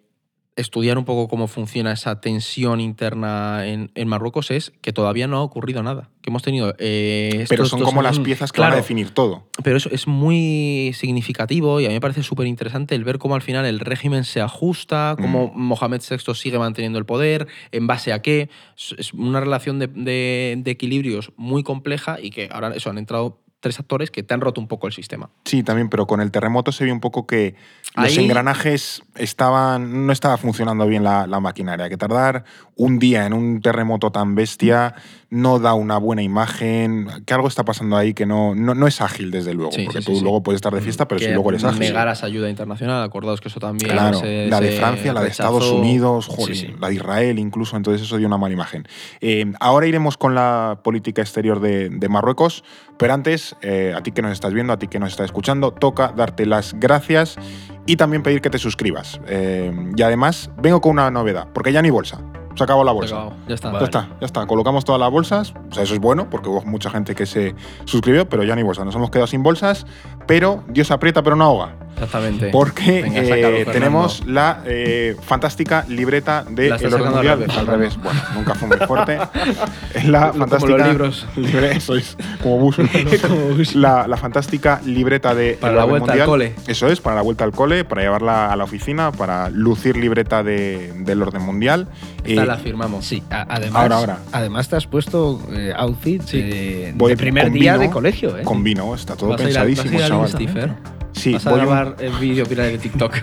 estudiar 0.57 0.99
un 0.99 1.05
poco 1.05 1.29
cómo 1.29 1.47
funciona 1.49 1.93
esa 1.93 2.21
tensión 2.21 2.81
interna 2.81 3.67
en, 3.67 3.91
en 3.95 4.09
Marruecos 4.09 4.51
es 4.51 4.73
que 4.83 4.93
todavía 4.93 5.27
no 5.27 5.39
ha 5.39 5.43
ocurrido 5.43 5.83
nada. 5.83 6.11
Que 6.21 6.29
hemos 6.31 6.43
tenido. 6.43 6.75
eh, 6.79 7.47
Pero 7.49 7.65
son 7.65 7.81
como 7.81 8.01
años- 8.01 8.17
las 8.19 8.25
piezas 8.25 8.53
que 8.53 8.61
van 8.61 8.67
a 8.69 8.71
Claro, 8.73 8.83
definir 8.83 9.11
todo. 9.11 9.47
Pero 9.63 9.77
eso 9.79 9.89
es 9.91 10.07
muy 10.07 10.93
significativo 10.95 11.81
y 11.81 11.87
a 11.87 11.89
mí 11.89 11.95
me 11.95 12.01
parece 12.01 12.23
súper 12.23 12.47
interesante 12.47 12.95
el 12.95 13.05
ver 13.05 13.19
cómo 13.19 13.35
al 13.37 13.43
final 13.43 13.65
el 13.65 13.81
régimen 13.81 14.25
se 14.25 14.41
ajusta, 14.41 15.17
cómo 15.19 15.53
Mm. 15.55 15.61
Mohamed 15.63 16.03
VI 16.09 16.35
sigue 16.35 16.59
manteniendo 16.59 16.99
el 16.99 17.07
poder, 17.07 17.47
en 17.73 17.87
base 17.87 18.13
a 18.13 18.21
qué. 18.21 18.51
Es- 18.77 18.95
Es 18.99 19.15
una 19.15 19.41
relación 19.41 19.79
de, 19.79 19.87
de- 19.87 20.57
de 20.59 20.71
equilibrios 20.71 21.33
muy 21.37 21.63
compleja 21.63 22.19
y 22.21 22.31
que 22.31 22.49
ahora 22.53 22.73
eso 22.75 22.91
han 22.91 22.99
entrado 22.99 23.41
tres 23.61 23.79
actores 23.79 24.11
que 24.11 24.23
te 24.23 24.33
han 24.35 24.41
roto 24.41 24.61
un 24.61 24.67
poco 24.69 24.87
el 24.87 24.93
sistema. 24.93 25.29
Sí, 25.45 25.63
también, 25.63 25.89
pero 25.91 26.07
con 26.07 26.21
el 26.21 26.31
terremoto 26.31 26.73
se 26.73 26.85
vio 26.85 26.95
un 26.95 27.01
poco 27.01 27.27
que 27.27 27.55
los 27.95 28.17
engranajes 28.17 29.03
estaban. 29.17 30.07
no 30.07 30.13
estaba 30.13 30.37
funcionando 30.39 30.87
bien 30.87 31.05
la, 31.05 31.27
la 31.27 31.41
maquinaria. 31.41 31.89
Que 31.89 31.97
tardar 31.97 32.45
un 32.77 32.99
día 32.99 33.27
en 33.27 33.33
un 33.35 33.61
terremoto 33.61 34.11
tan 34.11 34.35
bestia 34.35 34.95
no 35.29 35.59
da 35.59 35.75
una 35.75 35.99
buena 35.99 36.23
imagen. 36.23 37.07
Que 37.27 37.35
algo 37.35 37.49
está 37.49 37.65
pasando 37.65 37.97
ahí 37.97 38.15
que 38.15 38.25
no, 38.27 38.55
no, 38.55 38.75
no 38.75 38.87
es 38.87 39.01
ágil, 39.01 39.31
desde 39.31 39.53
luego. 39.53 39.73
Sí, 39.73 39.85
porque 39.85 40.01
sí, 40.01 40.07
tú 40.07 40.17
sí, 40.17 40.23
luego 40.23 40.43
puedes 40.43 40.57
estar 40.57 40.73
de 40.75 40.81
fiesta, 40.81 41.07
pero 41.07 41.19
que 41.19 41.27
si 41.27 41.33
luego 41.33 41.51
eres 41.51 41.65
ágil. 41.65 41.81
Negaras 41.81 42.25
ayuda 42.25 42.49
internacional, 42.49 43.03
acordaos 43.03 43.41
que 43.41 43.49
eso 43.49 43.61
también. 43.61 43.91
Claro, 43.91 44.21
se- 44.21 44.47
la 44.49 44.61
de 44.61 44.73
Francia, 44.73 45.13
la 45.13 45.21
de 45.21 45.29
rechazó. 45.29 45.59
Estados 45.59 45.71
Unidos, 45.73 46.31
sí. 46.55 46.75
la 46.81 46.89
de 46.89 46.95
Israel 46.95 47.39
incluso, 47.39 47.77
entonces 47.77 48.03
eso 48.03 48.17
dio 48.17 48.27
una 48.27 48.39
mala 48.39 48.55
imagen. 48.55 48.89
Eh, 49.21 49.53
ahora 49.61 49.87
iremos 49.87 50.17
con 50.17 50.35
la 50.35 50.81
política 50.83 51.21
exterior 51.21 51.61
de, 51.61 51.91
de 51.91 52.09
Marruecos, 52.09 52.65
pero 53.01 53.15
antes, 53.15 53.57
eh, 53.63 53.95
a 53.97 54.03
ti 54.03 54.13
que 54.13 54.21
nos 54.21 54.33
estás 54.33 54.53
viendo, 54.53 54.75
a 54.75 54.79
ti 54.79 54.87
que 54.87 54.99
nos 54.99 55.13
estás 55.13 55.25
escuchando, 55.25 55.73
toca 55.73 56.13
darte 56.15 56.45
las 56.45 56.75
gracias 56.79 57.39
y 57.87 57.97
también 57.97 58.23
pedir 58.23 58.43
que 58.43 58.51
te 58.51 58.59
suscribas. 58.59 59.23
Eh, 59.27 59.73
y 59.97 60.03
además, 60.03 60.51
vengo 60.59 60.83
con 60.83 60.93
una 60.93 61.11
novedad, 61.11 61.49
porque 61.55 61.73
ya 61.73 61.81
ni 61.81 61.89
bolsa, 61.89 62.21
se 62.55 62.65
acabó 62.65 62.85
la 62.85 62.93
bolsa. 62.93 63.17
acabó, 63.17 63.33
Ya 63.49 63.55
está. 63.55 63.73
Ya 63.73 63.85
está, 63.85 64.09
ya 64.21 64.27
está. 64.27 64.47
Colocamos 64.47 64.85
todas 64.85 65.01
las 65.01 65.11
bolsas. 65.11 65.55
O 65.71 65.75
sea, 65.75 65.83
eso 65.85 65.95
es 65.95 66.01
bueno 66.01 66.29
porque 66.31 66.49
hubo 66.49 66.63
mucha 66.63 66.91
gente 66.91 67.15
que 67.15 67.27
se 67.27 67.55
suscribió, 67.85 68.29
pero 68.29 68.45
ya 68.45 68.55
ni 68.57 68.63
bolsa. 68.63 68.85
Nos 68.85 68.95
hemos 68.95 69.11
quedado 69.11 69.27
sin 69.27 69.43
bolsas, 69.43 69.87
pero 70.27 70.65
Dios 70.69 70.91
aprieta, 70.91 71.23
pero 71.23 71.37
no 71.37 71.45
ahoga. 71.45 71.75
Exactamente. 71.95 72.49
Porque 72.51 73.03
Venga, 73.03 73.21
eh, 73.21 73.29
sácalo, 73.29 73.73
tenemos 73.73 74.25
la 74.27 74.63
eh, 74.65 75.17
fantástica 75.21 75.85
libreta 75.89 76.45
de 76.49 76.69
El 76.69 76.73
Orden 76.73 77.07
al 77.09 77.13
Mundial. 77.15 77.39
revés, 77.41 77.59
al 77.59 77.67
revés. 77.67 77.97
Bueno, 78.03 78.21
nunca 78.35 78.55
fue 78.55 78.69
muy 78.69 78.79
fuerte. 78.79 79.19
es 79.95 80.05
la 80.09 80.29
Como 80.31 80.41
fantástica. 80.41 80.77
los 80.79 80.89
libros. 80.89 81.27
libre- 81.37 81.81
sois 81.81 82.17
como 82.43 82.57
bus. 82.59 82.79
la, 83.75 84.07
la 84.09 84.17
fantástica 84.17 84.81
libreta 84.87 85.35
de 85.35 85.59
Para 85.61 85.73
El 85.73 85.79
la 85.79 85.85
vuelta 85.85 86.13
al 86.15 86.25
cole. 86.25 86.55
Eso 86.67 86.87
es, 86.89 87.01
para 87.03 87.17
la 87.17 87.23
vuelta 87.23 87.45
al 87.45 87.53
cole, 87.53 87.85
para 87.85 88.01
llevarla 88.03 88.51
a 88.51 88.57
la 88.57 88.65
oficina, 88.65 89.13
para 89.13 89.51
lucir 89.51 89.97
libreta 89.97 90.43
de- 90.43 90.93
del 91.01 91.21
orden 91.23 91.43
mundial. 91.43 91.89
Eh, 92.25 92.35
la 92.51 92.59
firmamos. 92.59 93.05
Sí, 93.07 93.23
a- 93.31 93.47
además, 93.49 93.83
Ahora, 93.83 93.97
ahora. 93.97 94.19
además 94.33 94.69
te 94.69 94.77
has 94.77 94.87
puesto 94.87 95.41
eh, 95.53 95.73
outfit 95.77 96.23
Sí. 96.25 96.41
de, 96.43 96.93
voy 96.97 97.13
de 97.13 97.17
primer 97.17 97.51
día 97.51 97.79
de 97.79 97.91
colegio. 97.91 98.37
¿eh? 98.39 98.43
Con 98.43 98.63
vino, 98.63 98.95
está 98.95 99.17
todo 99.17 99.31
¿Vas 99.31 99.41
a 99.41 99.51
ir 99.51 99.57
a- 99.59 99.61
vas 99.61 99.63
a 99.63 99.67
pensadísimo, 99.83 100.01
ir 100.01 100.07
chaval. 100.09 100.77
Sí, 101.13 101.33
Vas 101.33 101.47
a 101.47 101.51
voy 101.51 101.61
un- 101.61 101.67
grabar 101.67 101.97
el 102.01 102.13
vídeo 102.15 102.47
viral 102.47 102.71
de 102.73 102.79
TikTok. 102.79 103.15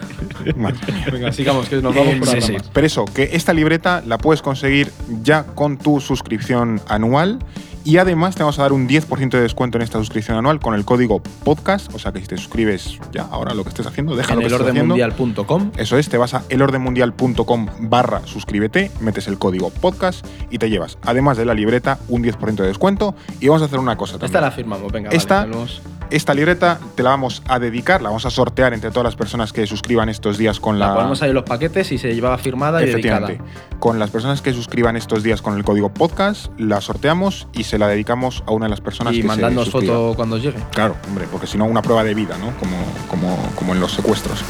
Venga, 1.11 1.31
sigamos, 1.31 1.67
que 1.69 1.77
nos 1.81 1.95
vamos 1.95 2.15
por 2.15 2.41
Sí. 2.41 2.55
Pero 2.73 2.87
eso, 2.87 3.05
que 3.05 3.29
esta 3.33 3.53
libreta 3.53 4.03
la 4.05 4.17
puedes 4.17 4.41
conseguir 4.41 4.91
ya 5.23 5.43
con 5.43 5.77
tu 5.77 5.99
suscripción 5.99 6.81
anual 6.87 7.39
y 7.87 7.99
además 7.99 8.35
te 8.35 8.43
vamos 8.43 8.59
a 8.59 8.63
dar 8.63 8.73
un 8.73 8.85
10% 8.85 9.29
de 9.29 9.41
descuento 9.41 9.77
en 9.77 9.81
esta 9.81 9.97
suscripción 9.97 10.37
anual 10.37 10.59
con 10.59 10.73
el 10.73 10.83
código 10.83 11.21
podcast, 11.21 11.93
o 11.95 11.99
sea 11.99 12.11
que 12.11 12.19
si 12.19 12.27
te 12.27 12.35
suscribes 12.35 12.99
ya 13.13 13.21
ahora 13.31 13.53
lo 13.53 13.63
que 13.63 13.69
estés 13.69 13.87
haciendo, 13.87 14.13
deja 14.17 14.33
En 14.33 14.41
elordenmundial.com. 14.41 15.71
Eso 15.77 15.97
es, 15.97 16.09
te 16.09 16.17
vas 16.17 16.33
a 16.33 16.43
elordenmundial.com 16.49 17.67
barra 17.79 18.21
suscríbete, 18.25 18.91
metes 18.99 19.29
el 19.29 19.37
código 19.37 19.69
podcast 19.69 20.27
y 20.51 20.57
te 20.57 20.69
llevas, 20.69 20.97
además 21.03 21.37
de 21.37 21.45
la 21.45 21.53
libreta, 21.53 21.97
un 22.09 22.23
10% 22.23 22.55
de 22.55 22.67
descuento. 22.67 23.15
Y 23.39 23.47
vamos 23.47 23.61
a 23.61 23.65
hacer 23.65 23.79
una 23.79 23.95
cosa 23.95 24.13
también. 24.13 24.25
Esta 24.27 24.41
la 24.41 24.51
firmamos, 24.51 24.91
venga. 24.91 25.09
Esta- 25.11 25.45
vale, 25.45 25.96
Esta 26.09 26.33
libreta 26.33 26.79
te 26.95 27.03
la 27.03 27.09
vamos 27.09 27.43
a 27.47 27.59
dedicar, 27.59 28.01
la 28.01 28.09
vamos 28.09 28.25
a 28.25 28.29
sortear 28.29 28.73
entre 28.73 28.91
todas 28.91 29.03
las 29.03 29.15
personas 29.17 29.51
que 29.51 29.67
suscriban 29.67 30.07
estos 30.07 30.37
días 30.37 30.59
con 30.59 30.79
la 30.79 30.87
la... 30.87 30.93
ponemos 30.95 31.21
ahí 31.21 31.33
los 31.33 31.43
paquetes 31.43 31.91
y 31.91 31.97
se 31.97 32.15
llevaba 32.15 32.37
firmada 32.37 32.81
y 32.81 32.85
dedicada. 32.85 33.27
Efectivamente. 33.27 33.77
Con 33.79 33.99
las 33.99 34.09
personas 34.09 34.41
que 34.41 34.53
suscriban 34.53 34.95
estos 34.95 35.21
días 35.21 35.41
con 35.41 35.57
el 35.57 35.65
código 35.65 35.93
podcast, 35.93 36.47
la 36.57 36.79
sorteamos 36.79 37.47
y 37.53 37.65
se 37.65 37.77
la 37.77 37.89
dedicamos 37.89 38.41
a 38.47 38.51
una 38.51 38.67
de 38.67 38.69
las 38.69 38.79
personas 38.79 39.13
Y 39.13 39.21
que 39.21 39.27
se 39.27 39.33
suscriban. 39.33 39.65
foto 39.65 40.13
cuando 40.15 40.37
llegue. 40.37 40.59
Claro, 40.71 40.95
hombre, 41.07 41.25
porque 41.29 41.45
si 41.45 41.57
no, 41.57 41.65
una 41.65 41.81
prueba 41.81 42.05
de 42.05 42.13
vida, 42.13 42.37
¿no? 42.37 42.55
Como, 42.57 42.77
como, 43.09 43.37
como 43.55 43.73
en 43.73 43.81
los 43.81 43.91
secuestros. 43.91 44.43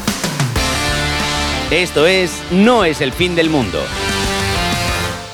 Esto 1.72 2.06
es 2.06 2.40
No 2.52 2.84
es 2.84 3.00
el 3.00 3.12
fin 3.12 3.34
del 3.34 3.50
mundo. 3.50 3.78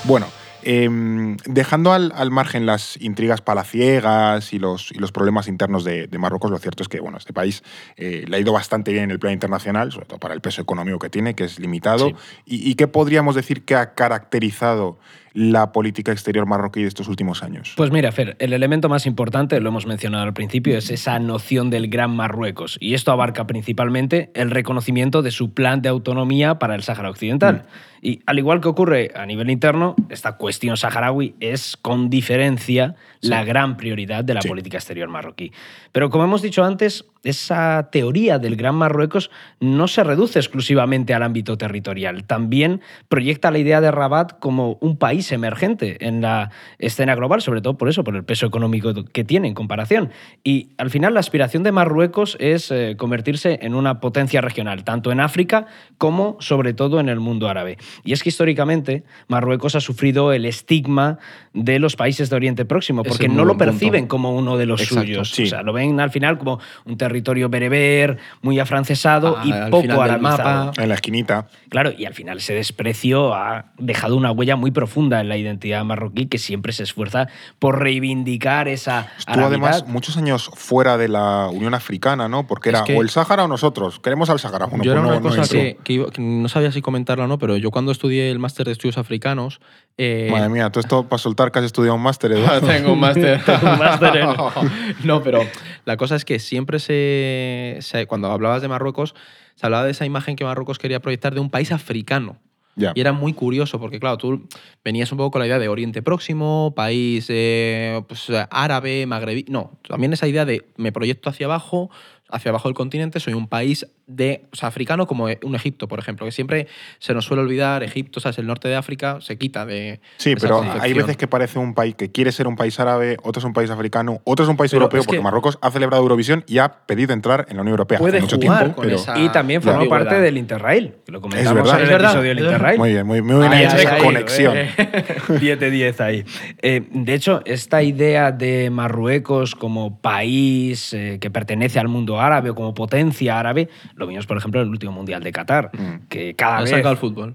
Bueno, 0.04 0.26
em, 0.64 1.36
dejando 1.46 1.92
al, 1.92 2.12
al 2.14 2.30
margen 2.30 2.66
las 2.66 3.00
intrigas 3.00 3.40
palaciegas 3.40 4.52
y 4.52 4.58
los, 4.58 4.90
y 4.92 4.98
los 4.98 5.12
problemas 5.12 5.48
internos 5.48 5.84
de, 5.84 6.06
de 6.06 6.18
Marruecos, 6.18 6.50
lo 6.50 6.58
cierto 6.58 6.82
es 6.82 6.88
que 6.88 7.00
bueno, 7.00 7.18
este 7.18 7.32
país 7.32 7.62
eh, 7.96 8.24
le 8.26 8.36
ha 8.36 8.40
ido 8.40 8.52
bastante 8.52 8.92
bien 8.92 9.04
en 9.04 9.10
el 9.10 9.18
plano 9.18 9.34
internacional, 9.34 9.92
sobre 9.92 10.06
todo 10.06 10.18
para 10.18 10.34
el 10.34 10.40
peso 10.40 10.62
económico 10.62 10.98
que 10.98 11.10
tiene, 11.10 11.34
que 11.34 11.44
es 11.44 11.58
limitado. 11.58 12.08
Sí. 12.08 12.14
¿Y, 12.46 12.70
y 12.70 12.74
qué 12.74 12.88
podríamos 12.88 13.34
decir 13.34 13.64
que 13.64 13.74
ha 13.74 13.94
caracterizado 13.94 14.98
la 15.34 15.72
política 15.72 16.12
exterior 16.12 16.46
marroquí 16.46 16.82
de 16.82 16.88
estos 16.88 17.08
últimos 17.08 17.42
años? 17.42 17.74
Pues 17.76 17.90
mira, 17.90 18.12
Fer, 18.12 18.36
el 18.38 18.52
elemento 18.52 18.88
más 18.88 19.04
importante, 19.04 19.60
lo 19.60 19.68
hemos 19.68 19.84
mencionado 19.84 20.24
al 20.24 20.32
principio, 20.32 20.78
es 20.78 20.90
esa 20.90 21.18
noción 21.18 21.70
del 21.70 21.88
Gran 21.88 22.14
Marruecos. 22.14 22.78
Y 22.80 22.94
esto 22.94 23.10
abarca 23.10 23.46
principalmente 23.46 24.30
el 24.34 24.50
reconocimiento 24.50 25.22
de 25.22 25.32
su 25.32 25.52
plan 25.52 25.82
de 25.82 25.88
autonomía 25.88 26.58
para 26.58 26.76
el 26.76 26.82
Sáhara 26.82 27.10
Occidental. 27.10 27.66
Y 28.00 28.20
al 28.26 28.38
igual 28.38 28.60
que 28.60 28.68
ocurre 28.68 29.10
a 29.16 29.26
nivel 29.26 29.50
interno, 29.50 29.96
esta 30.08 30.36
cuestión 30.36 30.76
saharaui 30.76 31.34
es 31.40 31.76
con 31.76 32.10
diferencia 32.10 32.94
la 33.28 33.44
gran 33.44 33.76
prioridad 33.76 34.24
de 34.24 34.34
la 34.34 34.42
Sí. 34.42 34.48
política 34.48 34.78
exterior 34.78 35.08
marroquí. 35.08 35.52
Pero 35.92 36.10
como 36.10 36.24
hemos 36.24 36.42
dicho 36.42 36.64
antes, 36.64 37.04
esa 37.22 37.88
teoría 37.90 38.38
del 38.38 38.54
Gran 38.56 38.74
Marruecos 38.74 39.30
no 39.58 39.88
se 39.88 40.04
reduce 40.04 40.38
exclusivamente 40.38 41.14
al 41.14 41.22
ámbito 41.22 41.56
territorial. 41.56 42.24
También 42.24 42.82
proyecta 43.08 43.50
la 43.50 43.58
idea 43.58 43.80
de 43.80 43.90
Rabat 43.90 44.38
como 44.40 44.76
un 44.80 44.98
país 44.98 45.32
emergente 45.32 46.06
en 46.06 46.20
la 46.20 46.50
escena 46.78 47.14
global, 47.14 47.40
sobre 47.40 47.62
todo 47.62 47.78
por 47.78 47.88
eso, 47.88 48.04
por 48.04 48.14
el 48.16 48.24
peso 48.24 48.44
económico 48.46 48.92
que 49.06 49.24
tiene 49.24 49.48
en 49.48 49.54
comparación. 49.54 50.10
Y 50.42 50.68
al 50.76 50.90
final 50.90 51.14
la 51.14 51.20
aspiración 51.20 51.62
de 51.62 51.72
Marruecos 51.72 52.36
es 52.40 52.70
eh, 52.70 52.96
convertirse 52.98 53.58
en 53.62 53.74
una 53.74 54.00
potencia 54.00 54.42
regional, 54.42 54.84
tanto 54.84 55.10
en 55.10 55.20
África 55.20 55.66
como 55.96 56.36
sobre 56.40 56.74
todo 56.74 57.00
en 57.00 57.08
el 57.08 57.20
mundo 57.20 57.48
árabe. 57.48 57.78
Y 58.04 58.12
es 58.12 58.22
que 58.22 58.28
históricamente 58.28 59.02
Marruecos 59.28 59.74
ha 59.76 59.80
sufrido 59.80 60.32
el 60.32 60.44
estigma 60.44 61.18
de 61.54 61.78
los 61.78 61.96
países 61.96 62.28
de 62.28 62.36
Oriente 62.36 62.64
Próximo, 62.66 63.02
porque 63.14 63.26
es 63.26 63.32
no 63.32 63.44
lo 63.44 63.54
buen 63.54 63.58
punto. 63.58 63.72
perciben 63.72 64.06
como 64.06 64.34
uno 64.36 64.56
de 64.56 64.66
los 64.66 64.80
Exacto, 64.82 65.02
suyos. 65.02 65.30
sí. 65.30 65.44
O 65.44 65.46
sea, 65.46 65.62
lo 65.62 65.72
ven 65.72 65.98
al 66.00 66.10
final 66.10 66.38
como 66.38 66.60
un 66.84 66.96
territorio 66.96 67.48
bereber, 67.48 68.18
muy 68.42 68.58
afrancesado 68.58 69.36
Ah, 69.38 69.42
y 69.44 69.52
al 69.52 69.70
poco 69.70 70.00
arabizado. 70.02 70.66
mapa. 70.66 70.82
En 70.82 70.88
la 70.88 70.94
esquinita. 70.94 71.48
Claro, 71.68 71.90
y 71.96 72.04
al 72.04 72.14
final 72.14 72.38
ese 72.38 72.54
desprecio 72.54 73.34
ha 73.34 73.72
dejado 73.78 74.16
una 74.16 74.30
huella 74.30 74.56
muy 74.56 74.70
profunda 74.70 75.20
en 75.20 75.28
la 75.28 75.36
identidad 75.36 75.84
marroquí 75.84 76.26
que 76.26 76.38
siempre 76.38 76.72
se 76.72 76.82
esfuerza 76.84 77.28
por 77.58 77.80
reivindicar 77.80 78.68
esa 78.68 79.08
Estuvo 79.18 79.44
además 79.46 79.86
muchos 79.86 80.16
años 80.16 80.50
fuera 80.54 80.96
de 80.96 81.08
la 81.08 81.48
Unión 81.48 81.74
Africana, 81.74 82.28
¿no? 82.28 82.46
Porque 82.46 82.68
Es 82.70 82.74
era 82.76 82.84
que- 82.84 82.96
o 82.96 83.02
el 83.02 83.10
Sáhara 83.10 83.44
o 83.44 83.48
nosotros. 83.48 83.98
Queremos 84.00 84.30
al 84.30 84.38
Sáhara. 84.38 84.66
Bueno, 84.66 84.84
yo 84.84 84.92
pues 84.92 84.92
era 84.92 85.02
no- 85.02 85.08
una 85.08 85.20
no 85.20 85.28
cosa 85.28 85.42
entró. 85.42 85.58
que, 85.58 85.78
que 85.82 85.92
iba- 85.94 86.10
que 86.10 86.20
no 86.22 86.48
sabía 86.48 86.70
si 86.72 86.82
comentarlo 86.82 87.24
o 87.24 87.26
no, 87.26 87.38
pero 87.38 87.56
yo 87.56 87.70
cuando 87.70 87.92
estudié 87.92 88.30
el 88.30 88.38
máster 88.38 88.66
de 88.66 88.72
estudios 88.72 88.98
africanos. 88.98 89.60
eh, 89.96 90.28
Madre 90.28 90.48
mía, 90.48 90.70
todo 90.70 90.80
esto 90.80 91.04
para 91.08 91.18
soltar 91.18 91.52
que 91.52 91.60
has 91.60 91.64
estudiado 91.66 91.94
un 91.94 92.02
máster, 92.02 92.32
Eduardo. 92.32 92.66
Tengo 92.66 92.92
un 92.94 92.98
máster. 93.04 93.40
Un 93.62 93.78
máster 93.78 94.16
en- 94.16 94.28
no, 95.06 95.22
pero 95.22 95.40
la 95.84 95.96
cosa 95.96 96.16
es 96.16 96.24
que 96.24 96.38
siempre 96.38 96.78
se, 96.78 97.78
se- 97.80 98.06
Cuando 98.06 98.30
hablabas 98.30 98.62
de 98.62 98.68
Marruecos, 98.68 99.14
se 99.54 99.66
hablaba 99.66 99.84
de 99.84 99.90
esa 99.92 100.04
imagen 100.06 100.36
que 100.36 100.44
Marruecos 100.44 100.78
quería 100.78 101.00
proyectar 101.00 101.34
de 101.34 101.40
un 101.40 101.50
país 101.50 101.72
africano. 101.72 102.38
Y 102.76 103.00
era 103.00 103.12
muy 103.12 103.32
curioso 103.34 103.78
porque, 103.78 104.00
claro, 104.00 104.18
tú 104.18 104.48
venías 104.84 105.12
un 105.12 105.18
poco 105.18 105.30
con 105.30 105.40
la 105.40 105.46
idea 105.46 105.60
de 105.60 105.68
Oriente 105.68 106.02
Próximo, 106.02 106.72
país 106.74 107.26
eh, 107.28 108.02
pues, 108.08 108.26
árabe, 108.50 109.06
magrebí. 109.06 109.44
No, 109.48 109.78
también 109.86 110.12
esa 110.12 110.26
idea 110.26 110.44
de 110.44 110.66
me 110.76 110.90
proyecto 110.90 111.30
hacia 111.30 111.46
abajo, 111.46 111.88
hacia 112.28 112.48
abajo 112.48 112.66
del 112.68 112.74
continente, 112.74 113.20
soy 113.20 113.34
un 113.34 113.46
país 113.46 113.86
de, 114.06 114.44
o 114.52 114.56
sea, 114.56 114.68
africano 114.68 115.06
como 115.06 115.28
un 115.42 115.54
Egipto, 115.54 115.88
por 115.88 115.98
ejemplo, 115.98 116.26
que 116.26 116.32
siempre 116.32 116.66
se 116.98 117.14
nos 117.14 117.24
suele 117.24 117.42
olvidar, 117.42 117.82
Egipto, 117.82 118.20
¿sabes? 118.20 118.38
El 118.38 118.46
norte 118.46 118.68
de 118.68 118.76
África 118.76 119.18
se 119.20 119.38
quita 119.38 119.64
de. 119.64 120.00
Sí, 120.18 120.34
pero 120.40 120.62
hay 120.80 120.92
veces 120.92 121.16
que 121.16 121.26
parece 121.26 121.58
un 121.58 121.74
país 121.74 121.94
que 121.94 122.10
quiere 122.12 122.30
ser 122.32 122.46
un 122.46 122.56
país 122.56 122.78
árabe, 122.80 123.16
otro 123.22 123.38
es 123.40 123.44
un 123.44 123.52
país 123.52 123.70
africano, 123.70 124.20
otro 124.24 124.44
es 124.44 124.48
un 124.50 124.56
país 124.56 124.70
Pero 124.70 124.82
europeo, 124.82 125.00
es 125.00 125.06
porque 125.06 125.18
que- 125.18 125.22
Marruecos 125.24 125.58
ha 125.62 125.70
celebrado 125.70 126.02
Eurovisión 126.02 126.44
y 126.46 126.58
ha 126.58 126.68
pedido 126.86 127.12
entrar 127.12 127.46
en 127.48 127.56
la 127.56 127.62
Unión 127.62 127.72
Europea 127.74 127.98
Puede 127.98 128.18
hace 128.18 128.22
mucho 128.22 128.36
jugar 128.36 128.58
tiempo. 128.60 128.76
con 128.76 128.84
pero 128.84 128.96
esa- 128.98 129.18
Y 129.18 129.28
también 129.30 129.62
formó 129.62 129.88
parte 129.88 130.20
del 130.20 130.36
Interrail, 130.38 130.94
que 131.06 131.12
lo 131.12 131.20
comentamos 131.20 131.54
verdad, 131.54 131.74
en 131.74 131.78
el 131.80 131.82
es 131.84 131.90
verdad, 131.90 132.10
episodio 132.10 132.28
del 132.28 132.38
es 132.38 132.44
verdad. 132.44 132.56
Interrail. 132.56 132.78
Muy 132.78 132.90
bien, 132.92 133.06
muy, 133.06 133.22
muy 133.22 133.36
bien 133.48 133.52
Ahí, 133.52 133.64
hecho. 133.64 133.76
ahí, 133.76 133.86
ahí, 133.86 134.00
conexión. 134.02 134.56
eh, 134.56 134.70
10 135.40 135.60
de 135.60 135.70
10 135.70 136.00
ahí. 136.00 136.24
Eh, 136.62 136.86
de 136.92 137.14
hecho, 137.14 137.40
esta 137.44 137.82
idea 137.82 138.32
de 138.32 138.68
Marruecos 138.70 139.54
como 139.54 139.98
país 140.00 140.92
eh, 140.92 141.18
que 141.20 141.30
pertenece 141.30 141.78
al 141.78 141.88
mundo 141.88 142.20
árabe 142.20 142.50
o 142.50 142.54
como 142.54 142.74
potencia 142.74 143.38
árabe, 143.38 143.68
lo 143.96 144.06
vimos, 144.06 144.26
por 144.26 144.36
ejemplo, 144.36 144.60
en 144.60 144.66
el 144.66 144.70
último 144.72 144.92
Mundial 144.92 145.22
de 145.22 145.32
Qatar, 145.32 145.70
Mm. 145.72 146.08
que 146.08 146.34
cada 146.34 146.60
vez... 146.60 146.70
sacado 146.70 146.92
el 146.92 146.98
fútbol. 146.98 147.34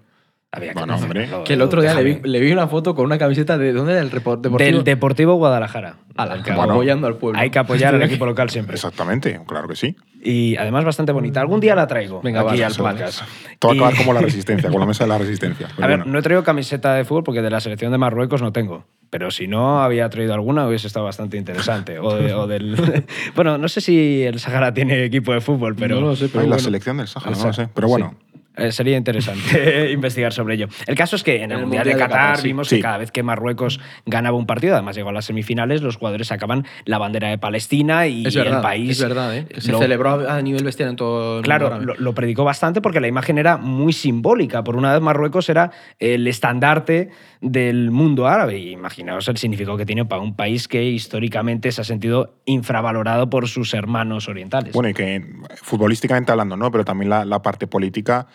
Había 0.51 0.73
Bueno, 0.73 0.87
no, 0.97 1.03
hombre. 1.03 1.29
Que 1.45 1.53
el 1.53 1.61
otro 1.61 1.79
día 1.81 1.93
le 1.93 2.03
vi, 2.03 2.09
déjame. 2.15 2.27
le 2.27 2.39
vi 2.39 2.51
una 2.51 2.67
foto 2.67 2.95
con 2.95 3.05
una 3.05 3.19
camiseta 3.19 3.57
de. 3.59 3.71
¿Dónde 3.71 3.91
era 3.93 4.01
el 4.01 4.09
report 4.09 4.41
deportivo? 4.41 4.77
Del 4.77 4.83
Deportivo 4.83 5.35
Guadalajara. 5.35 5.97
Que- 6.43 6.51
bueno. 6.53 6.73
apoyando 6.73 7.05
al 7.07 7.15
pueblo. 7.17 7.39
Hay 7.39 7.49
que 7.51 7.59
apoyar 7.59 7.93
al 7.93 8.01
equipo 8.01 8.25
local 8.25 8.49
siempre. 8.49 8.73
Exactamente, 8.75 9.39
claro 9.47 9.67
que 9.67 9.75
sí. 9.75 9.95
Y 10.23 10.57
además 10.57 10.83
bastante 10.85 11.11
bonita. 11.11 11.39
Algún 11.39 11.59
día 11.61 11.75
la 11.75 11.85
traigo 11.87 12.21
Venga, 12.21 12.41
aquí 12.41 12.59
va, 12.59 12.67
al 12.67 12.73
podcast. 12.75 13.21
Todo 13.59 13.69
va 13.69 13.73
a 13.73 13.75
Y- 13.75 13.77
acabar 13.79 13.95
como 13.97 14.13
la 14.13 14.21
resistencia, 14.21 14.69
con 14.71 14.79
la 14.79 14.85
mesa 14.87 15.03
de 15.05 15.09
la 15.09 15.17
resistencia. 15.19 15.67
Pero 15.75 15.85
A 15.85 15.87
ver, 15.87 15.97
bueno. 15.99 16.11
no 16.11 16.19
he 16.19 16.21
traído 16.23 16.43
camiseta 16.43 16.95
de 16.95 17.05
fútbol 17.05 17.23
porque 17.23 17.41
de 17.43 17.49
la 17.51 17.59
selección 17.61 17.91
de 17.91 17.99
Marruecos 17.99 18.41
no 18.41 18.51
tengo. 18.51 18.85
Pero 19.11 19.31
si 19.31 19.47
no 19.47 19.81
había 19.81 20.09
traído 20.09 20.33
alguna, 20.33 20.67
hubiese 20.67 20.87
estado 20.87 21.05
bastante 21.05 21.37
interesante. 21.37 21.99
O, 21.99 22.13
de- 22.15 22.33
o 22.33 22.47
del... 22.47 22.75
bueno, 23.35 23.57
no 23.59 23.69
sé 23.69 23.81
si 23.81 24.23
el 24.23 24.39
Sahara 24.39 24.73
tiene 24.73 25.05
equipo 25.05 25.31
de 25.31 25.41
fútbol, 25.41 25.75
pero 25.75 25.95
No 26.01 26.07
lo 26.07 26.15
sé, 26.15 26.27
pero 26.27 26.43
Ay, 26.43 26.49
la 26.49 26.59
selección 26.59 26.97
del 26.97 27.07
Sáhara, 27.07 27.31
El 27.33 27.37
no 27.39 27.45
lo 27.47 27.53
sé. 27.53 27.69
Pero 27.73 27.87
bueno, 27.87 28.15
eh, 28.59 28.71
sería 28.71 28.97
interesante 28.97 29.91
investigar 29.91 30.33
sobre 30.33 30.55
ello. 30.55 30.67
El 30.87 30.95
caso 30.95 31.15
es 31.15 31.23
que 31.23 31.43
en 31.43 31.51
el, 31.51 31.59
Mundial, 31.61 31.85
de 31.85 31.95
Qatar, 31.95 32.37
sí. 32.37 32.47
vimos 32.47 32.67
Sí. 32.67 32.75
que 32.77 32.81
cada 32.81 32.97
vez 32.97 33.11
que 33.11 33.23
Marruecos 33.23 33.79
ganaba 34.05 34.37
un 34.37 34.45
partido, 34.45 34.73
además 34.75 34.95
llegó 34.95 35.09
a 35.09 35.13
las 35.13 35.25
semifinales, 35.25 35.81
los 35.81 35.97
jugadores 35.97 36.27
sacaban 36.27 36.65
la 36.85 36.97
bandera 36.97 37.29
de 37.29 37.37
Palestina 37.37 38.07
y 38.07 38.25
Es 38.25 38.35
verdad, 38.35 38.57
el 38.57 38.61
país. 38.61 38.89
es 38.91 39.01
verdad, 39.01 39.35
¿eh? 39.37 39.45
Que 39.47 39.61
se 39.61 39.71
lo- 39.71 39.79
celebró 39.79 40.29
a 40.29 40.41
nivel 40.41 40.63
bestial 40.63 40.89
en 40.89 40.95
todo 40.95 41.37
el 41.39 41.43
Claro, 41.43 41.69
mundo 41.71 41.93
lo, 41.93 41.99
lo 41.99 42.13
predicó 42.13 42.43
bastante 42.43 42.81
porque 42.81 42.99
la 42.99 43.07
imagen 43.07 43.37
era 43.37 43.57
muy 43.57 43.93
simbólica. 43.93 44.63
Por 44.63 44.75
una 44.75 44.93
vez 44.93 45.01
Marruecos 45.01 45.49
era 45.49 45.71
el 45.99 46.27
estandarte 46.27 47.09
del 47.41 47.91
mundo 47.91 48.27
árabe. 48.27 48.57
Y 48.59 48.71
imaginaos 48.71 49.27
el 49.27 49.37
significado 49.37 49.77
que 49.77 49.85
tiene 49.85 50.05
para 50.05 50.21
un 50.21 50.35
país 50.35 50.67
que 50.67 50.83
históricamente 50.83 51.71
se 51.71 51.81
ha 51.81 51.83
sentido 51.83 52.35
infravalorado 52.45 53.29
por 53.29 53.47
sus 53.47 53.73
hermanos 53.73 54.27
orientales. 54.27 54.73
bueno, 54.73 54.89
y 54.89 54.93
que 54.93 55.23
futbolísticamente 55.63 56.31
hablando, 56.31 56.57
¿no? 56.57 56.71
Pero 56.71 56.83
también 56.85 57.09
la, 57.09 57.25
la 57.25 57.41
parte 57.41 57.67
política, 57.67 58.27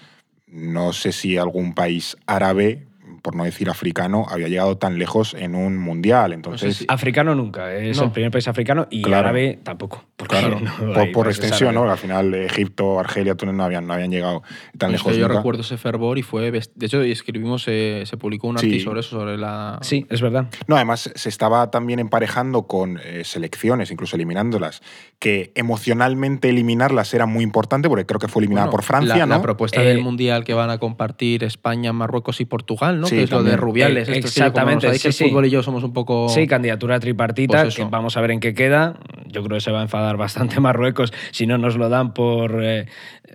no 0.54 0.92
sé 0.92 1.10
si 1.10 1.36
algún 1.36 1.74
país 1.74 2.16
árabe, 2.26 2.86
por 3.24 3.34
no 3.36 3.44
decir 3.44 3.70
africano, 3.70 4.26
había 4.28 4.48
llegado 4.48 4.76
tan 4.76 4.98
lejos 4.98 5.32
en 5.32 5.54
un 5.54 5.78
mundial. 5.78 6.34
Entonces, 6.34 6.76
si- 6.76 6.84
Africano 6.88 7.34
nunca, 7.34 7.74
es 7.74 7.96
No. 7.96 8.04
el 8.04 8.10
primer 8.10 8.30
país 8.30 8.46
africano 8.48 8.86
y 8.90 9.00
Claro. 9.00 9.28
árabe 9.28 9.58
tampoco. 9.62 10.04
porque 10.16 10.36
claro, 10.38 10.60
no 10.60 11.12
por, 11.12 11.24
países 11.24 11.42
extensión, 11.44 11.74
¿no? 11.74 11.90
Al 11.90 11.98
final, 11.98 12.34
Egipto, 12.34 13.00
Argelia, 13.00 13.34
Túnez 13.34 13.54
no 13.56 13.64
habían, 13.64 13.86
no 13.86 13.94
habían 13.94 14.10
llegado 14.10 14.42
tan 14.78 14.90
Es 14.90 15.00
lejos. 15.00 15.16
yo 15.16 15.22
nunca. 15.26 15.38
recuerdo 15.38 15.62
ese 15.62 15.76
fervor 15.78 16.18
y 16.18 16.22
fue. 16.22 16.52
best- 16.52 16.70
De 16.76 16.86
hecho, 16.86 17.00
escribimos, 17.02 17.64
eh, 17.66 18.04
se 18.06 18.16
publicó 18.18 18.46
un 18.48 18.58
Sí. 18.58 18.66
artículo 18.66 18.84
sobre 18.90 19.00
eso, 19.00 19.10
sobre 19.18 19.38
la. 19.38 19.78
Sí, 19.82 20.06
es 20.10 20.20
verdad. 20.22 20.46
No, 20.68 20.76
además 20.76 21.10
se 21.14 21.28
estaba 21.28 21.70
también 21.70 21.98
emparejando 21.98 22.66
con 22.66 23.00
eh, 23.02 23.22
selecciones, 23.24 23.90
incluso 23.90 24.16
eliminándolas, 24.16 24.82
que 25.18 25.50
emocionalmente 25.56 26.48
eliminarlas 26.50 27.12
era 27.14 27.26
muy 27.26 27.42
importante, 27.42 27.88
porque 27.88 28.06
creo 28.06 28.18
que 28.20 28.28
fue 28.28 28.40
eliminada 28.40 28.66
Bueno, 28.66 28.76
por 28.76 28.82
Francia, 28.84 29.16
la, 29.16 29.26
¿no? 29.26 29.34
la 29.36 29.42
propuesta 29.42 29.82
Eh, 29.82 29.86
del 29.86 30.00
mundial 30.00 30.44
que 30.44 30.54
van 30.54 30.70
a 30.70 30.78
compartir 30.78 31.42
España, 31.44 31.92
Marruecos 31.92 32.40
y 32.40 32.44
Portugal, 32.44 33.00
¿no? 33.00 33.06
Sí, 33.06 33.13
Sí, 33.14 33.18
que 33.18 33.24
es 33.24 33.30
lo 33.30 33.42
de. 33.42 33.56
Rubiales. 33.56 34.08
Eh, 34.08 34.12
esto 34.12 34.28
exactamente, 34.28 34.86
sabéis 34.86 35.02
que 35.02 35.12
sí, 35.12 35.24
el 35.24 35.28
sí. 35.28 35.30
fútbol 35.32 35.46
y 35.46 35.50
yo 35.50 35.62
somos 35.62 35.82
un 35.84 35.92
poco... 35.92 36.28
Sí, 36.28 36.46
candidatura 36.46 37.00
tripartita, 37.00 37.62
Pues 37.62 37.76
que 37.76 37.84
vamos 37.84 38.16
a 38.16 38.20
ver 38.20 38.30
en 38.32 38.40
qué 38.40 38.54
queda. 38.54 38.98
Yo 39.26 39.42
creo 39.42 39.56
que 39.56 39.60
se 39.60 39.70
va 39.70 39.80
a 39.80 39.82
enfadar 39.82 40.16
bastante 40.16 40.60
Marruecos 40.60 41.12
si 41.30 41.46
no 41.46 41.58
nos 41.58 41.76
lo 41.76 41.88
dan 41.88 42.14
por, 42.14 42.62
eh, 42.62 42.86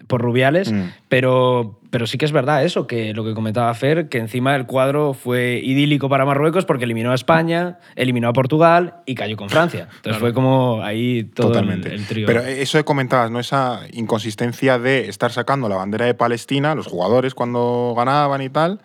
por 0.07 0.21
Rubiales. 0.21 0.71
Mm. 0.71 0.84
Pero, 1.09 1.80
pero 1.89 2.05
sí 2.07 2.17
que 2.17 2.25
es 2.25 2.32
verdad 2.32 2.63
eso, 2.63 2.86
que 2.88 3.13
lo 3.13 3.23
que 3.25 3.34
comentaba 3.34 3.73
Fer, 3.73 4.09
que 4.09 4.19
encima 4.19 4.55
el 4.55 4.65
cuadro 4.65 5.13
fue 5.13 5.59
idílico 5.63 6.07
para 6.09 6.25
Marruecos 6.25 6.65
porque 6.65 6.86
eliminó 6.86 7.11
a 7.11 7.15
España, 7.15 7.80
eliminó 7.95 8.30
a 8.30 8.34
Portugal 8.34 8.95
y 9.05 9.15
cayó 9.15 9.36
con 9.38 9.49
Francia. 9.49 9.88
Entonces 9.95 10.19
fue 10.19 10.34
como 10.34 10.82
ahí 10.84 11.23
todo 11.23 11.47
el- 11.47 11.53
Totalmente. 11.53 11.93
el, 11.93 12.05
trío. 12.05 12.27
Pero 12.27 12.41
eso 12.41 12.77
que 12.77 12.84
comentabas, 12.84 13.32
¿no? 13.32 13.39
Esa 13.39 13.82
inconsistencia 13.91 14.80
de 14.80 15.09
estar 15.09 15.32
sacando 15.32 15.67
la 15.67 15.75
bandera 15.75 16.05
de 16.05 16.13
Palestina, 16.13 16.75
los 16.75 16.88
jugadores 16.88 17.34
cuando 17.34 17.93
ganaban 17.97 18.41
y 18.41 18.49
tal, 18.49 18.80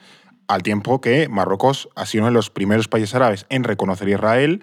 al 0.49 0.63
tiempo 0.63 1.01
que 1.01 1.29
Marruecos 1.29 1.89
ha 1.95 2.07
sido 2.07 2.23
uno 2.23 2.31
de 2.31 2.35
los 2.35 2.51
primeros 2.51 2.89
países 2.89 3.15
árabes 3.15 3.47
en 3.49 3.65
reconocer 3.65 4.09
a 4.09 4.13
Israel. 4.13 4.63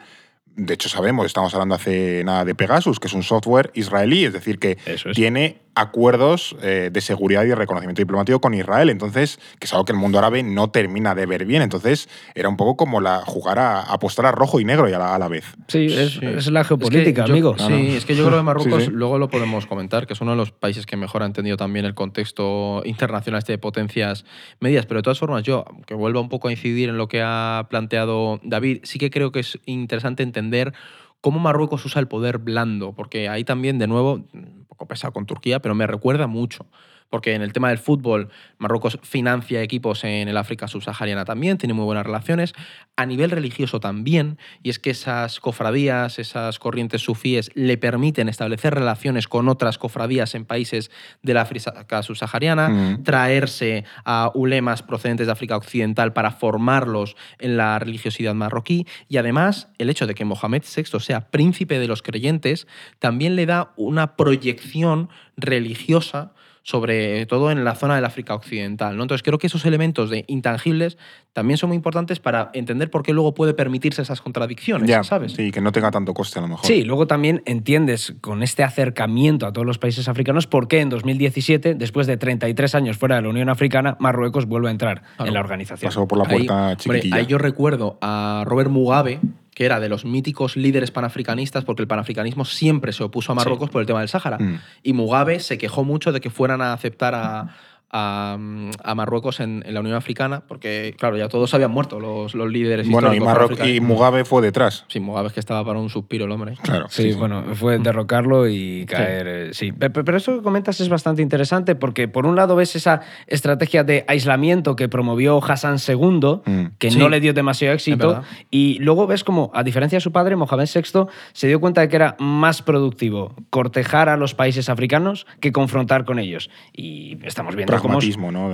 De 0.56 0.74
hecho, 0.74 0.90
sabemos, 0.90 1.26
estamos 1.26 1.54
hablando 1.54 1.76
hace 1.76 2.24
nada 2.26 2.46
de 2.46 2.56
Pegasus, 2.56 3.00
que 3.00 3.08
es 3.08 3.14
un 3.14 3.24
software 3.24 3.72
israelí, 3.74 4.26
es 4.26 4.34
decir, 4.34 4.60
que 4.60 4.78
es. 4.86 5.04
tiene 5.14 5.61
acuerdos 5.82 6.56
eh, 6.62 6.90
de 6.92 7.02
seguridad 7.02 7.44
y 7.44 7.48
de 7.48 7.56
reconocimiento 7.56 8.02
diplomático 8.02 8.40
con 8.40 8.54
Israel. 8.54 8.90
Entonces, 8.90 9.40
que 9.60 9.66
es 9.66 9.74
algo 9.74 9.86
que 9.86 9.92
el 9.92 9.98
mundo 9.98 10.18
árabe 10.20 10.44
no 10.44 10.70
termina 10.70 11.14
de 11.16 11.26
ver 11.26 11.46
bien. 11.46 11.62
Entonces, 11.62 12.08
era 12.36 12.50
un 12.50 12.58
poco 12.58 12.78
como 12.78 13.02
la 13.02 13.20
jugar 13.26 13.60
a, 13.60 13.80
a 13.82 13.94
apostar 13.94 14.26
a 14.26 14.32
rojo 14.32 14.60
y 14.60 14.66
negro 14.66 14.90
y 14.90 14.94
a 14.94 15.00
la, 15.00 15.16
a 15.16 15.20
la 15.20 15.28
vez. 15.28 15.46
sí, 15.68 15.86
es, 15.88 16.12
Sí. 16.14 16.26
es 16.26 16.48
la 16.52 16.62
Es 16.62 16.68
que 16.68 16.76
geopolítica, 16.76 17.26
yo- 17.26 17.34
amigo. 17.34 17.56
Sí, 17.58 17.96
es 17.96 18.06
que 18.06 18.16
yo 18.16 18.26
creo 18.26 18.38
que 18.40 18.44
Marruecos, 18.52 18.84
Sí, 18.84 18.90
sí. 18.90 18.92
luego 18.96 19.18
lo 19.18 19.30
podemos 19.30 19.66
comentar, 19.66 20.08
que 20.08 20.14
es 20.14 20.22
uno 20.22 20.32
de 20.32 20.38
los 20.38 20.52
países 20.52 20.86
que 20.86 20.96
mejor 20.98 21.24
ha 21.24 21.26
entendido 21.26 21.58
también 21.58 21.86
el 21.86 21.94
contexto 21.94 22.82
internacional 22.86 23.40
este 23.40 23.54
de 23.54 23.58
potencias 23.58 24.26
medias. 24.60 24.86
Pero 24.86 25.00
de 25.00 25.04
todas 25.04 25.20
formas, 25.20 25.44
yo, 25.44 25.66
que 25.86 25.94
vuelva 25.94 26.20
un 26.22 26.30
poco 26.30 26.48
a 26.48 26.52
incidir 26.52 26.90
en 26.90 26.98
lo 26.98 27.08
que 27.08 27.22
ha 27.24 27.68
planteado 27.70 28.40
David, 28.44 28.80
sí 28.84 29.00
que 29.00 29.10
creo 29.10 29.32
que 29.32 29.40
es 29.40 29.60
interesante 29.66 30.24
entender 30.24 30.74
cómo 31.22 31.40
Marruecos 31.40 31.86
usa 31.86 32.02
el 32.02 32.08
poder 32.08 32.40
blando, 32.40 32.94
porque 32.94 33.30
ahí 33.30 33.44
también, 33.44 33.80
de 33.80 33.88
nuevo, 33.88 34.26
un 34.34 34.66
poco 34.68 34.88
pesado 34.88 35.14
con 35.14 35.26
Turquía, 35.26 35.62
pero 35.62 35.76
me 35.76 35.88
recuerda 35.88 36.28
mucho. 36.28 36.66
Porque 37.12 37.36
en 37.36 37.44
el 37.44 37.54
tema 37.54 37.70
del 37.70 37.78
fútbol, 37.78 38.30
Marruecos 38.58 38.98
financia 39.04 39.62
equipos 39.62 40.04
en 40.04 40.28
el 40.28 40.38
África 40.38 40.68
subsahariana 40.68 41.26
también, 41.26 41.60
tiene 41.60 41.76
muy 41.76 41.86
buenas 41.86 42.06
relaciones. 42.06 42.54
A 42.96 43.06
nivel 43.06 43.30
religioso 43.30 43.80
también, 43.80 44.40
y 44.64 44.72
es 44.72 44.80
que 44.80 44.90
esas 44.90 45.40
cofradías, 45.40 46.18
esas 46.18 46.58
corrientes 46.58 47.02
sufíes, 47.02 47.52
le 47.54 47.78
permiten 47.78 48.30
establecer 48.30 48.74
relaciones 48.74 49.28
con 49.28 49.48
otras 49.50 49.78
cofradías 49.78 50.34
en 50.34 50.46
países 50.46 50.90
de 51.22 51.36
la 51.36 51.42
África 51.42 52.02
subsahariana, 52.02 52.70
Mm. 52.70 53.04
traerse 53.04 53.84
a 54.06 54.32
ulemas 54.34 54.82
procedentes 54.82 55.28
de 55.28 55.34
África 55.34 55.58
Occidental 55.58 56.14
para 56.14 56.32
formarlos 56.32 57.18
en 57.40 57.58
la 57.58 57.78
religiosidad 57.78 58.34
marroquí. 58.34 58.88
Y 59.10 59.18
además, 59.18 59.68
el 59.78 59.90
hecho 59.90 60.08
de 60.08 60.16
que 60.16 60.24
Mohamed 60.24 60.64
VI 60.64 61.00
sea 61.00 61.30
príncipe 61.30 61.78
de 61.78 61.88
los 61.88 62.02
creyentes 62.02 62.68
también 63.00 63.36
le 63.36 63.46
da 63.46 63.74
una 63.76 64.16
proyección 64.16 65.10
religiosa 65.36 66.32
sobre 66.64 67.26
todo 67.26 67.50
en 67.52 67.64
la 67.64 67.76
zona 67.76 67.96
del 67.96 68.06
África 68.06 68.36
Occidental. 68.36 68.96
¿no? 68.96 69.04
Entonces 69.04 69.24
creo 69.24 69.38
que 69.40 69.48
esos 69.48 69.66
elementos 69.66 70.10
de 70.10 70.26
intangibles 70.28 70.98
también 71.34 71.58
son 71.58 71.70
muy 71.70 71.76
importantes 71.78 72.20
para 72.20 72.52
entender 72.54 72.90
por 72.92 73.04
qué 73.04 73.14
luego 73.14 73.34
puede 73.34 73.54
permitirse 73.54 74.02
esas 74.02 74.22
contradicciones, 74.22 74.88
Ya, 74.90 75.04
¿sabes? 75.04 75.32
Sí, 75.34 75.52
que 75.52 75.62
no 75.62 75.72
tenga 75.72 75.90
tanto 75.92 76.14
coste 76.14 76.40
a 76.40 76.42
lo 76.42 76.50
mejor. 76.50 76.66
Sí, 76.66 76.84
luego 76.84 77.08
también 77.08 77.42
entiendes 77.46 78.14
con 78.22 78.44
este 78.44 78.64
acercamiento 78.64 79.46
a 79.48 79.54
todos 79.54 79.66
los 79.66 79.78
países 79.80 80.08
africanos 80.08 80.46
por 80.48 80.68
qué 80.68 80.82
en 80.82 80.90
2017, 80.90 81.74
después 81.76 82.06
de 82.08 82.18
33 82.18 82.76
años 82.76 82.98
fuera 82.98 83.16
de 83.16 83.22
la 83.24 83.30
Unión 83.30 83.50
Africana, 83.50 83.96
Marruecos 84.00 84.46
vuelve 84.46 84.68
a 84.68 84.72
entrar 84.72 85.02
Claro. 85.16 85.28
en 85.30 85.34
la 85.34 85.40
organización. 85.40 85.88
Pasó 85.90 86.08
por 86.08 86.18
la 86.18 86.26
Ahí- 86.26 86.46
puerta 86.46 86.62
hombre, 86.64 86.76
chiquitilla. 86.78 87.16
ahí 87.16 87.26
yo 87.26 87.38
recuerdo 87.38 87.98
a 88.02 88.44
Robert 88.46 88.70
Mugabe, 88.70 89.20
que 89.54 89.66
era 89.66 89.80
de 89.80 89.90
los 89.90 90.06
míticos 90.06 90.56
líderes 90.56 90.92
panafricanistas, 90.92 91.66
porque 91.66 91.82
el 91.82 91.88
panafricanismo 91.88 92.46
siempre 92.46 92.94
se 92.94 93.04
opuso 93.04 93.32
a 93.32 93.36
Marruecos 93.36 93.70
por 93.70 93.82
el 93.82 93.88
tema 93.88 94.00
del 94.00 94.10
Sáhara. 94.10 94.38
Mm. 94.38 94.60
Y 94.84 94.94
Mugabe 94.94 95.40
se 95.40 95.58
quejó 95.58 95.84
mucho 95.84 96.12
de 96.12 96.22
que 96.22 96.30
fueran 96.30 96.62
a 96.62 96.74
aceptar 96.74 97.16
a, 97.16 97.56
a, 97.92 98.38
a 98.84 98.96
Marruecos 98.96 99.40
en, 99.40 99.64
en 99.66 99.74
la 99.74 99.80
Unión 99.82 99.96
Africana, 99.96 100.44
porque, 100.48 100.96
claro, 100.98 101.18
ya 101.18 101.28
todos 101.28 101.54
habían 101.54 101.72
muerto 101.72 102.00
los, 102.00 102.34
los 102.36 102.50
líderes 102.52 102.90
Bueno, 102.90 103.14
y, 103.14 103.20
Marro- 103.20 103.50
y. 103.68 103.80
Mugabe 103.82 104.26
fue 104.26 104.42
detrás. 104.42 104.86
Sí, 104.88 105.00
Mugabe 105.00 105.28
es 105.28 105.34
que 105.34 105.40
estaba 105.40 105.64
para 105.66 105.80
un 105.80 105.90
suspiro 105.90 106.26
el 106.26 106.32
hombre. 106.32 106.56
Claro. 106.62 106.86
Sí, 106.90 107.12
bueno, 107.14 107.44
fue 107.56 107.80
derrocarlo 107.80 108.48
y 108.48 108.86
caer. 108.86 109.28
eh, 109.28 109.50
Sí, 109.54 109.72
Pe- 109.72 109.90
pe- 109.90 110.04
pero 110.04 110.18
eso 110.18 110.36
que 110.38 110.42
comentas 110.42 110.80
es 110.82 110.90
bastante 110.90 111.22
interesante 111.22 111.76
porque, 111.76 112.08
por 112.08 112.26
un 112.26 112.36
lado, 112.36 112.56
ves 112.56 112.76
esa 112.76 113.02
estrategia 113.28 113.84
de 113.84 114.06
aislamiento 114.08 114.76
que 114.76 114.88
promovió 114.90 115.44
Hassan 115.44 115.78
II, 115.86 116.42
Mm. 116.46 116.66
que 116.78 116.92
Sí. 116.92 116.98
no 117.00 117.10
le 117.10 117.20
dio 117.20 117.34
demasiado 117.34 117.74
éxito, 117.74 118.24
y 118.50 118.78
luego 118.80 119.08
ves 119.08 119.24
como, 119.24 119.52
a 119.54 119.64
diferencia 119.64 119.98
de 119.98 120.02
su 120.02 120.12
padre, 120.12 120.36
Mohamed 120.36 120.70
VI 120.74 121.08
se 121.34 121.48
dio 121.48 121.60
cuenta 121.60 121.82
de 121.82 121.90
que 121.90 121.96
era 121.96 122.16
más 122.20 122.62
productivo 122.62 123.36
cortejar 123.50 124.10
a 124.10 124.18
los 124.18 124.34
países 124.36 124.70
africanos 124.70 125.26
que 125.40 125.52
confrontar 125.52 126.06
con 126.06 126.20
ellos. 126.20 126.50
Y 126.74 127.18
estamos 127.26 127.56
viendo 127.56 127.72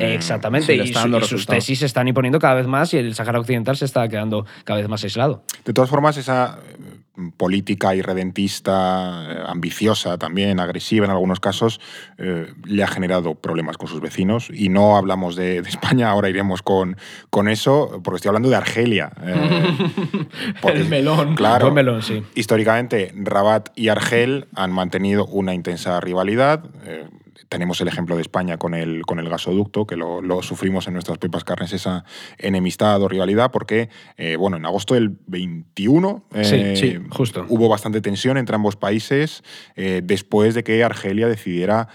Exactamente, 0.02 0.76
y, 0.76 0.94
su- 0.94 1.22
sus 1.22 1.46
tesis 1.46 1.80
se 1.80 1.86
están 1.86 2.08
imponiendo 2.08 2.40
cada 2.40 2.56
vez 2.56 2.68
más 2.68 2.94
y 2.94 2.98
el 2.98 3.14
Sahara 3.16 3.40
Occidental 3.40 3.76
se 3.78 3.86
está 3.86 4.08
quedando 4.08 4.46
cada 4.64 4.80
vez 4.80 4.90
más 4.90 5.04
aislado. 5.04 5.44
De 5.66 5.74
todas 5.74 5.90
formas, 5.90 6.18
esa 6.18 6.60
eh, 6.68 7.32
política 7.38 7.96
irredentista, 7.96 9.26
eh, 9.30 9.44
ambiciosa 9.48 10.18
también, 10.18 10.60
agresiva 10.60 11.06
en 11.06 11.12
algunos 11.12 11.40
casos, 11.40 11.80
eh, 12.18 12.48
le 12.66 12.84
ha 12.84 12.88
generado 12.88 13.36
problemas 13.36 13.78
con 13.78 13.88
sus 13.88 14.02
vecinos. 14.02 14.50
Y 14.54 14.70
no 14.70 14.98
hablamos 14.98 15.36
de, 15.36 15.62
de 15.62 15.70
España, 15.70 16.10
ahora 16.10 16.30
iremos 16.30 16.62
con, 16.62 16.98
con 17.30 17.48
eso, 17.48 18.02
porque 18.04 18.18
estoy 18.18 18.30
hablando 18.30 18.50
de 18.50 18.56
Argelia. 18.56 19.12
eh, 19.24 20.28
porque, 20.62 20.78
El 20.80 20.90
melón. 20.90 21.36
Claro. 21.36 21.66
Buen 21.66 21.76
melón, 21.76 22.02
sí. 22.02 22.24
Históricamente, 22.36 23.12
Rabat 23.16 23.70
y 23.76 23.90
Argel 23.90 24.48
han 24.56 24.72
mantenido 24.72 25.26
una 25.26 25.54
intensa 25.54 26.00
rivalidad. 26.00 26.64
eh, 26.86 27.08
tenemos 27.50 27.80
el 27.82 27.88
ejemplo 27.88 28.16
de 28.16 28.22
España 28.22 28.58
con 28.58 28.74
el, 28.74 29.06
con 29.06 29.20
el 29.20 29.30
gasoducto, 29.30 29.86
que 29.88 29.96
lo, 29.96 30.22
lo 30.22 30.42
sufrimos 30.42 30.88
en 30.88 30.94
nuestras 30.94 31.18
propias 31.18 31.44
carnes, 31.44 31.74
esa 31.74 32.04
enemistad 32.38 33.02
o 33.02 33.08
rivalidad, 33.08 33.52
porque, 33.52 33.90
eh, 34.18 34.36
bueno, 34.36 34.58
en 34.58 34.66
agosto 34.66 34.94
del 34.94 35.18
21 35.28 36.26
eh, 36.34 36.76
Sí, 36.78 36.90
sí, 36.90 37.00
justo. 37.10 37.46
hubo 37.50 37.70
bastante 37.70 38.02
tensión 38.02 38.38
entre 38.38 38.56
ambos 38.56 38.76
países 38.76 39.44
eh, 39.76 40.02
después 40.04 40.56
de 40.56 40.64
que 40.64 40.84
Argelia 40.84 41.28
decidiera 41.28 41.88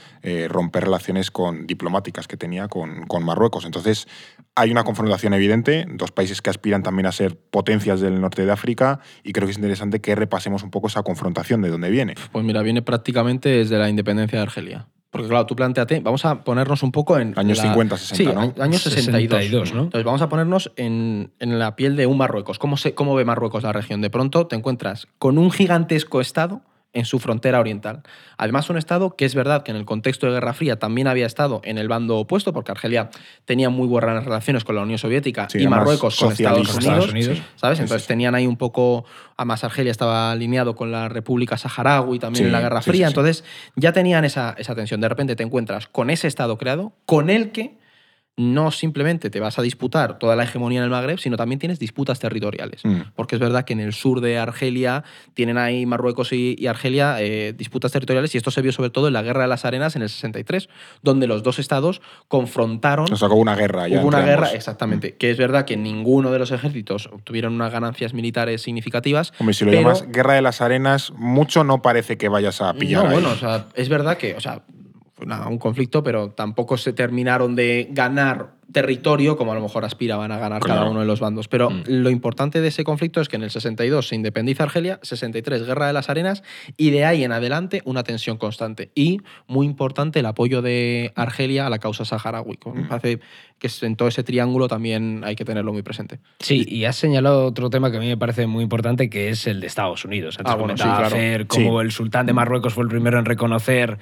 romper 0.48 0.84
relaciones 0.84 1.32
con, 1.32 1.66
diplomáticas 1.66 2.28
que 2.28 2.36
tenía 2.36 2.68
con, 2.68 3.06
con 3.08 3.24
Marruecos. 3.24 3.64
Entonces, 3.64 4.06
hay 4.54 4.70
una 4.70 4.84
confrontación 4.84 5.34
evidente, 5.34 5.86
dos 5.88 6.12
países 6.12 6.42
que 6.42 6.50
aspiran 6.50 6.82
también 6.82 7.06
a 7.06 7.12
ser 7.12 7.36
potencias 7.36 8.00
del 8.00 8.20
norte 8.20 8.44
de 8.44 8.52
África, 8.52 9.00
y 9.24 9.32
creo 9.32 9.46
que 9.46 9.52
es 9.52 9.58
interesante 9.58 10.00
que 10.00 10.14
repasemos 10.14 10.62
un 10.62 10.70
poco 10.70 10.88
esa 10.88 11.02
confrontación 11.02 11.62
de 11.62 11.70
dónde 11.70 11.90
viene. 11.90 12.14
Pues 12.30 12.44
mira, 12.44 12.62
viene 12.62 12.82
prácticamente 12.82 13.48
desde 13.48 13.78
la 13.78 13.88
independencia 13.88 14.38
de 14.38 14.42
Argelia. 14.42 14.88
Porque 15.12 15.28
claro, 15.28 15.44
tú 15.44 15.54
planteate, 15.54 16.00
vamos 16.00 16.24
a 16.24 16.42
ponernos 16.42 16.82
un 16.82 16.90
poco 16.90 17.18
en... 17.18 17.34
Años 17.38 17.58
la- 17.58 17.64
50, 17.64 17.96
60, 17.98 18.16
sí, 18.16 18.34
¿no? 18.34 18.64
años 18.64 18.80
62. 18.80 19.40
62, 19.42 19.74
¿no? 19.74 19.82
Entonces 19.82 20.04
vamos 20.06 20.22
a 20.22 20.28
ponernos 20.30 20.72
en, 20.76 21.30
en 21.38 21.58
la 21.58 21.76
piel 21.76 21.96
de 21.96 22.06
un 22.06 22.16
Marruecos. 22.16 22.58
¿Cómo, 22.58 22.78
se, 22.78 22.94
¿Cómo 22.94 23.14
ve 23.14 23.26
Marruecos 23.26 23.62
la 23.62 23.72
región? 23.74 24.00
De 24.00 24.08
pronto 24.08 24.46
te 24.46 24.56
encuentras 24.56 25.08
con 25.18 25.36
un 25.36 25.50
gigantesco 25.50 26.22
estado 26.22 26.62
en 26.94 27.04
su 27.06 27.18
frontera 27.18 27.58
oriental. 27.58 28.02
Además, 28.36 28.68
un 28.68 28.76
estado 28.76 29.16
que 29.16 29.24
es 29.24 29.34
verdad 29.34 29.62
que 29.62 29.70
en 29.70 29.76
el 29.78 29.84
contexto 29.86 30.26
de 30.26 30.32
Guerra 30.32 30.52
Fría 30.52 30.78
también 30.78 31.06
había 31.08 31.26
estado 31.26 31.60
en 31.64 31.78
el 31.78 31.88
bando 31.88 32.18
opuesto, 32.18 32.52
porque 32.52 32.70
Argelia 32.72 33.08
tenía 33.44 33.70
muy 33.70 33.86
buenas 33.88 34.24
relaciones 34.24 34.64
con 34.64 34.76
la 34.76 34.82
Unión 34.82 34.98
Soviética 34.98 35.48
Sí, 35.48 35.58
y 35.62 35.66
Marruecos 35.68 36.18
con 36.18 36.32
Estados. 36.32 36.58
Unidos. 36.60 36.78
Estados 36.78 37.10
Unidos. 37.10 37.38
¿Sabes? 37.56 37.80
Entonces 37.80 38.06
tenían 38.06 38.34
ahí 38.34 38.46
un 38.46 38.56
poco. 38.56 39.04
Además, 39.36 39.64
Argelia 39.64 39.90
estaba 39.90 40.32
alineado 40.32 40.74
con 40.76 40.92
la 40.92 41.08
República 41.08 41.56
Saharaui 41.56 42.18
también 42.18 42.44
Sí, 42.44 42.46
en 42.46 42.52
la 42.52 42.60
Guerra 42.60 42.82
sí, 42.82 42.90
Fría. 42.90 43.06
sí, 43.06 43.10
sí. 43.10 43.18
Entonces 43.20 43.44
ya 43.76 43.92
tenían 43.92 44.24
esa, 44.24 44.54
esa 44.58 44.74
tensión. 44.74 45.00
De 45.00 45.08
repente 45.08 45.34
te 45.34 45.42
encuentras 45.42 45.86
con 45.86 46.10
ese 46.10 46.28
Estado 46.28 46.58
creado, 46.58 46.92
con 47.06 47.30
el 47.30 47.52
que 47.52 47.80
no 48.38 48.70
simplemente 48.70 49.28
te 49.28 49.40
vas 49.40 49.58
a 49.58 49.62
disputar 49.62 50.18
toda 50.18 50.36
la 50.36 50.44
hegemonía 50.44 50.78
en 50.78 50.84
el 50.84 50.90
Magreb, 50.90 51.18
sino 51.18 51.36
también 51.36 51.58
tienes 51.58 51.78
disputas 51.78 52.18
territoriales. 52.18 52.80
Mm. 52.82 53.00
Porque 53.14 53.36
es 53.36 53.40
verdad 53.40 53.64
que 53.64 53.74
en 53.74 53.80
el 53.80 53.92
sur 53.92 54.22
de 54.22 54.38
Argelia 54.38 55.04
tienen 55.34 55.58
ahí 55.58 55.84
Marruecos 55.84 56.32
y, 56.32 56.56
y 56.58 56.66
Argelia 56.66 57.16
eh, 57.20 57.52
disputas 57.52 57.92
territoriales 57.92 58.34
y 58.34 58.38
esto 58.38 58.50
se 58.50 58.62
vio 58.62 58.72
sobre 58.72 58.88
todo 58.88 59.08
en 59.08 59.12
la 59.12 59.22
Guerra 59.22 59.42
de 59.42 59.48
las 59.48 59.66
Arenas 59.66 59.96
en 59.96 60.02
el 60.02 60.08
63, 60.08 60.70
donde 61.02 61.26
los 61.26 61.42
dos 61.42 61.58
estados 61.58 62.00
confrontaron 62.28 63.06
Nos 63.10 63.20
sacó 63.20 63.34
una 63.34 63.54
guerra 63.54 63.86
ya. 63.86 64.00
Hubo 64.00 64.08
una 64.08 64.20
guerra, 64.20 64.46
ambos. 64.46 64.54
exactamente. 64.54 65.16
Que 65.16 65.30
es 65.30 65.36
verdad 65.36 65.66
que 65.66 65.76
ninguno 65.76 66.30
de 66.30 66.38
los 66.38 66.50
ejércitos 66.52 67.08
obtuvieron 67.12 67.52
unas 67.52 67.70
ganancias 67.70 68.14
militares 68.14 68.62
significativas. 68.62 69.34
Hombre, 69.38 69.52
si 69.54 69.64
lo 69.66 69.70
pero- 69.72 69.82
llamas 69.82 70.06
Guerra 70.10 70.34
de 70.34 70.42
las 70.42 70.62
Arenas, 70.62 71.12
mucho 71.16 71.64
no 71.64 71.82
parece 71.82 72.16
que 72.16 72.28
vayas 72.28 72.62
a 72.62 72.72
pillar. 72.72 73.02
No, 73.04 73.08
ahí. 73.10 73.14
bueno, 73.14 73.30
o 73.30 73.36
sea, 73.36 73.66
es 73.74 73.90
verdad 73.90 74.16
que, 74.16 74.34
o 74.34 74.40
sea, 74.40 74.62
una- 75.24 75.48
un 75.48 75.58
conflicto, 75.58 76.02
pero 76.02 76.30
tampoco 76.30 76.76
se 76.76 76.92
terminaron 76.92 77.54
de 77.56 77.88
ganar 77.90 78.60
territorio 78.72 79.36
como 79.36 79.52
a 79.52 79.54
lo 79.54 79.60
mejor 79.60 79.84
aspiraban 79.84 80.32
a 80.32 80.38
ganar 80.38 80.62
cada 80.62 80.88
uno 80.88 81.00
de 81.00 81.06
los 81.06 81.20
bandos. 81.20 81.46
Pero 81.46 81.68
lo 81.86 82.08
importante 82.08 82.62
de 82.62 82.68
ese 82.68 82.84
conflicto 82.84 83.20
es 83.20 83.28
que 83.28 83.36
en 83.36 83.42
el 83.42 83.50
62 83.50 84.08
se 84.08 84.14
independiza 84.14 84.62
Argelia, 84.62 84.98
63 85.02 85.66
Guerra 85.66 85.88
de 85.88 85.92
las 85.92 86.08
Arenas 86.08 86.42
y 86.78 86.88
de 86.88 87.04
ahí 87.04 87.22
en 87.22 87.32
adelante 87.32 87.82
una 87.84 88.02
tensión 88.02 88.38
constante. 88.38 88.90
Y 88.94 89.20
muy 89.46 89.66
importante 89.66 90.20
el 90.20 90.26
apoyo 90.26 90.62
de 90.62 91.12
Argelia 91.16 91.66
a 91.66 91.70
la 91.70 91.80
causa 91.80 92.06
saharaui. 92.06 92.58
Me 92.72 92.84
parece 92.84 93.20
que 93.58 93.68
en 93.82 93.94
todo 93.94 94.08
ese 94.08 94.22
triángulo 94.24 94.68
también 94.68 95.20
hay 95.24 95.36
que 95.36 95.44
tenerlo 95.44 95.74
muy 95.74 95.82
presente. 95.82 96.20
Sí, 96.40 96.64
y 96.66 96.86
has 96.86 96.96
señalado 96.96 97.44
otro 97.44 97.68
tema 97.68 97.90
que 97.90 97.98
a 97.98 98.00
mí 98.00 98.06
me 98.08 98.16
parece 98.16 98.46
muy 98.46 98.62
importante, 98.62 99.10
que 99.10 99.28
es 99.28 99.46
el 99.46 99.60
de 99.60 99.66
Estados 99.66 100.02
Unidos. 100.06 100.38
Antes 100.38 100.50
Ah, 100.50 100.56
bueno, 100.56 100.76
sí, 100.78 100.82
claro. 100.84 101.10
Fer 101.10 101.46
Sí. 101.50 101.66
el 101.66 101.92
sultán 101.92 102.24
de 102.24 102.32
Marruecos 102.32 102.72
fue 102.72 102.84
el 102.84 102.88
primero 102.88 103.18
en 103.18 103.26
reconocer 103.26 103.98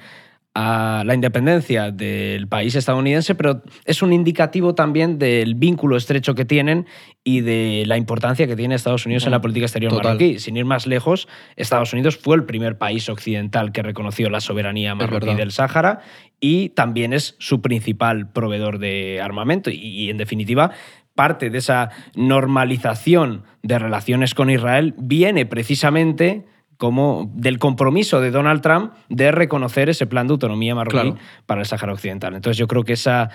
a 0.53 1.03
la 1.05 1.13
independencia 1.13 1.91
del 1.91 2.47
país 2.47 2.75
estadounidense, 2.75 3.35
pero 3.35 3.61
es 3.85 4.01
un 4.01 4.11
indicativo 4.11 4.75
también 4.75 5.17
del 5.17 5.55
vínculo 5.55 5.95
estrecho 5.95 6.35
que 6.35 6.43
tienen 6.43 6.87
y 7.23 7.39
de 7.39 7.83
la 7.87 7.95
importancia 7.95 8.47
que 8.47 8.57
tiene 8.57 8.75
Estados 8.75 9.05
Unidos 9.05 9.25
en 9.25 9.31
la 9.31 9.39
política 9.39 9.65
exterior 9.65 9.91
Total. 9.91 10.15
marroquí. 10.15 10.39
Sin 10.39 10.57
ir 10.57 10.65
más 10.65 10.87
lejos, 10.87 11.29
Estados 11.55 11.93
Unidos 11.93 12.17
fue 12.17 12.35
el 12.35 12.43
primer 12.43 12.77
país 12.77 13.07
occidental 13.07 13.71
que 13.71 13.81
reconoció 13.81 14.29
la 14.29 14.41
soberanía 14.41 14.93
marroquí 14.93 15.33
del 15.35 15.51
Sáhara 15.51 16.01
y 16.41 16.69
también 16.69 17.13
es 17.13 17.35
su 17.39 17.61
principal 17.61 18.29
proveedor 18.31 18.79
de 18.79 19.21
armamento. 19.21 19.69
Y, 19.69 19.75
y, 19.75 20.09
en 20.09 20.17
definitiva, 20.17 20.71
parte 21.15 21.49
de 21.49 21.59
esa 21.59 21.91
normalización 22.15 23.43
de 23.63 23.79
relaciones 23.79 24.35
con 24.35 24.49
Israel 24.49 24.95
viene 24.97 25.45
precisamente 25.45 26.45
como 26.81 27.29
del 27.35 27.59
compromiso 27.59 28.19
de 28.21 28.31
Donald 28.31 28.61
Trump 28.61 28.93
de 29.07 29.31
reconocer 29.31 29.87
ese 29.87 30.07
plan 30.07 30.25
de 30.25 30.31
autonomía 30.31 30.73
marroquí 30.73 30.97
Claro. 31.11 31.17
para 31.45 31.61
el 31.61 31.67
Sáhara 31.67 31.93
Occidental. 31.93 32.33
Entonces 32.33 32.57
yo 32.57 32.65
creo 32.65 32.83
que 32.83 32.93
esa 32.93 33.29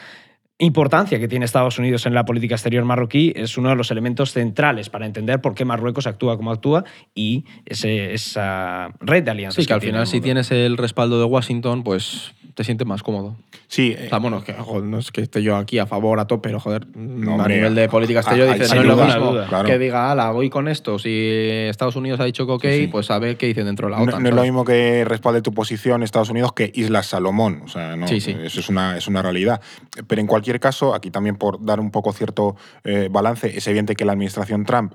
importancia 0.58 1.20
que 1.20 1.28
tiene 1.28 1.44
Estados 1.44 1.78
Unidos 1.78 2.06
en 2.06 2.14
la 2.14 2.24
política 2.24 2.56
exterior 2.56 2.84
marroquí 2.84 3.32
es 3.36 3.56
uno 3.56 3.68
de 3.68 3.76
los 3.76 3.92
elementos 3.92 4.32
centrales 4.32 4.88
para 4.90 5.06
entender 5.06 5.40
por 5.40 5.54
qué 5.54 5.64
Marruecos 5.64 6.08
actúa 6.08 6.36
como 6.36 6.50
actúa 6.50 6.82
y 7.14 7.44
ese- 7.66 8.14
esa 8.14 8.88
red 8.98 9.22
de 9.22 9.30
alianzas. 9.30 9.62
Sí, 9.62 9.68
que 9.68 9.74
al 9.74 9.80
tiene 9.80 9.92
final 9.92 10.06
si 10.08 10.20
tienes 10.20 10.50
el 10.50 10.76
respaldo 10.76 11.20
de 11.20 11.26
Washington, 11.26 11.84
pues 11.84 12.32
te 12.56 12.64
sientes 12.64 12.86
más 12.86 13.02
cómodo. 13.02 13.36
Sí, 13.68 13.94
O 14.06 14.08
sea, 14.08 14.18
bueno, 14.18 14.42
que, 14.42 14.54
joder, 14.54 14.84
no 14.84 14.98
es 14.98 15.10
que 15.12 15.20
esté 15.20 15.42
yo 15.42 15.56
aquí 15.56 15.78
a 15.78 15.84
favor 15.86 16.18
a 16.18 16.26
tope, 16.26 16.48
pero 16.48 16.58
joder, 16.58 16.86
a 16.86 16.98
hombre, 16.98 17.56
nivel 17.56 17.74
de 17.74 17.86
política 17.86 18.20
exterior 18.20 18.48
ah, 18.48 18.54
dices, 18.54 18.74
no 18.74 18.80
es 18.80 18.86
lo 18.86 18.96
mismo 18.96 19.32
claro. 19.46 19.68
que 19.68 19.78
diga, 19.78 20.10
ala, 20.10 20.30
voy 20.30 20.48
con 20.48 20.66
esto. 20.66 20.98
Si 20.98 21.10
Estados 21.12 21.96
Unidos 21.96 22.18
ha 22.18 22.24
dicho 22.24 22.46
que 22.46 22.52
ok, 22.52 22.62
Sí, 22.64 22.80
sí. 22.82 22.86
pues 22.86 23.10
a 23.10 23.18
ver 23.18 23.36
qué 23.36 23.44
dicen 23.46 23.66
dentro 23.66 23.88
de 23.88 23.90
la 23.92 23.98
no, 23.98 24.04
OTAN. 24.04 24.22
no 24.22 24.28
es 24.30 24.34
lo 24.34 24.42
mismo 24.42 24.64
que 24.64 25.04
respalde 25.04 25.42
tu 25.42 25.52
posición 25.52 26.02
Estados 26.02 26.30
Unidos 26.30 26.54
que 26.54 26.72
Islas 26.74 27.06
Salomón. 27.08 27.60
O 27.62 27.68
sea, 27.68 27.94
no, 27.94 28.08
Sí, 28.08 28.20
sí. 28.22 28.34
eso 28.42 28.60
es 28.60 28.68
una, 28.70 28.96
es 28.96 29.06
una 29.06 29.20
realidad. 29.20 29.60
Pero 30.06 30.22
en 30.22 30.26
cualquier 30.26 30.58
caso, 30.58 30.94
aquí 30.94 31.10
también 31.10 31.36
por 31.36 31.62
dar 31.62 31.78
un 31.78 31.90
poco 31.90 32.14
cierto 32.14 32.56
eh, 32.84 33.08
balance, 33.10 33.54
es 33.54 33.66
evidente 33.66 33.94
que 33.96 34.06
la 34.06 34.12
administración 34.12 34.64
Trump 34.64 34.94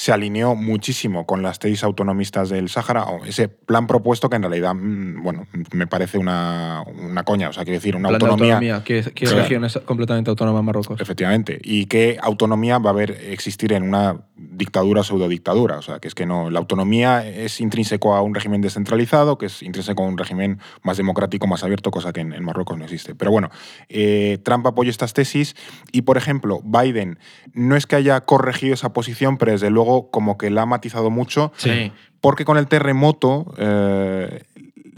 se 0.00 0.12
alineó 0.12 0.54
muchísimo 0.54 1.26
con 1.26 1.42
las 1.42 1.58
tesis 1.58 1.84
autonomistas 1.84 2.48
del 2.48 2.70
Sáhara, 2.70 3.04
o 3.04 3.22
ese 3.26 3.48
plan 3.48 3.86
propuesto 3.86 4.30
que 4.30 4.36
en 4.36 4.42
realidad, 4.42 4.74
mm, 4.74 5.22
bueno, 5.22 5.46
me 5.72 5.86
parece 5.86 6.16
una, 6.16 6.82
una 7.02 7.22
coña, 7.22 7.50
o 7.50 7.52
sea, 7.52 7.64
quiero 7.64 7.76
decir, 7.76 7.96
una 7.96 8.08
Plan 8.08 8.18
de 8.18 8.24
autonomía 8.26 8.54
autonomía, 8.54 8.82
¿Qué, 8.82 9.12
qué 9.14 9.26
Claro. 9.26 9.42
región 9.42 9.62
es 9.66 9.76
completamente 9.84 10.30
autónoma 10.30 10.60
en 10.60 10.64
Marruecos? 10.64 10.98
Efectivamente. 11.02 11.60
¿Y 11.62 11.84
qué 11.84 12.16
autonomía 12.22 12.78
va 12.78 12.88
a 12.88 12.92
haber 12.94 13.10
existir 13.10 13.74
en 13.74 13.82
una 13.82 14.22
dictadura 14.60 15.00
o 15.00 15.04
pseudodictadura? 15.04 15.78
O 15.78 15.82
sea, 15.82 15.98
que 15.98 16.06
es 16.06 16.14
que 16.14 16.26
no. 16.26 16.50
La 16.50 16.60
autonomía 16.60 17.26
es 17.26 17.60
intrínseco 17.60 18.14
a 18.14 18.22
un 18.22 18.34
régimen 18.34 18.60
descentralizado, 18.60 19.38
que 19.38 19.46
es 19.46 19.62
intrínseco 19.62 20.04
a 20.04 20.06
un 20.06 20.18
régimen 20.18 20.60
más 20.82 20.98
democrático, 20.98 21.46
más 21.48 21.64
abierto, 21.64 21.90
cosa 21.90 22.12
que 22.12 22.20
en, 22.20 22.32
en 22.32 22.44
Marruecos 22.44 22.78
no 22.78 22.84
existe. 22.84 23.14
Pero 23.14 23.30
bueno, 23.32 23.50
eh, 23.88 24.38
Trump 24.44 24.66
apoya 24.66 24.90
estas 24.90 25.14
tesis 25.14 25.56
y, 25.90 26.02
por 26.02 26.16
ejemplo, 26.16 26.60
Biden 26.62 27.18
no 27.54 27.74
es 27.74 27.86
que 27.86 27.96
haya 27.96 28.20
corregido 28.20 28.74
esa 28.74 28.92
posición, 28.92 29.38
pero 29.38 29.52
desde 29.52 29.70
luego 29.70 30.10
como 30.10 30.38
que 30.38 30.50
la 30.50 30.62
ha 30.62 30.66
matizado 30.66 31.10
mucho. 31.10 31.52
Sí. 31.56 31.90
Porque 32.20 32.44
con 32.44 32.58
el 32.58 32.68
terremoto, 32.68 33.54
eh, 33.56 34.42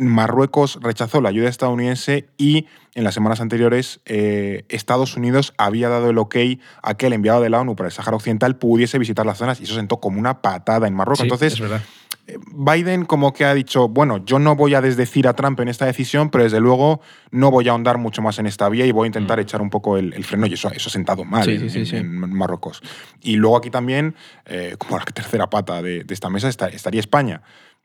Marruecos 0.09 0.79
rechazó 0.83 1.21
la 1.21 1.29
ayuda 1.31 1.49
estadounidense 1.49 2.29
y 2.37 2.67
en 2.95 3.05
las 3.05 3.15
semanas 3.15 3.41
anteriores 3.41 4.01
eh, 4.05 4.65
Estados 4.69 5.17
Unidos 5.17 5.55
había 5.59 5.89
dado 5.89 6.11
el 6.11 6.19
ok 6.19 6.37
a 6.83 6.95
que 6.95 7.07
el 7.07 7.13
enviado 7.15 7.41
de 7.41 7.49
la 7.51 7.61
ONU 7.61 7.75
para 7.77 7.89
el 7.89 7.93
Sáhara 7.93 8.17
Occidental 8.17 8.57
pudiese 8.57 8.99
visitar 8.99 9.25
las 9.27 9.39
zonas 9.39 9.61
y 9.61 9.65
eso 9.65 9.75
sentó 9.75 9.99
como 9.99 10.19
una 10.19 10.43
patada 10.43 10.87
en 10.87 10.95
Marruecos. 10.95 11.21
Sí, 11.21 11.25
Entonces, 11.25 11.55
es 11.55 11.61
verdad. 11.61 11.83
eh, 12.27 12.37
Biden 12.53 13.07
como 13.07 13.33
que 13.33 13.45
ha 13.47 13.55
dicho, 13.55 13.89
bueno, 13.89 14.23
yo 14.25 14.39
no 14.39 14.57
voy 14.57 14.75
a 14.75 14.83
desdecir 14.83 15.27
a 15.27 15.33
Trump 15.35 15.59
en 15.61 15.69
esta 15.69 15.87
decisión, 15.87 16.29
pero 16.31 16.45
desde 16.45 16.61
luego 16.61 17.01
no 17.31 17.51
voy 17.51 17.67
a 17.69 17.71
ahondar 17.73 17.97
mucho 17.97 18.21
más 18.21 18.39
en 18.39 18.47
esta 18.47 18.69
vía 18.69 18.85
y 18.85 18.93
voy 18.93 19.07
a 19.07 19.09
intentar 19.09 19.41
echar 19.41 19.63
un 19.63 19.71
poco 19.71 19.97
el, 19.97 20.13
el 20.13 20.25
freno 20.25 20.47
y 20.47 20.53
eso, 20.53 20.71
eso 20.71 20.89
ha 20.89 20.93
sentado 20.93 21.25
mal 21.25 21.43
Mm. 21.43 21.45
Sí, 21.45 21.51
en, 21.53 21.61
sí, 21.61 21.71
sí, 21.71 21.79
en- 21.79 21.87
sí. 21.87 21.97
en 21.97 22.35
Marruecos. 22.35 22.83
Y 23.23 23.37
luego 23.37 23.57
aquí 23.57 23.71
también, 23.71 24.15
eh, 24.45 24.75
como 24.79 24.99
la 24.99 25.05
tercera 25.07 25.49
pata 25.49 25.81
de, 25.81 26.05
de 26.05 26.13
esta 26.15 26.29
mesa, 26.29 26.49
está- 26.51 26.69
estaría 26.69 27.01
España, 27.01 27.41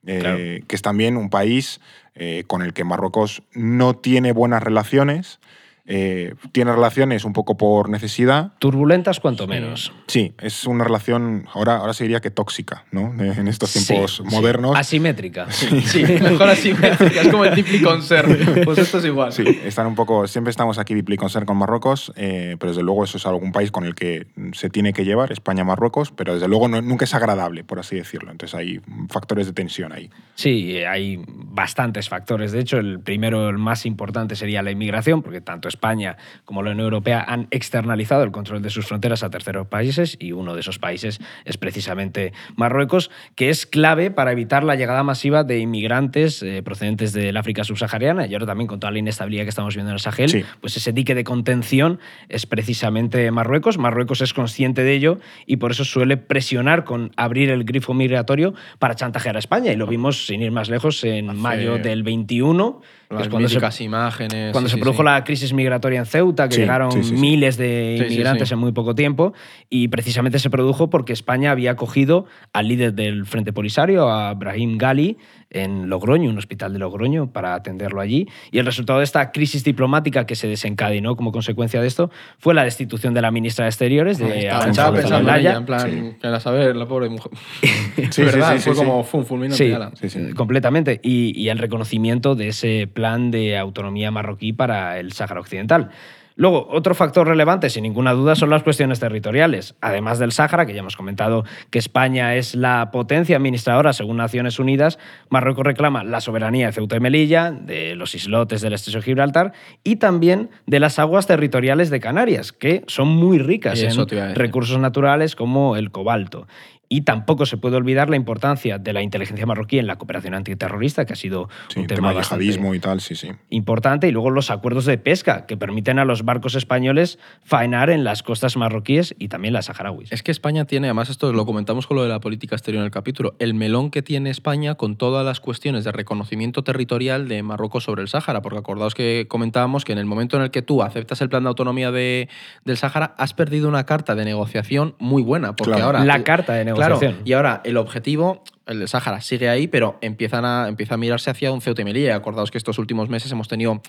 eh, 0.07 0.63
que 0.67 0.75
es 0.75 0.81
también 0.81 1.17
un 1.17 1.29
país 1.29 1.81
eh, 2.15 2.45
con 2.47 2.61
el 2.61 2.73
que 2.73 2.83
Marruecos 2.83 3.43
no 3.53 3.95
tiene 3.95 4.31
buenas 4.31 4.63
relaciones, 4.63 5.39
eh, 5.87 6.35
tiene 6.51 6.71
relaciones 6.73 7.23
un 7.25 7.33
poco 7.33 7.57
por 7.57 7.89
necesidad. 7.89 8.51
Turbulentas 8.59 9.19
cuanto 9.19 9.47
menos. 9.47 9.93
Sí, 10.07 10.33
es 10.39 10.65
una 10.65 10.83
relación, 10.83 11.45
ahora, 11.53 11.77
ahora 11.77 11.93
se 11.93 12.03
diría 12.03 12.19
que 12.19 12.29
tóxica, 12.29 12.83
¿no? 12.91 13.13
En 13.19 13.47
estos 13.47 13.71
tiempos 13.73 14.17
sí. 14.17 14.23
modernos. 14.35 14.75
Asimétrica. 14.77 15.47
Sí, 15.87 16.03
mejor 16.03 16.49
así. 16.49 16.71
es 16.71 17.27
como 17.29 17.45
el 17.45 17.55
Deeply 17.55 17.81
Concern. 17.81 18.37
Pues 18.65 18.77
esto 18.79 18.97
es 18.99 19.05
igual. 19.05 19.31
Sí, 19.31 19.43
están 19.63 19.87
un 19.87 19.95
poco. 19.95 20.27
Siempre 20.27 20.51
estamos 20.51 20.77
aquí 20.77 20.93
deeply 20.93 21.15
concerned 21.17 21.47
con 21.47 21.57
Marruecos, 21.57 22.11
eh, 22.15 22.57
pero 22.59 22.71
desde 22.71 22.83
luego 22.83 23.03
eso 23.05 23.17
es 23.17 23.25
algún 23.25 23.51
país 23.51 23.71
con 23.71 23.85
el 23.85 23.95
que 23.95 24.27
se 24.53 24.69
tiene 24.69 24.91
que 24.93 25.05
llevar, 25.05 25.31
España-Marruecos, 25.31 26.11
pero 26.11 26.33
desde 26.33 26.47
luego 26.47 26.67
no- 26.67 26.81
nunca 26.81 27.05
es 27.05 27.13
agradable, 27.13 27.63
por 27.63 27.79
así 27.79 27.95
decirlo. 27.95 28.31
Entonces 28.31 28.55
hay 28.55 28.81
factores 29.09 29.47
de 29.47 29.53
tensión 29.53 29.93
ahí. 29.93 30.09
Sí, 30.35 30.77
hay 30.79 31.23
bastantes 31.27 32.09
factores. 32.09 32.51
De 32.51 32.59
hecho, 32.59 32.77
el 32.77 32.99
primero, 32.99 33.49
el 33.49 33.57
más 33.57 33.85
importante, 33.85 34.35
sería 34.35 34.61
la 34.61 34.71
inmigración, 34.71 35.21
porque 35.21 35.39
tanto 35.41 35.67
España 35.77 36.17
como 36.43 36.63
la 36.63 36.71
Unión 36.71 36.85
Europea 36.85 37.23
han 37.27 37.47
externalizado 37.51 38.23
el 38.23 38.31
control 38.31 38.63
de 38.63 38.71
sus 38.71 38.87
fronteras 38.87 39.21
a 39.21 39.29
terceros 39.29 39.67
países 39.67 40.17
y 40.19 40.31
uno 40.31 40.55
de 40.55 40.61
esos 40.61 40.79
países 40.79 41.19
es 41.45 41.57
precisamente 41.57 42.33
Marruecos, 42.55 43.11
que 43.35 43.49
es 43.49 43.67
clave 43.67 44.09
para 44.09 44.31
evitar 44.31 44.63
la 44.63 44.75
llegada 44.75 45.03
masiva 45.03 45.43
de 45.43 45.59
inmigrantes 45.59 46.41
eh, 46.41 46.63
procedentes 46.63 47.13
del 47.13 47.37
África 47.37 47.63
subsahariana 47.63 48.25
y 48.25 48.33
ahora 48.33 48.47
también 48.47 48.67
con 48.67 48.79
toda 48.79 48.89
la 48.91 48.97
inestabilidad 48.99 49.43
que 49.43 49.49
estamos 49.49 49.75
viendo 49.75 49.91
en 49.91 49.95
el 49.95 49.99
Sahel, 49.99 50.29
Sí. 50.29 50.43
pues 50.61 50.75
ese 50.77 50.91
dique 50.93 51.13
de 51.13 51.23
contención 51.23 51.99
es 52.27 52.45
precisamente 52.47 53.29
Marruecos. 53.29 53.77
Marruecos 53.77 54.21
es 54.21 54.33
consciente 54.33 54.83
de 54.83 54.93
ello 54.93 55.19
y 55.45 55.57
por 55.57 55.69
eso 55.71 55.85
suele 55.85 56.17
presionar 56.17 56.83
con 56.85 57.11
abrir 57.17 57.49
el 57.51 57.63
grifo 57.65 57.93
migratorio 57.93 58.55
para 58.79 58.95
chantajear 58.95 59.35
a 59.35 59.39
España. 59.39 59.71
Y 59.71 59.75
lo 59.75 59.85
vimos, 59.85 60.25
sin 60.25 60.41
ir 60.41 60.51
más 60.51 60.69
lejos, 60.69 61.03
en 61.03 61.29
Hace- 61.29 61.39
mayo 61.39 61.77
del 61.77 62.01
21, 62.03 62.81
que 62.81 62.96
Las 63.09 63.29
cuando 63.29 63.47
se, 63.47 63.83
imágenes. 63.83 64.51
cuando 64.51 64.69
sí, 64.69 64.75
se 64.75 64.81
produjo 64.81 65.01
sí. 65.01 65.05
la 65.05 65.23
crisis 65.23 65.53
migratoria 65.53 65.99
en 65.99 66.05
Ceuta, 66.05 66.49
que 66.49 66.55
Sí, 66.55 66.61
llegaron 66.61 66.89
miles 67.19 67.55
de 67.55 68.03
inmigrantes 68.05 68.51
en 68.51 68.59
muy 68.59 68.73
poco 68.73 68.95
tiempo, 68.95 69.33
y 69.69 69.87
precisamente 69.87 70.39
se 70.39 70.49
produjo 70.49 70.89
porque 70.89 71.13
España 71.13 71.51
había 71.51 71.71
acogido 71.71 72.25
al 72.51 72.67
líder 72.67 72.93
del 72.93 73.25
Frente 73.25 73.53
Polisario, 73.53 74.09
a 74.09 74.33
Brahim 74.33 74.77
Gali, 74.77 75.17
en 75.49 75.89
Logroño, 75.89 76.29
un 76.29 76.37
hospital 76.37 76.73
de 76.73 76.79
Logroño, 76.79 77.31
para 77.31 77.53
atenderlo 77.53 78.01
allí. 78.01 78.27
Y 78.51 78.59
el 78.59 78.65
resultado 78.65 78.99
de 78.99 79.05
esta 79.05 79.31
crisis 79.31 79.63
diplomática 79.63 80.25
que 80.25 80.35
se 80.35 80.47
desencadenó 80.47 81.15
como 81.15 81.31
consecuencia 81.31 81.81
de 81.81 81.87
esto 81.87 82.11
fue 82.37 82.53
la 82.53 82.63
destitución 82.63 83.13
de 83.13 83.21
la 83.21 83.31
ministra 83.31 83.65
de 83.65 83.69
Exteriores, 83.69 84.17
de 84.17 84.47
Estaba, 84.47 84.93
pensando 84.93 85.29
en 85.29 85.39
ella, 85.39 85.55
en 85.55 85.65
plan, 85.65 86.17
que 86.19 86.27
era 86.27 86.39
saber, 86.39 86.75
la 86.75 86.85
pobre 86.85 87.09
mujer. 87.09 87.31
Sí, 88.11 88.23
¿Verdad? 88.23 88.53
sí, 88.53 88.59
sí, 88.59 88.63
Fue 88.65 88.73
sí, 88.73 88.79
como 88.79 89.03
sí. 89.03 89.09
fum, 89.09 89.25
fulminante. 89.25 89.75
Sí. 89.95 90.09
Sí, 90.09 90.27
sí. 90.27 90.33
completamente. 90.33 90.99
Y, 91.03 91.37
y 91.39 91.49
el 91.49 91.57
reconocimiento 91.57 92.35
de 92.35 92.49
ese 92.49 92.87
plan 92.91 93.31
de 93.31 93.57
autonomía 93.57 94.11
marroquí 94.11 94.53
para 94.53 94.99
el 94.99 95.11
Sáhara 95.13 95.39
Occidental. 95.39 95.89
Luego, 96.37 96.67
otro 96.69 96.93
factor 96.93 97.27
relevante, 97.27 97.69
sin 97.71 97.81
ninguna 97.81 98.13
duda, 98.13 98.35
son 98.35 98.51
las 98.51 98.61
cuestiones 98.61 98.99
territoriales. 98.99 99.75
Además 99.81 100.19
del 100.19 100.31
Sáhara, 100.31 100.67
que 100.67 100.73
ya 100.73 100.81
hemos 100.81 100.95
comentado 100.95 101.43
que 101.71 101.79
España 101.79 102.35
es 102.35 102.53
la 102.53 102.91
potencia 102.91 103.35
administradora 103.35 103.91
según 103.91 104.17
Naciones 104.17 104.59
Unidas, 104.59 104.99
Marruecos 105.29 105.65
reclama 105.65 106.03
la 106.03 106.21
soberanía 106.21 106.67
de 106.67 106.73
Ceuta 106.73 106.95
y 106.95 106.99
Melilla, 106.99 107.51
de 107.51 107.95
los 107.95 108.13
islotes 108.13 108.61
del 108.61 108.73
estrecho 108.73 108.99
de 108.99 109.03
Gibraltar 109.05 109.53
y 109.83 109.95
también 109.95 110.51
de 110.67 110.79
las 110.79 110.99
aguas 110.99 111.25
territoriales 111.25 111.89
de 111.89 111.99
Canarias, 111.99 112.51
que 112.51 112.83
son 112.85 113.07
muy 113.07 113.39
ricas 113.39 113.81
en 113.81 114.35
recursos 114.35 114.79
naturales 114.79 115.35
como 115.35 115.75
el 115.75 115.89
cobalto. 115.89 116.47
Y 116.89 117.01
tampoco 117.01 117.45
se 117.45 117.57
puede 117.57 117.75
olvidar 117.75 118.09
la 118.09 118.15
importancia 118.15 118.77
de 118.77 118.93
la 118.93 119.01
inteligencia 119.01 119.45
marroquí 119.45 119.77
en 119.77 119.87
la 119.87 119.97
cooperación 119.97 120.33
antiterrorista, 120.33 121.05
que 121.05 121.13
ha 121.13 121.15
sido 121.17 121.49
Sí, 121.67 121.81
un 121.81 121.87
tema 121.87 121.97
tema 122.09 122.13
bastante 122.13 122.45
yihadismo 122.45 122.73
y 122.75 122.79
tal, 122.79 123.01
sí, 123.01 123.15
sí. 123.15 123.29
importante. 123.49 124.07
Y 124.07 124.11
luego 124.11 124.29
los 124.29 124.49
acuerdos 124.51 124.85
de 124.85 124.97
pesca, 124.97 125.45
que 125.45 125.57
permiten 125.57 125.99
a 125.99 126.05
los 126.05 126.23
barcos 126.23 126.55
españoles 126.55 127.19
faenar 127.43 127.89
en 127.89 128.03
las 128.03 128.23
costas 128.23 128.55
marroquíes 128.57 129.15
y 129.19 129.27
también 129.27 129.53
las 129.53 129.65
saharauis. 129.65 130.11
Es 130.11 130.23
que 130.23 130.31
España 130.31 130.65
tiene, 130.65 130.87
además 130.87 131.09
esto 131.09 131.33
lo 131.33 131.45
comentamos 131.45 131.87
con 131.87 131.97
lo 131.97 132.03
de 132.03 132.09
la 132.09 132.19
política 132.21 132.55
exterior 132.55 132.81
en 132.81 132.85
el 132.85 132.91
capítulo, 132.91 133.35
el 133.39 133.53
melón 133.53 133.91
que 133.91 134.01
tiene 134.01 134.29
España 134.29 134.75
con 134.75 134.95
todas 134.95 135.25
las 135.25 135.39
cuestiones 135.41 135.83
de 135.83 135.91
reconocimiento 135.91 136.63
territorial 136.63 137.27
de 137.27 137.43
Marruecos 137.43 137.83
sobre 137.83 138.01
el 138.01 138.07
Sáhara, 138.07 138.41
porque 138.41 138.59
acordaos 138.59 138.95
que 138.95 139.25
comentábamos 139.27 139.83
que 139.83 139.91
en 139.91 139.97
el 139.99 140.05
momento 140.05 140.37
en 140.37 140.43
el 140.43 140.51
que 140.51 140.61
tú 140.61 140.81
aceptas 140.83 141.19
el 141.21 141.27
plan 141.29 141.43
de 141.43 141.49
autonomía 141.49 141.91
de- 141.91 142.29
del 142.63 142.77
Sáhara, 142.77 143.13
has 143.17 143.33
perdido 143.33 143.67
una 143.67 143.85
carta 143.85 144.15
de 144.15 144.23
negociación 144.23 144.95
muy 144.99 145.21
buena, 145.21 145.53
porque 145.55 145.71
Claro. 145.73 145.85
ahora... 145.87 146.05
La 146.05 146.23
carta 146.23 146.53
de 146.53 146.59
negociación. 146.65 146.76
Claro, 146.77 146.99
y 147.25 147.33
ahora 147.33 147.61
el 147.63 147.77
objetivo, 147.77 148.43
el 148.65 148.79
del 148.79 148.87
Sáhara, 148.87 149.21
sigue 149.21 149.49
ahí, 149.49 149.67
pero 149.67 149.97
empiezan 150.01 150.45
a, 150.45 150.67
empieza 150.67 150.95
a 150.95 150.97
mirarse 150.97 151.29
hacia 151.29 151.51
un 151.51 151.61
Ceuta 151.61 151.81
y 151.81 151.85
Melilla. 151.85 152.15
Acordaos 152.15 152.51
que 152.51 152.57
estos 152.57 152.79
últimos 152.79 153.09
meses 153.09 153.31
hemos 153.31 153.47
tenido 153.47 153.81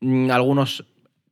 mm, 0.00 0.30
algunos 0.30 0.84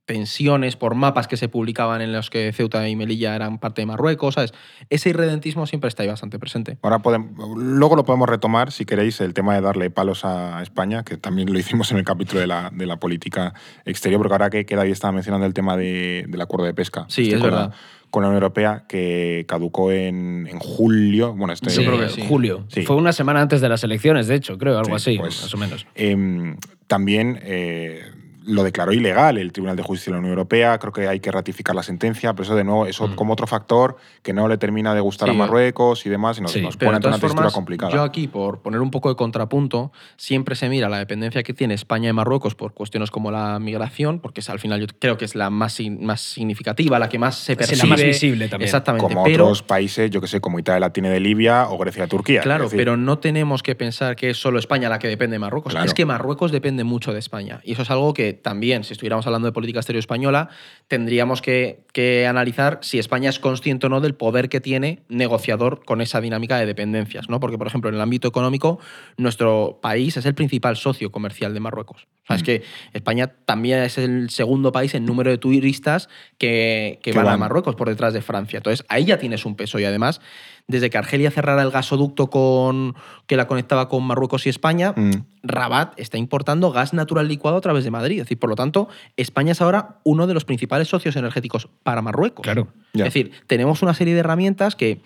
tensiones 0.07 0.77
por 0.77 0.95
mapas 0.95 1.27
que 1.29 1.37
se 1.37 1.49
publicaban 1.49 2.03
en 2.03 2.13
los 2.13 2.29
que 2.31 2.53
Ceuta 2.53 2.87
y 2.89 2.97
Melilla 2.97 3.35
eran 3.35 3.59
parte 3.59 3.83
de 3.83 3.87
Marruecos, 3.87 4.35
¿sabes? 4.35 4.53
Ese 4.91 5.11
irredentismo 5.11 5.67
siempre 5.67 5.89
está 5.89 6.03
ahí 6.03 6.09
bastante 6.09 6.39
presente. 6.39 6.79
Ahora 6.83 6.99
podemos, 7.01 7.33
luego 7.57 7.97
lo 7.97 8.05
podemos 8.05 8.29
retomar, 8.29 8.71
si 8.71 8.85
queréis, 8.85 9.21
el 9.21 9.33
tema 9.35 9.55
de 9.55 9.63
darle 9.63 9.91
palos 9.91 10.25
a 10.25 10.63
España, 10.63 11.05
que 11.05 11.17
también 11.17 11.53
lo 11.53 11.59
hicimos 11.59 11.91
en 11.91 11.99
el 11.99 12.05
capítulo 12.05 12.41
de 12.41 12.47
la, 12.47 12.71
de 12.73 12.87
la 12.87 12.99
política 12.99 13.55
exterior, 13.85 14.21
porque 14.21 14.35
ahora 14.35 14.51
que, 14.51 14.65
David 14.65 14.93
estaba 14.93 15.13
mencionando 15.13 15.47
el 15.47 15.55
tema 15.55 15.77
de- 15.77 16.27
del 16.29 16.41
acuerdo 16.41 16.67
de 16.67 16.75
pesca 16.75 17.07
Sí, 17.09 17.23
este 17.23 17.37
es 17.37 17.41
con, 17.41 17.51
verdad. 17.51 17.69
La, 17.71 17.77
con 18.11 18.23
la 18.23 18.29
Unión 18.29 18.43
Europea, 18.43 18.85
que 18.89 19.45
caducó 19.49 19.91
en, 19.91 20.47
en 20.51 20.59
julio. 20.59 21.35
Bueno, 21.35 21.53
este, 21.53 21.71
Sí, 21.71 21.83
yo 21.83 21.91
creo 21.93 22.07
que 22.07 22.13
sí. 22.13 22.25
Julio. 22.29 22.65
Sí. 22.69 22.83
Fue 22.83 22.97
una 22.97 23.13
semana 23.13 23.41
antes 23.41 23.61
de 23.61 23.69
las 23.69 23.83
elecciones, 23.85 24.27
de 24.27 24.35
hecho, 24.35 24.59
creo, 24.59 24.79
algo 24.79 24.99
Sí, 24.99 25.13
así, 25.13 25.19
pues, 25.19 25.41
más 25.43 25.55
o 25.55 25.57
menos. 25.57 25.87
Em, 25.95 26.57
también 26.87 27.39
eh, 27.43 28.03
lo 28.47 28.63
declaró 28.63 28.93
ilegal 28.93 29.39
el 29.39 29.53
Tribunal 29.53 29.77
de 29.77 29.83
Justicia 29.83 30.11
de 30.11 30.15
la 30.17 30.19
Unión 30.21 30.33
Europea. 30.33 30.79
Creo 30.79 30.93
que 30.93 31.09
hay 31.09 31.21
que 31.21 31.31
ratificar 31.33 31.75
la 31.75 31.83
sentencia, 31.83 32.33
pero 32.35 32.45
eso 32.45 32.55
de 32.55 32.65
nuevo, 32.65 32.87
eso 32.87 33.09
Mm. 33.09 33.15
como 33.15 33.33
otro 33.33 33.47
factor 33.47 33.97
que 34.23 34.33
no 34.33 34.49
le 34.49 34.59
termina 34.59 34.95
de 34.95 35.01
gustar 35.01 35.29
Sí, 35.29 35.35
a 35.35 35.39
Marruecos 35.39 36.05
y 36.07 36.11
demás, 36.11 36.39
y 36.39 36.43
nos, 36.43 36.53
sí, 36.53 36.61
nos 36.61 36.77
pone 36.77 36.97
ante 36.97 37.09
una 37.09 37.17
textura 37.17 37.35
formas, 37.35 37.53
complicada. 37.55 37.93
yo 37.93 38.03
aquí, 38.03 38.29
por 38.29 38.61
poner 38.61 38.81
un 38.81 38.91
poco 38.91 39.09
de 39.09 39.17
contrapunto, 39.17 39.93
siempre 40.17 40.55
se 40.57 40.69
mira 40.69 40.89
la 40.89 40.99
dependencia 40.99 41.43
que 41.43 41.55
tiene 41.55 41.75
España 41.75 42.11
y 42.11 42.13
Marruecos 42.13 42.55
por 42.55 42.75
cuestiones 42.75 43.11
como 43.11 43.31
la 43.31 43.59
migración, 43.59 44.21
porque 44.21 44.41
es, 44.41 44.51
al 44.51 44.59
final 44.59 44.81
yo 44.81 44.87
creo 44.99 45.17
que 45.17 45.25
es 45.25 45.35
la 45.35 45.51
más, 45.51 45.79
más 46.01 46.21
significativa, 46.21 46.99
la 46.99 47.09
que 47.09 47.19
más 47.19 47.37
se 47.37 47.53
Sí, 47.53 47.57
percibe. 47.57 47.79
la 47.79 47.87
más 47.87 48.03
visible 48.03 48.49
también. 48.49 48.67
Exactamente. 48.67 49.07
como 49.09 49.25
pero, 49.25 49.45
otros 49.45 49.63
países, 49.63 50.11
yo 50.11 50.21
que 50.21 50.27
sé, 50.27 50.41
como 50.41 50.59
Italia 50.59 50.81
la 50.81 50.93
tiene 50.93 51.09
de 51.11 51.21
Libia 51.21 51.69
o 51.69 51.79
Grecia 51.79 52.03
de 52.03 52.09
Turquía. 52.09 52.41
Claro, 52.43 52.65
decir, 52.65 52.77
pero 52.79 52.97
no 52.97 53.19
tenemos 53.19 53.63
que 53.63 53.75
pensar 53.75 54.17
que 54.17 54.31
es 54.31 54.37
solo 54.37 54.59
España 54.59 54.89
la 54.89 54.99
que 54.99 55.09
depende 55.09 55.35
de 55.35 55.39
Marruecos. 55.39 55.73
Claro. 55.73 55.87
Es 55.87 55.95
que 55.95 56.05
Marruecos 56.05 56.53
depende 56.53 56.85
mucho 56.85 57.13
de 57.13 57.19
España. 57.21 57.61
Y 57.65 57.73
eso 57.73 57.83
es 57.83 57.91
algo 57.91 58.13
que 58.13 58.34
también, 58.35 58.85
si 58.85 58.93
estuviéramos 58.93 59.27
hablando 59.27 59.47
de 59.47 59.53
política 59.53 59.81
exterior 59.81 60.01
española, 60.01 60.49
tendríamos 60.89 61.43
que, 61.43 61.85
que 61.93 62.27
analizar 62.27 62.79
si 62.83 62.99
España 62.99 63.31
es 63.31 63.39
consciente 63.39 63.87
o 63.87 63.89
no 63.89 64.01
del 64.01 64.15
poder 64.15 64.49
que 64.49 64.61
tiene 64.61 65.03
negociador 65.09 65.85
con 65.85 66.01
esa 66.01 66.21
dinámica 66.21 66.59
de 66.59 66.67
dependencias. 66.67 67.29
¿no? 67.29 67.41
Porque, 67.41 67.59
por 67.59 67.67
ejemplo, 67.67 67.89
en 67.89 67.97
el 67.97 68.01
ámbito 68.01 68.29
económico, 68.29 68.79
nuestro 69.17 69.79
país 69.81 70.17
es 70.17 70.27
el 70.27 70.35
principal 70.35 70.77
socio 70.77 71.11
comercial 71.11 71.55
de 71.55 71.61
Marruecos. 71.61 72.07
O 72.25 72.27
sea, 72.27 72.37
es 72.37 72.43
que 72.43 72.63
España 72.95 73.29
también 73.45 73.81
es 73.81 73.99
el 73.99 74.31
segundo 74.31 74.73
país 74.73 74.95
en 74.95 75.05
número 75.05 75.31
de 75.31 75.37
turistas 75.37 76.09
que, 76.39 76.99
que 77.03 77.13
van, 77.13 77.29
a. 77.29 77.37
Marruecos 77.37 77.75
por 77.77 77.89
detrás 77.89 78.15
de 78.15 78.23
Francia. 78.23 78.57
Entonces, 78.57 78.87
ahí 78.89 79.05
ya 79.05 79.19
tienes 79.19 79.45
un 79.45 79.57
peso. 79.57 79.79
Y 79.79 79.85
además, 79.85 80.23
desde 80.67 80.91
que 80.91 80.99
Argelia 80.99 81.31
cerrara 81.31 81.63
el 81.63 81.71
gasoducto 81.71 82.31
con, 82.31 82.95
que 83.27 83.37
la 83.37 83.47
conectaba 83.47 83.89
con 83.89 84.03
Marruecos 84.05 84.47
y 84.47 84.49
España, 84.49 84.95
Mm. 84.97 85.25
Rabat 85.43 85.99
está 85.99 86.17
importando 86.19 86.73
gas 86.73 86.95
natural 86.95 87.29
licuado 87.29 87.57
a 87.59 87.61
través 87.61 87.85
de 87.85 87.91
Madrid. 87.91 88.19
Es 88.19 88.25
decir, 88.25 88.39
por 88.39 88.49
lo 88.49 88.57
tanto, 88.57 88.89
España 89.17 89.53
es 89.53 89.61
ahora 89.61 90.01
uno 90.05 90.27
de 90.27 90.35
los 90.35 90.45
principales 90.45 90.89
socios 90.89 91.17
energéticos 91.17 91.69
para 91.83 92.03
Marruecos. 92.03 92.43
Claro. 92.43 92.69
Ya. 92.95 93.07
Es 93.07 93.13
decir, 93.13 93.33
tenemos 93.47 93.83
una 93.83 93.95
serie 93.95 94.15
de 94.15 94.21
herramientas 94.21 94.77
que 94.77 95.01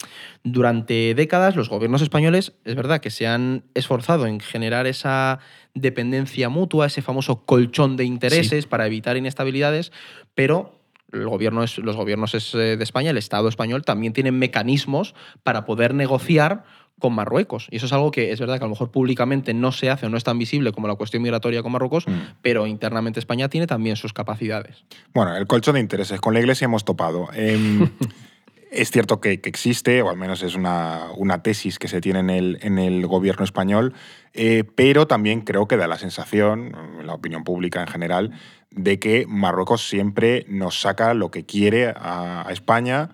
durante 0.45 1.15
décadas 1.15 1.57
los 1.57 1.69
gobiernos 1.69 2.03
españoles, 2.03 2.53
es 2.65 2.77
verdad 2.77 3.01
que 3.01 3.11
se 3.11 3.27
han 3.27 3.65
esforzado 3.75 4.27
en 4.27 4.41
generar 4.41 4.87
esa 4.87 5.41
dependencia 5.75 6.49
mutua, 6.49 6.87
ese 6.87 7.03
famoso 7.03 7.45
colchón 7.45 7.97
de 7.97 8.05
intereses 8.05 8.67
para 8.67 8.87
evitar 8.87 9.17
inestabilidades, 9.17 9.93
pero 10.35 10.78
el 11.13 11.27
gobierno 11.29 11.63
es- 11.63 11.79
los 11.79 11.97
gobiernos 11.97 12.35
es, 12.35 12.55
eh, 12.55 12.77
de 12.77 12.85
España, 12.85 13.11
el 13.11 13.17
Estado 13.19 13.49
español, 13.49 13.83
también 13.85 14.13
tienen 14.13 14.39
mecanismos 14.39 15.15
para 15.43 15.65
poder 15.65 15.95
negociar 15.95 16.65
con 16.99 17.13
Marruecos. 17.13 17.69
Y 17.71 17.77
eso 17.77 17.87
es 17.87 17.93
algo 17.93 18.11
que 18.11 18.33
es 18.33 18.41
verdad 18.41 18.59
que 18.59 18.65
a 18.65 18.67
lo 18.67 18.71
mejor 18.73 18.91
públicamente 18.91 19.55
no 19.55 19.71
se 19.71 19.89
hace 19.89 20.07
o 20.07 20.09
no 20.09 20.17
es 20.17 20.25
tan 20.25 20.37
visible 20.37 20.73
como 20.73 20.89
la 20.89 20.97
cuestión 20.97 21.23
migratoria 21.23 21.63
con 21.63 21.71
Marruecos, 21.71 22.09
Mm. 22.09 22.13
pero 22.43 22.67
internamente 22.67 23.21
España 23.21 23.49
tiene 23.49 23.69
también 23.69 23.95
sus 23.95 24.13
capacidades. 24.13 24.85
Bueno, 25.15 25.37
el 25.37 25.47
colchón 25.47 25.75
de 25.75 25.81
intereses. 25.81 26.21
Con 26.21 26.35
la 26.35 26.41
iglesia 26.41 26.65
hemos 26.65 26.85
topado. 26.85 27.29
Em, 27.35 27.89
es 28.73 28.91
cierto 28.91 29.21
que, 29.21 29.41
que 29.41 29.49
existe, 29.49 30.03
o 30.03 30.11
al 30.11 30.17
menos 30.17 30.43
es 30.43 30.57
una, 30.57 31.05
una 31.17 31.41
tesis 31.43 31.79
que 31.79 31.87
se 31.89 32.01
tiene 32.01 32.19
en 32.19 32.31
el, 32.31 32.59
en 32.63 32.79
el 32.81 33.07
gobierno 33.07 33.45
español, 33.45 33.95
eh, 34.35 34.65
pero 34.75 35.07
también 35.07 35.43
creo 35.43 35.69
que 35.69 35.77
da 35.77 35.87
la 35.87 35.99
sensación, 35.99 36.73
en 37.01 37.07
la 37.07 37.15
opinión 37.15 37.45
pública 37.45 37.81
en 37.81 37.87
general, 37.87 38.33
de 38.71 38.99
que 38.99 39.25
Marruecos 39.27 39.89
siempre 39.89 40.45
nos 40.49 40.81
saca 40.81 41.15
lo 41.15 41.31
que 41.31 41.45
quiere 41.45 41.89
a, 41.89 42.45
a 42.47 42.53
España 42.53 43.11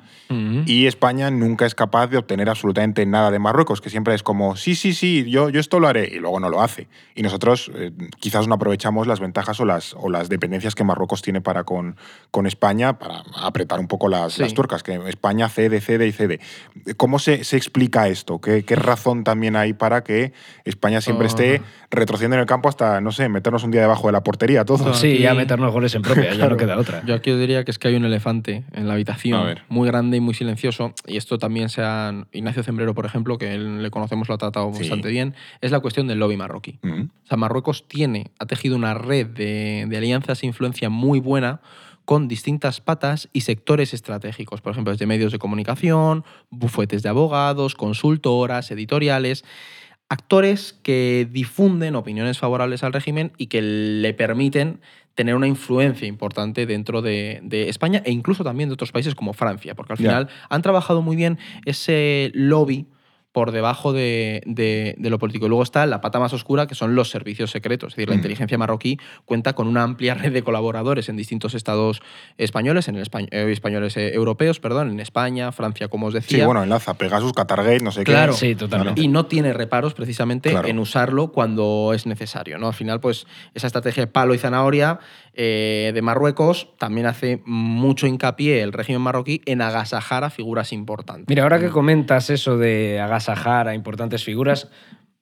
y 0.67 0.87
España 0.87 1.31
nunca 1.31 1.65
es 1.65 1.77
capaz 1.77 2.09
de 2.09 2.17
obtener 2.17 2.49
absolutamente 2.49 3.07
nada 3.07 3.31
de 3.31 3.39
Marruecos, 3.39 3.81
que 3.81 3.89
siempre 3.89 4.15
es 4.17 4.25
como, 4.25 4.57
sí, 4.57 4.75
sí, 4.75 4.93
sí, 4.93 5.31
yo, 5.31 5.49
yo 5.49 5.61
esto 5.61 5.79
lo 5.79 5.87
haré, 5.87 6.09
y 6.13 6.19
luego 6.19 6.41
no 6.41 6.49
lo 6.49 6.61
hace. 6.61 6.89
Y 7.15 7.23
nosotros 7.23 7.71
eh, 7.77 7.93
quizás 8.19 8.49
no 8.49 8.55
aprovechamos 8.57 9.07
las 9.07 9.21
ventajas 9.21 9.61
o 9.61 9.65
las, 9.65 9.95
o 9.97 10.11
las 10.11 10.29
dependencias 10.29 10.75
que 10.75 10.83
Marruecos 10.83 11.23
tiene 11.23 11.41
para 11.41 11.63
con, 11.63 11.97
con 12.33 12.47
España 12.49 12.99
para 12.99 13.23
apretar 13.37 13.79
un 13.79 13.87
poco 13.87 14.09
las, 14.09 14.33
Sí. 14.33 14.43
las 14.43 14.55
tuercas, 14.55 14.83
que 14.83 14.95
España 15.09 15.49
cede, 15.49 15.81
cede 15.81 16.09
y 16.09 16.13
cede. 16.13 16.41
¿Cómo 16.97 17.21
se, 17.21 17.45
se 17.45 17.57
explica 17.57 18.09
esto? 18.09 18.41
¿Qué, 18.41 18.65
qué 18.65 18.75
razón 18.75 19.23
también 19.23 19.55
hay 19.55 19.73
para 19.73 20.03
que 20.03 20.33
España 20.65 21.01
siempre 21.01 21.29
esté 21.29 21.63
retrocediendo 21.91 22.35
en 22.35 22.41
el 22.41 22.47
campo 22.47 22.69
hasta, 22.69 23.01
no 23.01 23.13
sé, 23.13 23.29
meternos 23.29 23.63
un 23.63 23.71
día 23.71 23.83
debajo 23.83 24.09
de 24.09 24.13
la 24.13 24.25
portería 24.25 24.65
todos? 24.65 24.99
Sí, 24.99 25.25
ya 25.45 25.55
meternos 25.55 25.73
goles 25.73 25.95
en 25.95 26.03
propia, 26.03 26.35
ya 26.35 26.49
no 26.49 26.57
queda 26.57 26.79
otra. 26.79 27.03
Yo 27.07 27.15
aquí 27.15 27.31
os 27.31 27.39
diría 27.39 27.65
que 27.65 27.71
es 27.71 27.79
que 27.79 27.89
hay 27.89 27.97
un 27.97 28.05
elefante 28.05 28.65
en 28.73 28.89
la 28.89 28.95
habitación, 28.95 29.59
muy 29.69 29.87
grande 29.87 30.17
y 30.17 30.21
muy 30.21 30.35
silencioso, 30.35 30.95
y 31.07 31.17
esto 31.17 31.39
también 31.39 31.69
se 31.69 31.83
ha... 31.83 32.13
Ignacio 32.33 32.63
Zembrero, 32.63 32.95
por 32.95 33.07
ejemplo, 33.07 33.39
que 33.39 33.55
él 33.55 33.83
le 33.83 33.91
conocemos, 33.91 34.29
lo 34.29 34.35
ha 34.35 34.39
tratado 34.39 34.73
Sí. 34.73 34.81
bastante 34.81 35.09
bien, 35.11 35.35
es 35.61 35.71
la 35.71 35.81
cuestión 35.81 36.07
del 36.07 36.19
lobby 36.19 36.37
marroquí. 36.37 36.79
Mm. 36.83 37.03
O 37.03 37.27
sea, 37.27 37.37
Marruecos 37.37 37.87
tiene, 37.89 38.33
ha 38.39 38.47
tejido 38.47 38.77
una 38.77 38.95
red 38.95 39.27
de, 39.27 39.87
de 39.89 39.97
alianzas 39.97 40.43
e 40.43 40.47
influencia 40.47 40.89
muy 40.91 41.21
buena 41.21 41.61
con 42.05 42.29
distintas 42.29 42.81
patas 42.81 43.29
y 43.33 43.43
sectores 43.43 43.95
estratégicos, 43.95 44.61
por 44.61 44.73
ejemplo, 44.73 44.93
desde 44.93 45.07
medios 45.07 45.33
de 45.33 45.39
comunicación, 45.39 46.25
bufetes 46.51 47.03
de 47.03 47.09
abogados, 47.09 47.75
consultoras, 47.75 48.71
editoriales, 48.71 49.45
actores 50.09 50.79
que 50.83 51.27
difunden 51.31 51.97
opiniones 51.97 52.39
favorables 52.39 52.85
al 52.85 52.93
régimen 52.93 53.33
y 53.39 53.47
que 53.47 53.63
le 53.63 54.13
permiten 54.13 54.81
tener 55.15 55.35
una 55.35 55.47
influencia 55.47 56.07
importante 56.07 56.67
dentro 56.67 57.03
de, 57.03 57.41
de 57.43 57.69
España 57.69 58.03
e 58.05 58.11
incluso 58.11 58.45
también 58.45 58.69
de 58.69 58.75
otros 58.75 58.93
países 58.93 59.15
como 59.15 59.33
Francia, 59.33 59.75
porque 59.75 59.93
al 59.93 59.99
final 59.99 60.29
han 60.49 60.63
trabajado 60.63 61.03
muy 61.03 61.17
bien 61.17 61.39
ese 61.65 62.31
lobby 62.35 62.87
por 63.35 63.51
debajo 63.51 63.93
de, 63.93 64.43
de- 64.47 64.95
de 64.97 65.11
lo 65.11 65.19
político. 65.19 65.47
Y 65.47 65.49
luego 65.49 65.65
está 65.65 65.85
la 65.87 66.01
pata 66.01 66.21
más 66.21 66.33
oscura, 66.33 66.69
que 66.69 66.77
son 66.77 66.95
los 66.95 67.11
servicios 67.11 67.51
secretos. 67.51 67.89
Es 67.93 67.97
decir, 67.97 68.09
la 68.09 68.15
Mm. 68.15 68.19
inteligencia 68.19 68.57
marroquí 68.57 68.97
cuenta 69.25 69.55
con 69.55 69.67
una 69.67 69.83
amplia 69.83 70.15
red 70.15 70.33
de 70.33 70.45
colaboradores 70.45 71.09
en 71.09 71.17
distintos 71.17 71.53
estados 71.55 72.01
españoles, 72.39 72.87
en 72.87 72.95
el 72.95 73.03
eh, 73.33 73.51
españoles 73.51 73.97
eh, 73.97 74.15
europeos, 74.15 74.61
perdón, 74.61 74.91
en 74.93 75.01
España, 75.01 75.51
Francia, 75.51 75.89
como 75.89 76.07
os 76.07 76.15
decía. 76.15 76.39
Sí, 76.39 76.45
bueno, 76.45 76.63
enlaza 76.63 76.95
Pegasus, 76.95 77.33
Qatargate, 77.33 77.81
no 77.81 77.91
sé 77.91 78.05
Claro. 78.05 78.35
qué. 78.35 78.39
Sí, 78.39 78.55
totalmente. 78.55 79.01
Y 79.01 79.09
no 79.09 79.27
tiene 79.27 79.53
reparos 79.53 79.95
precisamente 79.95 80.51
Claro. 80.51 80.69
en 80.69 80.79
usarlo 80.79 81.33
cuando 81.33 81.91
es 81.93 82.07
necesario. 82.07 82.57
¿no? 82.59 82.69
Al 82.69 82.75
final, 82.75 83.01
pues 83.01 83.27
esa 83.53 83.67
estrategia 83.67 84.05
de 84.05 84.13
palo 84.13 84.33
y 84.35 84.39
zanahoria 84.39 85.01
eh, 85.37 85.91
de 85.95 86.03
Marruecos 86.03 86.71
también 86.79 87.07
hace 87.07 87.43
mucho 87.45 88.07
hincapié 88.07 88.63
el 88.63 88.73
régimen 88.73 89.03
marroquí 89.03 89.41
en 89.47 89.63
agasajar 89.63 90.25
a 90.25 90.31
figuras 90.31 90.73
importantes. 90.73 91.27
Mira, 91.29 91.43
ahora 91.43 91.59
que 91.59 91.69
comentas 91.71 92.31
eso 92.31 92.57
de 92.59 93.01
agasajar 93.01 93.69
a 93.69 93.75
importantes 93.75 94.23
figuras, 94.25 94.69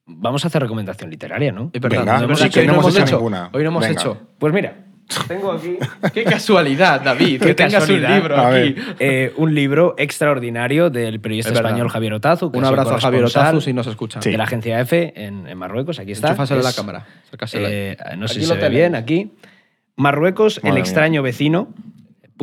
vamos 0.05 0.43
a 0.43 0.47
hacer 0.47 0.61
recomendación 0.61 1.09
literaria, 1.09 1.51
¿no? 1.51 1.69
Es 1.73 1.81
verdad, 1.81 1.99
Venga, 1.99 2.17
no 2.19 2.23
hemos 2.25 2.39
sí, 2.39 2.45
hecho, 2.47 2.53
que 2.53 2.59
hoy 2.61 2.67
no 2.67 2.73
no 2.73 2.79
hemos 2.79 2.85
hemos 2.95 2.97
hecho 2.97 3.05
hecho. 3.07 3.17
ninguna. 3.17 3.49
Hoy 3.53 3.63
no 3.63 3.69
hemos 3.69 3.81
Venga. 3.87 4.01
hecho. 4.01 4.17
Pues 4.37 4.53
mira, 4.53 4.85
tengo 5.27 5.51
aquí 5.51 5.77
Qué 6.13 6.23
casualidad, 6.23 7.01
David, 7.01 7.41
que 7.41 7.53
tengas 7.53 7.89
un 7.89 8.01
libro 8.01 8.37
aquí. 8.39 8.75
eh, 8.99 9.33
un 9.37 9.53
libro 9.53 9.95
extraordinario 9.97 10.89
del 10.89 11.19
periodista 11.19 11.49
Es 11.51 11.55
verdad. 11.55 11.71
español 11.71 11.89
Javier 11.89 12.13
Otazu. 12.13 12.51
Un 12.53 12.63
es 12.63 12.69
abrazo 12.69 12.95
a 12.95 13.01
Javier 13.01 13.25
Otazu 13.25 13.59
si 13.61 13.73
nos 13.73 13.87
escucha. 13.87 14.21
Sí. 14.21 14.31
De 14.31 14.37
la 14.37 14.45
agencia 14.45 14.79
EFE 14.79 15.13
en, 15.15 15.47
en 15.47 15.57
Marruecos, 15.57 15.99
aquí 15.99 16.11
está. 16.13 16.29
Enchúfaselo 16.29 16.61
a 16.61 16.63
la 16.63 16.69
Es, 16.69 16.75
cámara. 16.75 17.05
eh, 17.53 17.97
no 18.17 18.27
sé 18.27 18.33
Aquí 18.35 18.43
si 18.43 18.47
lo 18.49 18.55
se 18.55 18.61
ve 18.61 18.69
bien 18.69 18.95
aquí. 18.95 19.31
Marruecos, 19.97 20.57
Madre 20.57 20.69
el 20.69 20.73
mía. 20.75 20.81
extraño 20.83 21.21
vecino, 21.21 21.69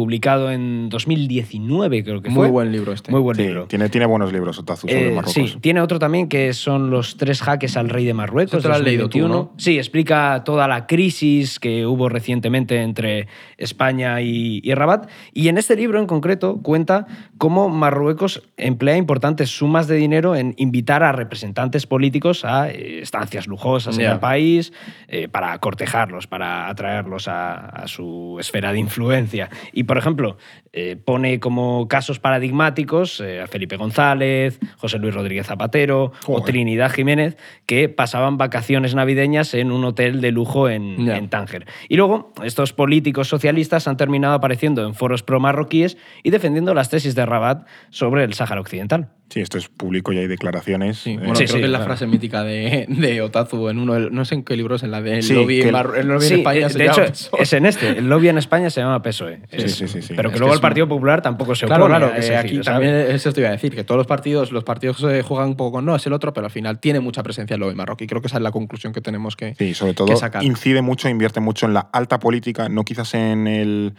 publicado 0.01 0.51
en 0.51 0.88
2019, 0.88 2.03
creo 2.05 2.22
que 2.22 2.30
Muy 2.30 2.36
fue. 2.46 2.48
buen 2.51 2.72
libro 2.72 2.92
este. 2.92 3.11
Muy 3.11 3.20
buen 3.20 3.36
Sí, 3.36 3.42
libro. 3.42 3.66
tiene, 3.66 3.88
tiene 3.90 4.07
buenos 4.07 4.32
libros 4.32 4.59
Otazu 4.59 4.88
sobre 4.88 5.09
Eh, 5.09 5.14
Marruecos. 5.14 5.32
sí, 5.32 5.59
tiene 5.61 5.80
otro 5.82 5.98
también 5.98 6.26
que 6.28 6.55
son 6.55 6.90
los 6.90 7.16
tres 7.18 7.42
jaques 7.42 7.76
al 7.76 7.90
rey 7.90 8.07
de 8.07 8.14
Marruecos. 8.14 8.62
Te 8.62 8.68
lo 8.68 8.74
has 8.74 8.80
leído 8.80 9.09
tú, 9.11 9.18
2021. 9.18 9.34
¿no? 9.34 9.53
Sí, 9.59 9.76
explica 9.76 10.42
toda 10.44 10.66
la 10.68 10.86
crisis 10.86 11.61
que 11.61 11.84
hubo 11.86 12.09
recientemente 12.09 12.80
entre 12.82 13.28
España 13.59 14.22
y, 14.22 14.61
y 14.64 14.72
Rabat. 14.74 15.09
Y 15.34 15.48
en 15.48 15.59
este 15.59 15.76
libro 15.76 15.98
en 16.01 16.07
concreto 16.07 16.61
cuenta 16.62 17.07
cómo 17.36 17.68
Marruecos 17.68 18.42
emplea 18.57 18.96
importantes 18.96 19.51
sumas 19.51 19.86
de 19.86 19.96
dinero 19.96 20.34
en 20.34 20.55
invitar 20.57 21.03
a 21.03 21.12
representantes 21.12 21.86
políticos 21.86 22.44
a 22.46 22.70
eh, 22.70 23.01
estancias 23.03 23.46
lujosas 23.46 23.98
en 23.98 24.07
el 24.07 24.18
país 24.18 24.72
eh, 25.09 25.28
para 25.28 25.59
cortejarlos, 25.59 26.26
para 26.26 26.68
atraerlos 26.68 27.28
a, 27.28 27.55
a 27.66 27.86
su 27.86 28.36
esfera 28.40 28.72
de 28.72 28.78
influencia. 28.78 29.51
Y, 29.72 29.84
por 29.91 29.99
ejemplo, 29.99 30.36
eh, 30.72 30.96
pone 30.96 31.40
como 31.40 31.88
casos 31.88 32.20
paradigmáticos 32.20 33.20
eh, 33.20 33.40
a 33.40 33.46
Felipe 33.46 33.76
González, 33.76 34.58
José 34.76 34.98
Luis 34.98 35.14
Rodríguez 35.14 35.46
Zapatero 35.46 36.12
o. 36.26 36.42
Trinidad 36.42 36.90
Jiménez, 36.90 37.36
que 37.66 37.88
pasaban 37.88 38.36
vacaciones 38.38 38.94
navideñas 38.94 39.54
en 39.54 39.72
un 39.72 39.84
hotel 39.84 40.20
de 40.20 40.30
lujo 40.32 40.68
en, 40.68 41.28
Tánger. 41.28 41.66
Y 41.88 41.96
luego, 41.96 42.32
estos 42.44 42.72
políticos 42.72 43.28
socialistas 43.28 43.86
han 43.88 43.96
terminado 43.96 44.34
apareciendo 44.34 44.86
en 44.86 44.94
foros 44.94 45.22
pro-marroquíes 45.22 45.96
y 46.22 46.30
defendiendo 46.30 46.74
las 46.74 46.88
tesis 46.90 47.14
de 47.14 47.26
Rabat 47.26 47.66
sobre 47.90 48.24
el 48.24 48.34
Sáhara 48.34 48.60
Occidental. 48.60 49.10
Sí, 49.28 49.40
esto 49.40 49.58
es 49.58 49.68
público 49.68 50.12
y 50.12 50.18
hay 50.18 50.26
declaraciones. 50.26 50.98
Sí, 50.98 51.12
eh, 51.12 51.18
bueno, 51.18 51.36
Sí, 51.36 51.44
creo 51.44 51.54
sí, 51.54 51.60
que 51.60 51.64
es 51.66 51.70
la 51.70 51.78
claro. 51.78 51.90
frase 51.92 52.06
mítica 52.08 52.42
de, 52.42 52.86
de 52.88 53.22
Otazu 53.22 53.68
en 53.68 53.78
uno, 53.78 53.94
de- 53.94 54.10
no 54.10 54.24
sé 54.24 54.34
en 54.34 54.42
qué 54.42 54.56
libro 54.56 54.74
es, 54.74 54.82
en 54.82 54.90
la 54.90 55.00
de 55.02 55.18
el 55.18 55.22
Sí, 55.22 55.34
lobby, 55.34 55.60
el- 55.60 55.70
lobby 55.72 56.26
en 56.26 56.32
España. 56.40 56.68
se 56.68 56.78
de 56.78 56.84
llama 56.86 57.02
hecho, 57.04 57.12
PSOE. 57.12 57.42
es 57.42 57.52
en 57.52 57.66
este. 57.66 57.88
El 57.98 58.08
lobby 58.08 58.28
en 58.28 58.38
España 58.38 58.70
se 58.70 58.80
llama 58.80 59.00
PSOE. 59.02 59.36
Sí, 59.50 59.56
Es- 59.56 59.74
sí, 59.76 59.86
sí, 59.86 60.02
sí. 60.02 60.14
Pero 60.16 60.30
Es 60.30 60.32
que 60.32 60.38
luego 60.40 60.54
el 60.61 60.62
Partido 60.68 60.88
Popular 60.88 61.22
tampoco 61.22 61.54
se 61.54 61.66
Claro, 61.66 61.84
opone 61.84 61.98
claro, 61.98 62.14
ese 62.14 62.36
aquí 62.36 62.61
también 62.61 62.94
eso 62.94 63.32
te 63.32 63.40
iba 63.40 63.48
a 63.48 63.52
decir, 63.52 63.74
que 63.74 63.84
todos 63.84 63.98
los 63.98 64.06
partidos, 64.06 64.52
los 64.52 64.64
partidos 64.64 64.98
se 64.98 65.22
juegan 65.22 65.48
un 65.48 65.56
poco 65.56 65.72
con 65.72 65.84
no, 65.84 65.96
es 65.96 66.06
el 66.06 66.12
otro, 66.12 66.32
pero 66.32 66.46
al 66.46 66.50
final 66.52 66.78
tiene 66.78 67.00
mucha 67.00 67.22
presencia 67.22 67.54
el 67.54 67.61
lobby 67.61 67.74
marroquí. 67.74 68.06
Creo 68.06 68.20
que 68.20 68.26
esa 68.28 68.36
es 68.36 68.42
la 68.42 68.52
conclusión 68.52 68.92
que 68.92 69.00
tenemos 69.00 69.36
que, 69.36 69.54
Sí, 69.56 69.74
sobre 69.74 69.92
que 69.92 69.96
todo 70.04 70.16
sacar. 70.16 70.44
incide 70.44 70.82
mucho, 70.82 71.08
invierte 71.08 71.40
mucho 71.40 71.66
en 71.66 71.74
la 71.74 71.88
alta 71.92 72.18
política, 72.18 72.68
no 72.68 72.84
quizás 72.84 73.14
en 73.14 73.46
el 73.46 73.94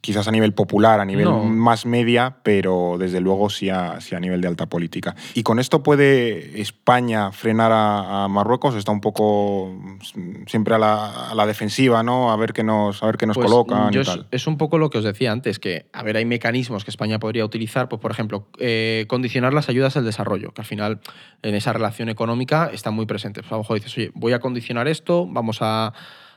quizás 0.00 0.26
a 0.26 0.32
nivel 0.32 0.52
popular, 0.52 0.98
a 0.98 1.04
nivel 1.04 1.26
No. 1.26 1.44
más 1.44 1.86
media, 1.86 2.38
pero 2.42 2.96
desde 2.98 3.20
luego 3.20 3.48
sí 3.50 3.70
a, 3.70 4.00
sí 4.00 4.16
a 4.16 4.20
nivel 4.20 4.40
de 4.40 4.48
alta 4.48 4.66
política. 4.66 5.14
¿Y 5.34 5.44
con 5.44 5.60
esto 5.60 5.84
puede 5.84 6.60
España 6.60 7.30
frenar 7.30 7.70
a, 7.70 8.24
a 8.24 8.28
Marruecos? 8.28 8.74
Está 8.74 8.90
un 8.90 9.00
poco 9.00 9.72
mm, 9.72 10.46
siempre 10.48 10.74
a 10.74 10.78
la, 10.78 11.30
a 11.30 11.34
la 11.36 11.46
defensiva, 11.46 12.02
¿no? 12.02 12.32
A 12.32 12.36
ver 12.36 12.52
qué 12.52 12.64
nos, 12.64 13.00
a 13.00 13.06
ver 13.06 13.16
qué 13.16 13.26
nos 13.28 13.36
Pues, 13.36 13.48
colocan 13.48 13.92
yo 13.92 14.00
y 14.00 14.02
es, 14.02 14.08
tal. 14.08 14.26
es 14.32 14.48
un 14.48 14.58
poco 14.58 14.76
lo 14.76 14.90
que 14.90 14.98
os 14.98 15.04
decía 15.04 15.30
antes, 15.30 15.60
que, 15.60 15.86
a 15.92 16.02
ver, 16.02 16.16
hay 16.16 16.24
mecanismos 16.24 16.82
que 16.84 16.90
España 16.90 17.20
podría 17.20 17.44
utilizar, 17.44 17.88
pues, 17.88 18.02
por 18.02 18.10
ejemplo, 18.10 18.48
eh, 18.58 19.04
condicionar 19.08 19.54
las 19.54 19.68
ayudas 19.68 19.96
al 19.96 20.04
desarrollo, 20.04 20.50
que 20.52 20.62
al 20.62 20.66
final 20.66 20.98
en 21.42 21.54
esa 21.54 21.72
relación 21.72 22.08
económica 22.08 22.70
está 22.72 22.90
muy 22.90 23.06
presente. 23.06 23.42
Pues, 23.42 23.52
a 23.52 23.54
lo 23.54 23.60
mejor 23.60 23.76
dices, 23.76 23.96
oye, 23.96 24.10
voy 24.16 24.32
a 24.32 24.40
condicionar 24.40 24.88
esto, 24.88 25.28
vamos 25.30 25.58
a, 25.60 25.92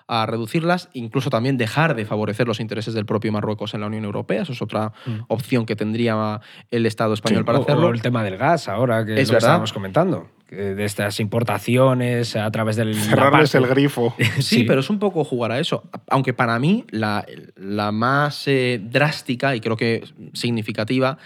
a 0.08 0.26
reducirlas, 0.26 0.90
incluso 0.94 1.30
también 1.30 1.58
dejar 1.58 1.96
de 1.96 2.06
favorecer 2.06 2.48
los 2.48 2.60
intereses 2.60 2.94
del 2.94 3.06
propio 3.06 3.32
Marruecos 3.32 3.74
en 3.74 3.82
la 3.82 3.88
Unión 3.88 4.06
Europea. 4.06 4.44
Eso 4.44 4.54
es 4.54 4.62
otra 4.62 4.92
opción 5.28 5.66
que 5.66 5.76
tendría 5.76 6.42
el 6.72 6.86
Estado 6.86 7.14
español 7.14 7.40
Sí. 7.42 7.46
para 7.46 7.60
O- 7.60 7.62
hacerlo. 7.64 7.88
O 7.88 7.92
el 7.92 8.02
tema 8.02 8.24
del 8.24 8.38
gas 8.38 8.68
ahora, 8.68 9.06
que 9.06 9.20
Es 9.20 9.28
lo 9.30 9.34
que 9.34 9.38
estábamos 9.40 9.74
comentando. 9.74 10.30
De 10.48 10.86
estas 10.86 11.20
importaciones 11.20 12.36
a 12.36 12.50
través 12.52 12.76
del. 12.76 12.94
Cerrarles 12.96 13.56
el 13.56 13.66
grifo. 13.68 14.14
Sí, 14.40 14.64
pero 14.64 14.82
es 14.82 14.90
un 14.92 15.00
poco 15.00 15.24
jugar 15.24 15.52
a 15.52 15.60
eso. 15.60 15.84
Aunque 16.08 16.34
para 16.34 16.60
mí 16.60 16.86
la, 16.92 17.26
la 17.56 17.92
más 17.92 18.48
eh, 18.48 18.80
drástica 18.82 19.56
y 19.56 19.60
creo 19.60 19.76
que 19.76 20.04
significativa 20.34 21.18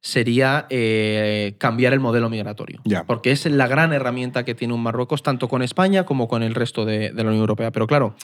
sería 0.00 0.66
eh, 0.70 1.54
cambiar 1.58 1.92
el 1.92 2.00
modelo 2.00 2.30
migratorio. 2.30 2.80
Ya. 2.84 3.04
Porque 3.04 3.32
es 3.32 3.46
la 3.46 3.66
gran 3.66 3.92
herramienta 3.92 4.44
que 4.44 4.54
tiene 4.54 4.74
un 4.74 4.82
Marruecos, 4.82 5.22
tanto 5.22 5.48
con 5.48 5.62
España 5.62 6.04
como 6.04 6.28
con 6.28 6.42
el 6.42 6.54
resto 6.54 6.84
de, 6.84 7.10
de 7.10 7.22
la 7.22 7.28
Unión 7.30 7.40
Europea. 7.40 7.70
Pero 7.70 7.86
claro, 7.86 8.14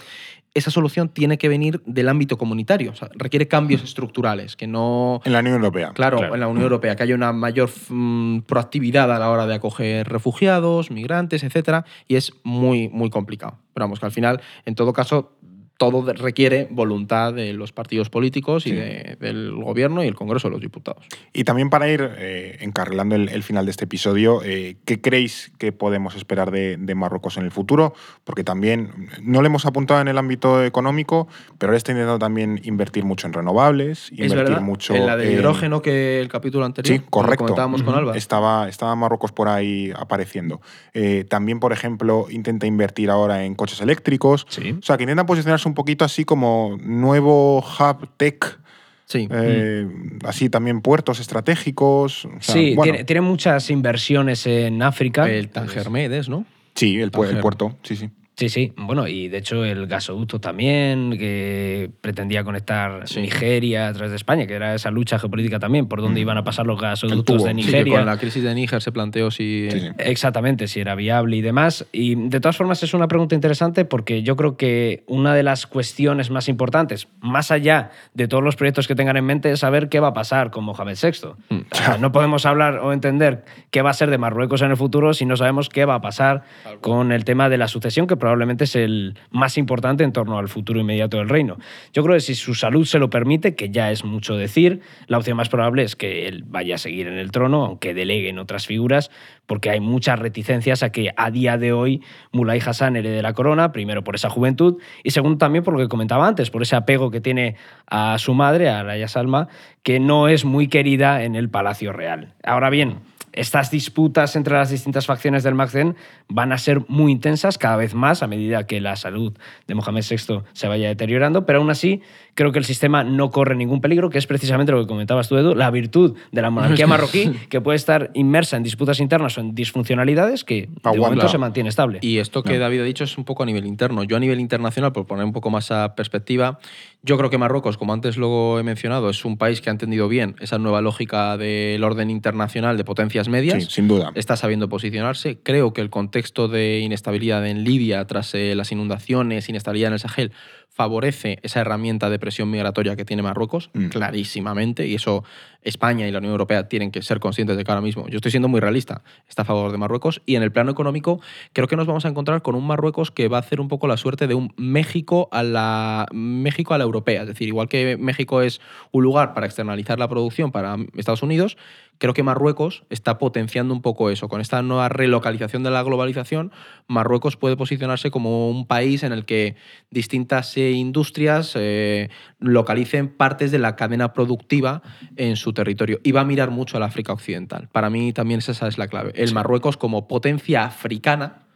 esa 0.54 0.70
solución 0.70 1.10
tiene 1.10 1.36
que 1.36 1.50
venir 1.50 1.82
del 1.84 2.08
ámbito 2.08 2.38
comunitario. 2.38 2.92
O 2.92 2.94
sea, 2.94 3.10
requiere 3.14 3.46
cambios 3.46 3.82
estructurales, 3.84 4.56
que 4.56 4.66
no... 4.66 5.20
En 5.24 5.32
la 5.32 5.40
Unión 5.40 5.56
Europea. 5.56 5.92
Claro, 5.92 6.16
Claro. 6.16 6.34
en 6.34 6.40
la 6.40 6.48
Unión 6.48 6.62
Europea, 6.62 6.96
que 6.96 7.02
haya 7.02 7.14
una 7.14 7.32
mayor 7.34 7.70
mm, 7.90 8.40
proactividad 8.40 9.12
a 9.14 9.18
la 9.18 9.30
hora 9.30 9.46
de 9.46 9.54
acoger 9.54 10.08
refugiados, 10.08 10.90
migrantes, 10.90 11.44
etcétera, 11.44 11.84
y 12.08 12.16
es 12.16 12.32
muy, 12.42 12.88
muy 12.88 13.10
complicado. 13.10 13.58
Pero 13.74 13.84
vamos, 13.84 14.00
que 14.00 14.06
al 14.06 14.12
final, 14.12 14.40
en 14.64 14.74
todo 14.74 14.94
caso, 14.94 15.36
todo 15.78 16.02
de- 16.02 16.14
requiere 16.14 16.68
voluntad 16.70 17.34
de 17.34 17.52
los 17.52 17.72
partidos 17.72 18.08
políticos 18.08 18.66
y 18.66 18.72
de- 18.72 19.16
del 19.20 19.52
gobierno 19.52 20.02
y 20.02 20.06
el 20.06 20.14
Congreso 20.14 20.48
de 20.48 20.52
los 20.52 20.60
Diputados. 20.60 21.04
Y 21.32 21.44
también 21.44 21.68
para 21.68 21.88
ir 21.88 22.08
eh, 22.16 22.56
encarrilando 22.60 23.14
el, 23.14 23.28
el 23.28 23.42
final 23.42 23.66
de 23.66 23.70
este 23.72 23.84
episodio, 23.84 24.40
eh, 24.42 24.76
¿qué 24.86 25.00
creéis 25.00 25.52
que 25.58 25.72
podemos 25.72 26.14
esperar 26.16 26.50
de, 26.50 26.76
de 26.78 26.94
Marruecos 26.94 27.36
en 27.36 27.44
el 27.44 27.50
futuro? 27.50 27.92
Porque 28.24 28.42
también 28.42 29.08
no 29.22 29.42
le 29.42 29.48
hemos 29.48 29.66
apuntado 29.66 30.00
en 30.00 30.08
el 30.08 30.16
ámbito 30.16 30.64
económico, 30.64 31.28
pero 31.58 31.70
ahora 31.70 31.76
está 31.76 31.92
intentando 31.92 32.18
también 32.18 32.58
invertir 32.64 33.04
mucho 33.04 33.26
en 33.26 33.34
renovables, 33.34 34.06
Es 34.06 34.12
invertir 34.12 34.36
verdad, 34.36 34.60
mucho 34.62 34.94
en 34.94 35.06
la 35.06 35.22
en- 35.22 35.32
hidrógeno 35.32 35.82
que 35.82 36.20
el 36.20 36.28
capítulo 36.28 36.64
anterior 36.64 36.98
Sí, 36.98 37.04
correcto. 37.10 37.44
comentábamos 37.44 37.82
con. 37.82 37.94
Alba. 37.94 38.16
Estaba, 38.16 38.68
estaba 38.68 38.96
Marruecos 38.96 39.32
por 39.32 39.48
ahí 39.48 39.92
apareciendo. 39.94 40.60
Eh, 40.94 41.24
también, 41.28 41.60
por 41.60 41.72
ejemplo, 41.74 42.26
intenta 42.30 42.66
invertir 42.66 43.10
ahora 43.10 43.44
en 43.44 43.54
coches 43.54 43.80
eléctricos. 43.82 44.46
Sí. 44.48 44.74
O 44.78 44.82
sea, 44.82 44.96
que 44.96 45.02
intenta 45.04 45.26
posicionarse 45.26 45.65
un 45.66 45.74
poquito 45.74 46.04
así 46.04 46.24
como 46.24 46.78
nuevo 46.82 47.58
hub 47.58 48.08
tech. 48.16 48.58
Sí. 49.04 49.28
eh, 49.30 49.86
Así 50.24 50.50
también 50.50 50.80
puertos 50.80 51.20
estratégicos. 51.20 52.24
o 52.24 52.30
sea, 52.40 52.54
sí, 52.54 52.74
bueno, 52.74 52.92
tiene, 52.92 53.04
tiene 53.04 53.20
muchas 53.20 53.70
inversiones 53.70 54.46
en 54.46 54.82
África. 54.82 55.30
el 55.30 55.48
Tanger 55.48 55.90
Medes, 55.90 56.28
¿no? 56.28 56.44
Sí, 56.74 57.00
el, 57.00 57.10
puerto, 57.10 57.78
sí, 57.82 57.96
sí. 57.96 58.10
Sí, 58.36 58.50
sí. 58.50 58.72
Bueno, 58.76 59.08
y 59.08 59.28
de 59.28 59.38
hecho 59.38 59.64
el 59.64 59.86
gasoducto 59.86 60.38
también, 60.40 61.16
que 61.18 61.90
pretendía 62.02 62.44
conectar 62.44 63.08
Sí. 63.08 63.22
Nigeria 63.22 63.88
a 63.88 63.92
través 63.94 64.10
de 64.10 64.16
España, 64.16 64.46
que 64.46 64.52
era 64.52 64.74
esa 64.74 64.90
lucha 64.90 65.18
geopolítica 65.18 65.58
también, 65.58 65.86
por 65.86 66.02
dónde 66.02 66.20
iban 66.20 66.36
a 66.36 66.44
pasar 66.44 66.66
los 66.66 66.78
gasoductos 66.78 67.44
de 67.44 67.54
Sí, 67.54 67.62
Sí, 67.62 67.66
que 67.70 67.72
Nigeria. 67.78 67.96
con 67.96 68.06
la 68.06 68.18
crisis 68.18 68.42
de 68.42 68.54
Níger 68.54 68.82
se 68.82 68.92
planteó 68.92 69.30
si... 69.30 69.68
Sí, 69.70 69.80
sí. 69.80 69.86
Exactamente, 69.98 70.68
si 70.68 70.80
era 70.80 70.94
viable 70.94 71.36
y 71.36 71.40
demás. 71.40 71.86
Y 71.92 72.14
de 72.28 72.38
todas 72.40 72.58
formas 72.58 72.82
es 72.82 72.92
una 72.92 73.08
pregunta 73.08 73.34
interesante 73.34 73.86
porque 73.86 74.22
yo 74.22 74.36
creo 74.36 74.58
que 74.58 75.02
una 75.06 75.34
de 75.34 75.42
las 75.42 75.66
cuestiones 75.66 76.30
más 76.30 76.50
importantes, 76.50 77.08
más 77.20 77.50
allá 77.50 77.90
de 78.12 78.28
todos 78.28 78.44
los 78.44 78.54
proyectos 78.56 78.86
que 78.86 78.94
tengan 78.94 79.16
en 79.16 79.24
mente, 79.24 79.50
es 79.50 79.60
saber 79.60 79.88
qué 79.88 79.98
va 79.98 80.08
a 80.08 80.12
pasar 80.14 80.50
con 80.50 80.62
Mohamed 80.64 80.98
VI. 81.02 81.28
O 81.72 81.74
sea, 81.74 81.96
no 81.96 82.12
podemos 82.12 82.44
hablar 82.44 82.80
o 82.80 82.92
entender 82.92 83.44
qué 83.70 83.80
va 83.80 83.88
a 83.90 83.94
ser 83.94 84.10
de 84.10 84.18
Marruecos 84.18 84.60
en 84.60 84.70
el 84.72 84.76
futuro 84.76 85.14
si 85.14 85.24
no 85.24 85.38
sabemos 85.38 85.70
qué 85.70 85.86
va 85.86 85.94
a 85.94 86.00
pasar 86.02 86.42
con 86.82 87.12
el 87.12 87.24
tema 87.24 87.48
de 87.48 87.56
la 87.56 87.68
sucesión, 87.68 88.06
que 88.06 88.16
probablemente 88.26 88.64
es 88.64 88.74
el 88.74 89.14
más 89.30 89.56
importante 89.56 90.02
en 90.02 90.10
torno 90.10 90.36
al 90.36 90.48
futuro 90.48 90.80
inmediato 90.80 91.16
del 91.18 91.28
reino. 91.28 91.58
Yo 91.92 92.02
creo 92.02 92.16
que 92.16 92.20
si 92.20 92.34
su 92.34 92.56
salud 92.56 92.84
se 92.84 92.98
lo 92.98 93.08
permite, 93.08 93.54
que 93.54 93.70
ya 93.70 93.92
es 93.92 94.04
mucho 94.04 94.36
decir, 94.36 94.80
la 95.06 95.18
opción 95.18 95.36
más 95.36 95.48
probable 95.48 95.84
es 95.84 95.94
que 95.94 96.26
él 96.26 96.42
vaya 96.44 96.74
a 96.74 96.78
seguir 96.78 97.06
en 97.06 97.18
el 97.18 97.30
trono, 97.30 97.64
aunque 97.64 97.94
delegue 97.94 98.28
en 98.28 98.40
otras 98.40 98.66
figuras, 98.66 99.12
porque 99.46 99.70
hay 99.70 99.78
muchas 99.78 100.18
reticencias 100.18 100.82
a 100.82 100.90
que 100.90 101.12
a 101.16 101.30
día 101.30 101.56
de 101.56 101.72
hoy 101.72 102.02
Mulay 102.32 102.58
Hassan 102.58 102.96
herede 102.96 103.22
la 103.22 103.32
corona, 103.32 103.70
primero 103.70 104.02
por 104.02 104.16
esa 104.16 104.28
juventud 104.28 104.82
y 105.04 105.12
segundo 105.12 105.38
también 105.38 105.62
por 105.62 105.74
lo 105.74 105.78
que 105.78 105.86
comentaba 105.86 106.26
antes, 106.26 106.50
por 106.50 106.62
ese 106.62 106.74
apego 106.74 107.12
que 107.12 107.20
tiene 107.20 107.54
a 107.86 108.18
su 108.18 108.34
madre, 108.34 108.70
a 108.70 108.82
Raya 108.82 109.06
Salma, 109.06 109.46
que 109.84 110.00
no 110.00 110.26
es 110.26 110.44
muy 110.44 110.66
querida 110.66 111.22
en 111.22 111.36
el 111.36 111.48
Palacio 111.48 111.92
Real. 111.92 112.34
Ahora 112.42 112.70
bien, 112.70 113.02
estas 113.36 113.70
disputas 113.70 114.34
entre 114.34 114.54
las 114.54 114.70
distintas 114.70 115.06
facciones 115.06 115.42
del 115.44 115.54
Magden 115.54 115.94
van 116.28 116.52
a 116.52 116.58
ser 116.58 116.82
muy 116.88 117.12
intensas 117.12 117.58
cada 117.58 117.76
vez 117.76 117.94
más 117.94 118.22
a 118.22 118.26
medida 118.26 118.66
que 118.66 118.80
la 118.80 118.96
salud 118.96 119.32
de 119.66 119.74
Mohamed 119.74 120.04
VI 120.08 120.42
se 120.52 120.68
vaya 120.68 120.88
deteriorando, 120.88 121.46
pero 121.46 121.60
aún 121.60 121.70
así 121.70 122.02
creo 122.36 122.52
que 122.52 122.58
el 122.58 122.64
sistema 122.64 123.02
no 123.02 123.30
corre 123.30 123.56
ningún 123.56 123.80
peligro, 123.80 124.10
que 124.10 124.18
es 124.18 124.26
precisamente 124.26 124.70
lo 124.70 124.80
que 124.80 124.86
comentabas 124.86 125.28
tú, 125.28 125.36
Edu, 125.36 125.54
la 125.54 125.70
virtud 125.70 126.16
de 126.30 126.42
la 126.42 126.50
monarquía 126.50 126.86
marroquí, 126.86 127.32
que 127.48 127.60
puede 127.60 127.76
estar 127.76 128.10
inmersa 128.14 128.56
en 128.58 128.62
disputas 128.62 129.00
internas 129.00 129.36
o 129.38 129.40
en 129.40 129.54
disfuncionalidades 129.54 130.44
que 130.44 130.66
de 130.66 130.68
Aguanta. 130.84 131.00
momento 131.00 131.28
se 131.28 131.38
mantiene 131.38 131.70
estable. 131.70 131.98
Y 132.02 132.18
esto 132.18 132.42
que 132.42 132.58
David 132.58 132.80
ha 132.80 132.84
dicho 132.84 133.04
es 133.04 133.16
un 133.18 133.24
poco 133.24 133.42
a 133.42 133.46
nivel 133.46 133.66
interno. 133.66 134.04
Yo 134.04 134.16
a 134.16 134.20
nivel 134.20 134.38
internacional, 134.38 134.92
por 134.92 135.06
poner 135.06 135.24
un 135.24 135.32
poco 135.32 135.48
más 135.50 135.70
a 135.70 135.94
perspectiva, 135.94 136.58
yo 137.02 137.16
creo 137.16 137.30
que 137.30 137.38
Marruecos, 137.38 137.78
como 137.78 137.94
antes 137.94 138.18
lo 138.18 138.58
he 138.58 138.62
mencionado, 138.62 139.08
es 139.08 139.24
un 139.24 139.38
país 139.38 139.62
que 139.62 139.70
ha 139.70 139.72
entendido 139.72 140.06
bien 140.06 140.36
esa 140.40 140.58
nueva 140.58 140.82
lógica 140.82 141.38
del 141.38 141.82
orden 141.84 142.10
internacional 142.10 142.76
de 142.76 142.84
potencias 142.84 143.28
medias. 143.28 143.64
Sí, 143.64 143.70
sin 143.70 143.88
duda. 143.88 144.12
Está 144.14 144.36
sabiendo 144.36 144.68
posicionarse. 144.68 145.38
Creo 145.42 145.72
que 145.72 145.80
el 145.80 145.88
contexto 145.88 146.48
de 146.48 146.80
inestabilidad 146.80 147.46
en 147.46 147.64
Libia 147.64 148.04
tras 148.06 148.34
eh, 148.34 148.54
las 148.54 148.72
inundaciones, 148.72 149.48
inestabilidad 149.48 149.88
en 149.88 149.92
el 149.94 150.00
Sahel, 150.00 150.32
favorece 150.76 151.38
esa 151.42 151.60
herramienta 151.62 152.10
de 152.10 152.18
presión 152.18 152.50
migratoria 152.50 152.96
que 152.96 153.06
tiene 153.06 153.22
Marruecos, 153.22 153.70
Mm. 153.72 153.86
clarísimamente, 153.88 154.86
y 154.86 154.94
eso 154.94 155.24
España 155.62 156.06
y 156.06 156.10
la 156.10 156.18
Unión 156.18 156.32
Europea 156.32 156.68
tienen 156.68 156.90
que 156.90 157.02
ser 157.02 157.20
conscientes 157.20 157.56
de 157.56 157.64
que 157.64 157.70
ahora 157.70 157.80
mismo, 157.80 158.08
yo 158.08 158.16
estoy 158.16 158.30
siendo 158.30 158.48
muy 158.48 158.60
realista, 158.60 159.02
está 159.28 159.42
a 159.42 159.44
favor 159.44 159.72
de 159.72 159.78
Marruecos, 159.78 160.22
y 160.26 160.36
en 160.36 160.42
el 160.42 160.52
plano 160.52 160.70
económico 160.70 161.20
creo 161.52 161.68
que 161.68 161.76
nos 161.76 161.86
vamos 161.86 162.04
a 162.04 162.08
encontrar 162.08 162.42
con 162.42 162.54
un 162.54 162.66
Marruecos 162.66 163.10
que 163.10 163.28
va 163.28 163.38
a 163.38 163.40
hacer 163.40 163.60
un 163.60 163.68
poco 163.68 163.86
la 163.86 163.96
suerte 163.96 164.26
de 164.26 164.34
un 164.34 164.52
México 164.56 165.28
a 165.32 165.42
la, 165.42 166.06
México 166.12 166.74
a 166.74 166.78
la 166.78 166.84
europea, 166.84 167.22
es 167.22 167.28
decir, 167.28 167.48
igual 167.48 167.68
que 167.68 167.96
México 167.96 168.42
es 168.42 168.60
un 168.92 169.04
lugar 169.04 169.34
para 169.34 169.46
externalizar 169.46 169.98
la 169.98 170.08
producción 170.08 170.52
para 170.52 170.76
Estados 170.94 171.22
Unidos, 171.22 171.56
creo 171.98 172.14
que 172.14 172.22
Marruecos 172.22 172.84
está 172.90 173.18
potenciando 173.18 173.72
un 173.74 173.82
poco 173.82 174.10
eso. 174.10 174.28
Con 174.28 174.40
esta 174.40 174.62
nueva 174.62 174.88
relocalización 174.88 175.62
de 175.62 175.70
la 175.70 175.82
globalización, 175.82 176.52
Marruecos 176.88 177.36
puede 177.36 177.56
posicionarse 177.56 178.10
como 178.10 178.50
un 178.50 178.66
país 178.66 179.02
en 179.02 179.12
el 179.12 179.24
que 179.24 179.56
distintas 179.90 180.56
eh, 180.56 180.72
industrias 180.72 181.52
eh, 181.54 182.10
localicen 182.38 183.08
partes 183.08 183.50
de 183.50 183.58
la 183.58 183.76
cadena 183.76 184.12
productiva 184.12 184.82
en 185.16 185.36
su 185.36 185.45
territorio. 185.52 186.00
Y 186.02 186.12
va 186.12 186.22
a 186.22 186.24
mirar 186.24 186.50
mucho 186.50 186.76
al 186.76 186.82
África 186.82 187.12
Occidental. 187.12 187.68
Para 187.72 187.90
mí 187.90 188.12
también 188.12 188.38
esa 188.38 188.66
es 188.66 188.78
la 188.78 188.88
clave. 188.88 189.12
El 189.14 189.32
Marruecos 189.32 189.76
como 189.76 190.08
potencia 190.08 190.64
africana 190.64 191.46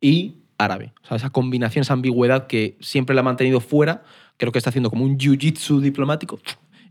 y 0.00 0.36
árabe. 0.58 0.92
O 1.02 1.06
sea, 1.06 1.16
esa 1.16 1.30
combinación, 1.30 1.82
esa 1.82 1.92
ambigüedad 1.92 2.46
que 2.46 2.76
siempre 2.80 3.14
la 3.14 3.20
ha 3.20 3.24
mantenido 3.24 3.60
fuera, 3.60 4.02
creo 4.36 4.52
que 4.52 4.58
está 4.58 4.70
haciendo 4.70 4.90
como 4.90 5.04
un 5.04 5.18
jiu-jitsu 5.18 5.80
diplomático 5.80 6.38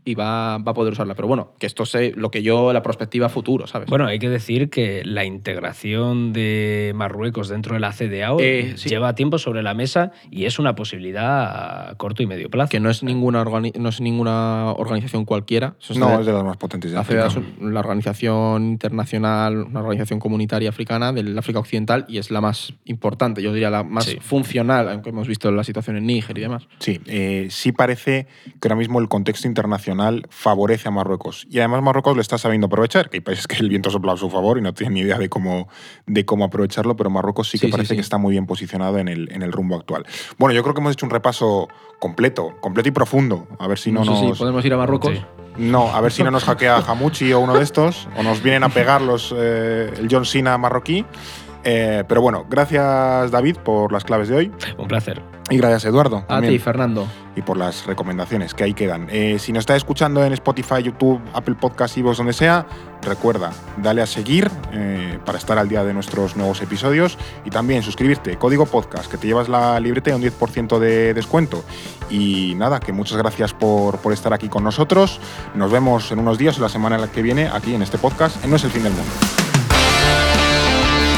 y 0.06 0.14
va, 0.14 0.56
va, 0.58 0.70
a 0.70 0.74
poder 0.74 0.92
usarla. 0.94 1.14
Pero 1.14 1.28
bueno, 1.28 1.52
que 1.58 1.66
esto 1.66 1.82
es 1.82 2.16
lo 2.16 2.30
que 2.30 2.42
yo, 2.42 2.72
la 2.72 2.82
perspectiva 2.82 3.28
futuro, 3.28 3.66
¿sabes? 3.66 3.88
Bueno, 3.90 4.06
hay 4.06 4.18
que 4.18 4.30
decir 4.30 4.70
que 4.70 5.02
la 5.04 5.24
integración 5.24 6.32
de 6.32 6.92
Marruecos 6.94 7.48
dentro 7.48 7.74
de 7.74 7.80
la 7.80 7.92
CDAO 7.92 8.38
Eh, 8.40 8.74
sí. 8.76 8.88
lleva 8.88 9.14
tiempo 9.14 9.38
sobre 9.38 9.62
la 9.62 9.74
mesa 9.74 10.12
y 10.30 10.44
es 10.44 10.58
una 10.60 10.74
posibilidad 10.76 11.90
a 11.90 11.94
corto 11.96 12.22
y 12.22 12.26
medio 12.26 12.48
plazo. 12.48 12.70
que 12.70 12.78
no 12.80 12.88
es 12.88 13.02
ninguna, 13.02 13.42
organi- 13.44 13.74
no 13.76 13.88
es 13.88 14.00
ninguna 14.00 14.72
organización 14.72 15.24
cualquiera. 15.24 15.74
Eso 15.80 15.92
es 15.92 15.98
No, 15.98 16.08
de- 16.08 16.20
es 16.20 16.26
de 16.26 16.32
las 16.32 16.44
más 16.44 16.56
potentes 16.56 16.92
de 16.92 16.96
la 16.96 17.04
CDAO 17.04 17.26
es 17.26 17.36
la 17.60 17.80
organización 17.80 18.64
internacional, 18.66 19.56
una 19.64 19.80
organización 19.80 20.20
comunitaria 20.20 20.68
africana 20.68 21.12
del 21.12 21.36
África 21.36 21.58
Occidental 21.58 22.04
y 22.08 22.18
es 22.18 22.30
la 22.30 22.40
más 22.40 22.72
importante, 22.84 23.42
yo 23.42 23.52
diría 23.52 23.70
la 23.70 23.82
más 23.82 24.04
Sí. 24.04 24.18
funcional, 24.20 24.88
aunque 24.88 25.10
hemos 25.10 25.26
visto 25.26 25.50
la 25.50 25.64
situación 25.64 25.96
en 25.96 26.06
Níger 26.06 26.38
y 26.38 26.42
demás. 26.42 26.68
Sí, 26.78 27.00
eh, 27.06 27.48
sí 27.50 27.72
parece 27.72 28.26
que 28.60 28.68
ahora 28.68 28.76
mismo 28.76 29.00
el 29.00 29.08
contexto 29.08 29.48
internacional 29.48 29.95
favorece 30.30 30.88
a 30.88 30.90
Marruecos. 30.90 31.46
Y 31.50 31.58
además 31.58 31.82
Marruecos 31.82 32.14
lo 32.14 32.22
está 32.22 32.38
sabiendo 32.38 32.66
aprovechar, 32.66 33.10
que 33.10 33.16
hay 33.18 33.20
países 33.20 33.46
que 33.46 33.56
el 33.56 33.68
viento 33.68 33.90
sopla 33.90 34.12
a 34.12 34.16
su 34.16 34.30
favor 34.30 34.58
y 34.58 34.62
no 34.62 34.72
tienen 34.74 34.94
ni 34.94 35.00
idea 35.00 35.18
de 35.18 35.28
cómo, 35.28 35.68
de 36.06 36.24
cómo 36.24 36.44
aprovecharlo, 36.44 36.96
pero 36.96 37.10
Marruecos 37.10 37.48
sí 37.48 37.58
que 37.58 37.66
Sí, 37.66 37.66
sí, 37.66 37.72
parece 37.72 37.88
sí. 37.90 37.94
que 37.96 38.00
está 38.02 38.18
muy 38.18 38.32
bien 38.32 38.46
posicionado 38.46 38.98
en 38.98 39.08
el, 39.08 39.30
en 39.32 39.42
el 39.42 39.52
rumbo 39.52 39.76
actual. 39.76 40.06
Bueno, 40.38 40.54
yo 40.54 40.62
creo 40.62 40.74
que 40.74 40.80
hemos 40.80 40.92
hecho 40.92 41.06
un 41.06 41.10
repaso 41.10 41.68
completo, 41.98 42.54
completo 42.60 42.88
y 42.88 42.92
profundo. 42.92 43.46
A 43.58 43.66
ver 43.66 43.78
si 43.78 43.90
no, 43.92 44.04
No 44.04 44.14
sé 44.14 44.20
si 44.20 44.26
nos... 44.28 44.38
podemos 44.38 44.64
ir 44.64 44.72
a 44.74 44.76
Marruecos. 44.76 45.12
Sí. 45.14 45.24
No, 45.58 45.88
a 45.94 46.00
ver 46.02 46.12
si 46.12 46.22
no 46.22 46.30
nos 46.30 46.44
hackea 46.44 46.76
Hamuchi 46.86 47.32
o 47.32 47.40
uno 47.40 47.54
de 47.54 47.62
estos, 47.62 48.08
o 48.18 48.22
nos 48.22 48.42
vienen 48.42 48.62
a 48.62 48.68
pegar 48.68 49.00
los, 49.00 49.34
eh, 49.34 49.90
el 49.96 50.06
John 50.10 50.26
Cena 50.26 50.58
marroquí. 50.58 51.06
Eh, 51.68 52.04
pero 52.06 52.20
bueno, 52.20 52.46
gracias 52.48 53.30
David 53.32 53.56
por 53.56 53.90
las 53.90 54.04
claves 54.04 54.28
de 54.28 54.36
hoy 54.36 54.52
Un 54.78 54.86
placer. 54.86 55.20
y 55.50 55.56
gracias 55.56 55.84
Eduardo. 55.84 56.18
A 56.18 56.26
también 56.26 56.52
ti, 56.52 56.58
Fernando. 56.60 57.08
y 57.34 57.42
por 57.42 57.56
las 57.56 57.84
recomendaciones 57.86 58.54
que 58.54 58.62
ahí 58.62 58.72
quedan. 58.72 59.08
Eh, 59.10 59.38
si 59.40 59.52
nos 59.52 59.62
está 59.62 59.74
escuchando 59.74 60.24
en 60.24 60.32
Spotify, 60.32 60.80
YouTube, 60.84 61.20
Apple 61.34 61.56
Podcasts, 61.60 62.00
vos 62.00 62.18
donde 62.18 62.32
sea, 62.32 62.66
recuerda, 63.02 63.50
dale 63.82 64.00
a 64.00 64.06
seguir 64.06 64.48
eh, 64.72 65.18
para 65.26 65.38
estar 65.38 65.58
al 65.58 65.68
día 65.68 65.82
de 65.82 65.92
nuestros 65.92 66.36
nuevos 66.36 66.62
episodios 66.62 67.18
y 67.44 67.50
también 67.50 67.82
suscribirte, 67.82 68.36
código 68.36 68.66
podcast, 68.66 69.10
que 69.10 69.16
te 69.18 69.26
llevas 69.26 69.48
la 69.48 69.78
libreta 69.80 70.10
y 70.10 70.12
un 70.12 70.22
10% 70.22 70.78
de 70.78 71.14
descuento. 71.14 71.64
Y 72.10 72.54
nada, 72.56 72.78
que 72.78 72.92
muchas 72.92 73.18
gracias 73.18 73.52
por, 73.52 73.98
por 73.98 74.12
estar 74.12 74.32
aquí 74.32 74.48
con 74.48 74.62
nosotros. 74.62 75.18
Nos 75.56 75.72
vemos 75.72 76.12
en 76.12 76.20
unos 76.20 76.38
días 76.38 76.56
o 76.58 76.62
la 76.62 76.68
semana 76.68 76.94
en 76.94 77.02
la 77.02 77.08
que 77.08 77.22
viene 77.22 77.48
aquí 77.48 77.74
en 77.74 77.82
este 77.82 77.98
podcast. 77.98 78.42
en 78.44 78.50
No 78.50 78.56
es 78.56 78.62
el 78.62 78.70
fin 78.70 78.84
del 78.84 78.92
mundo. 78.92 79.10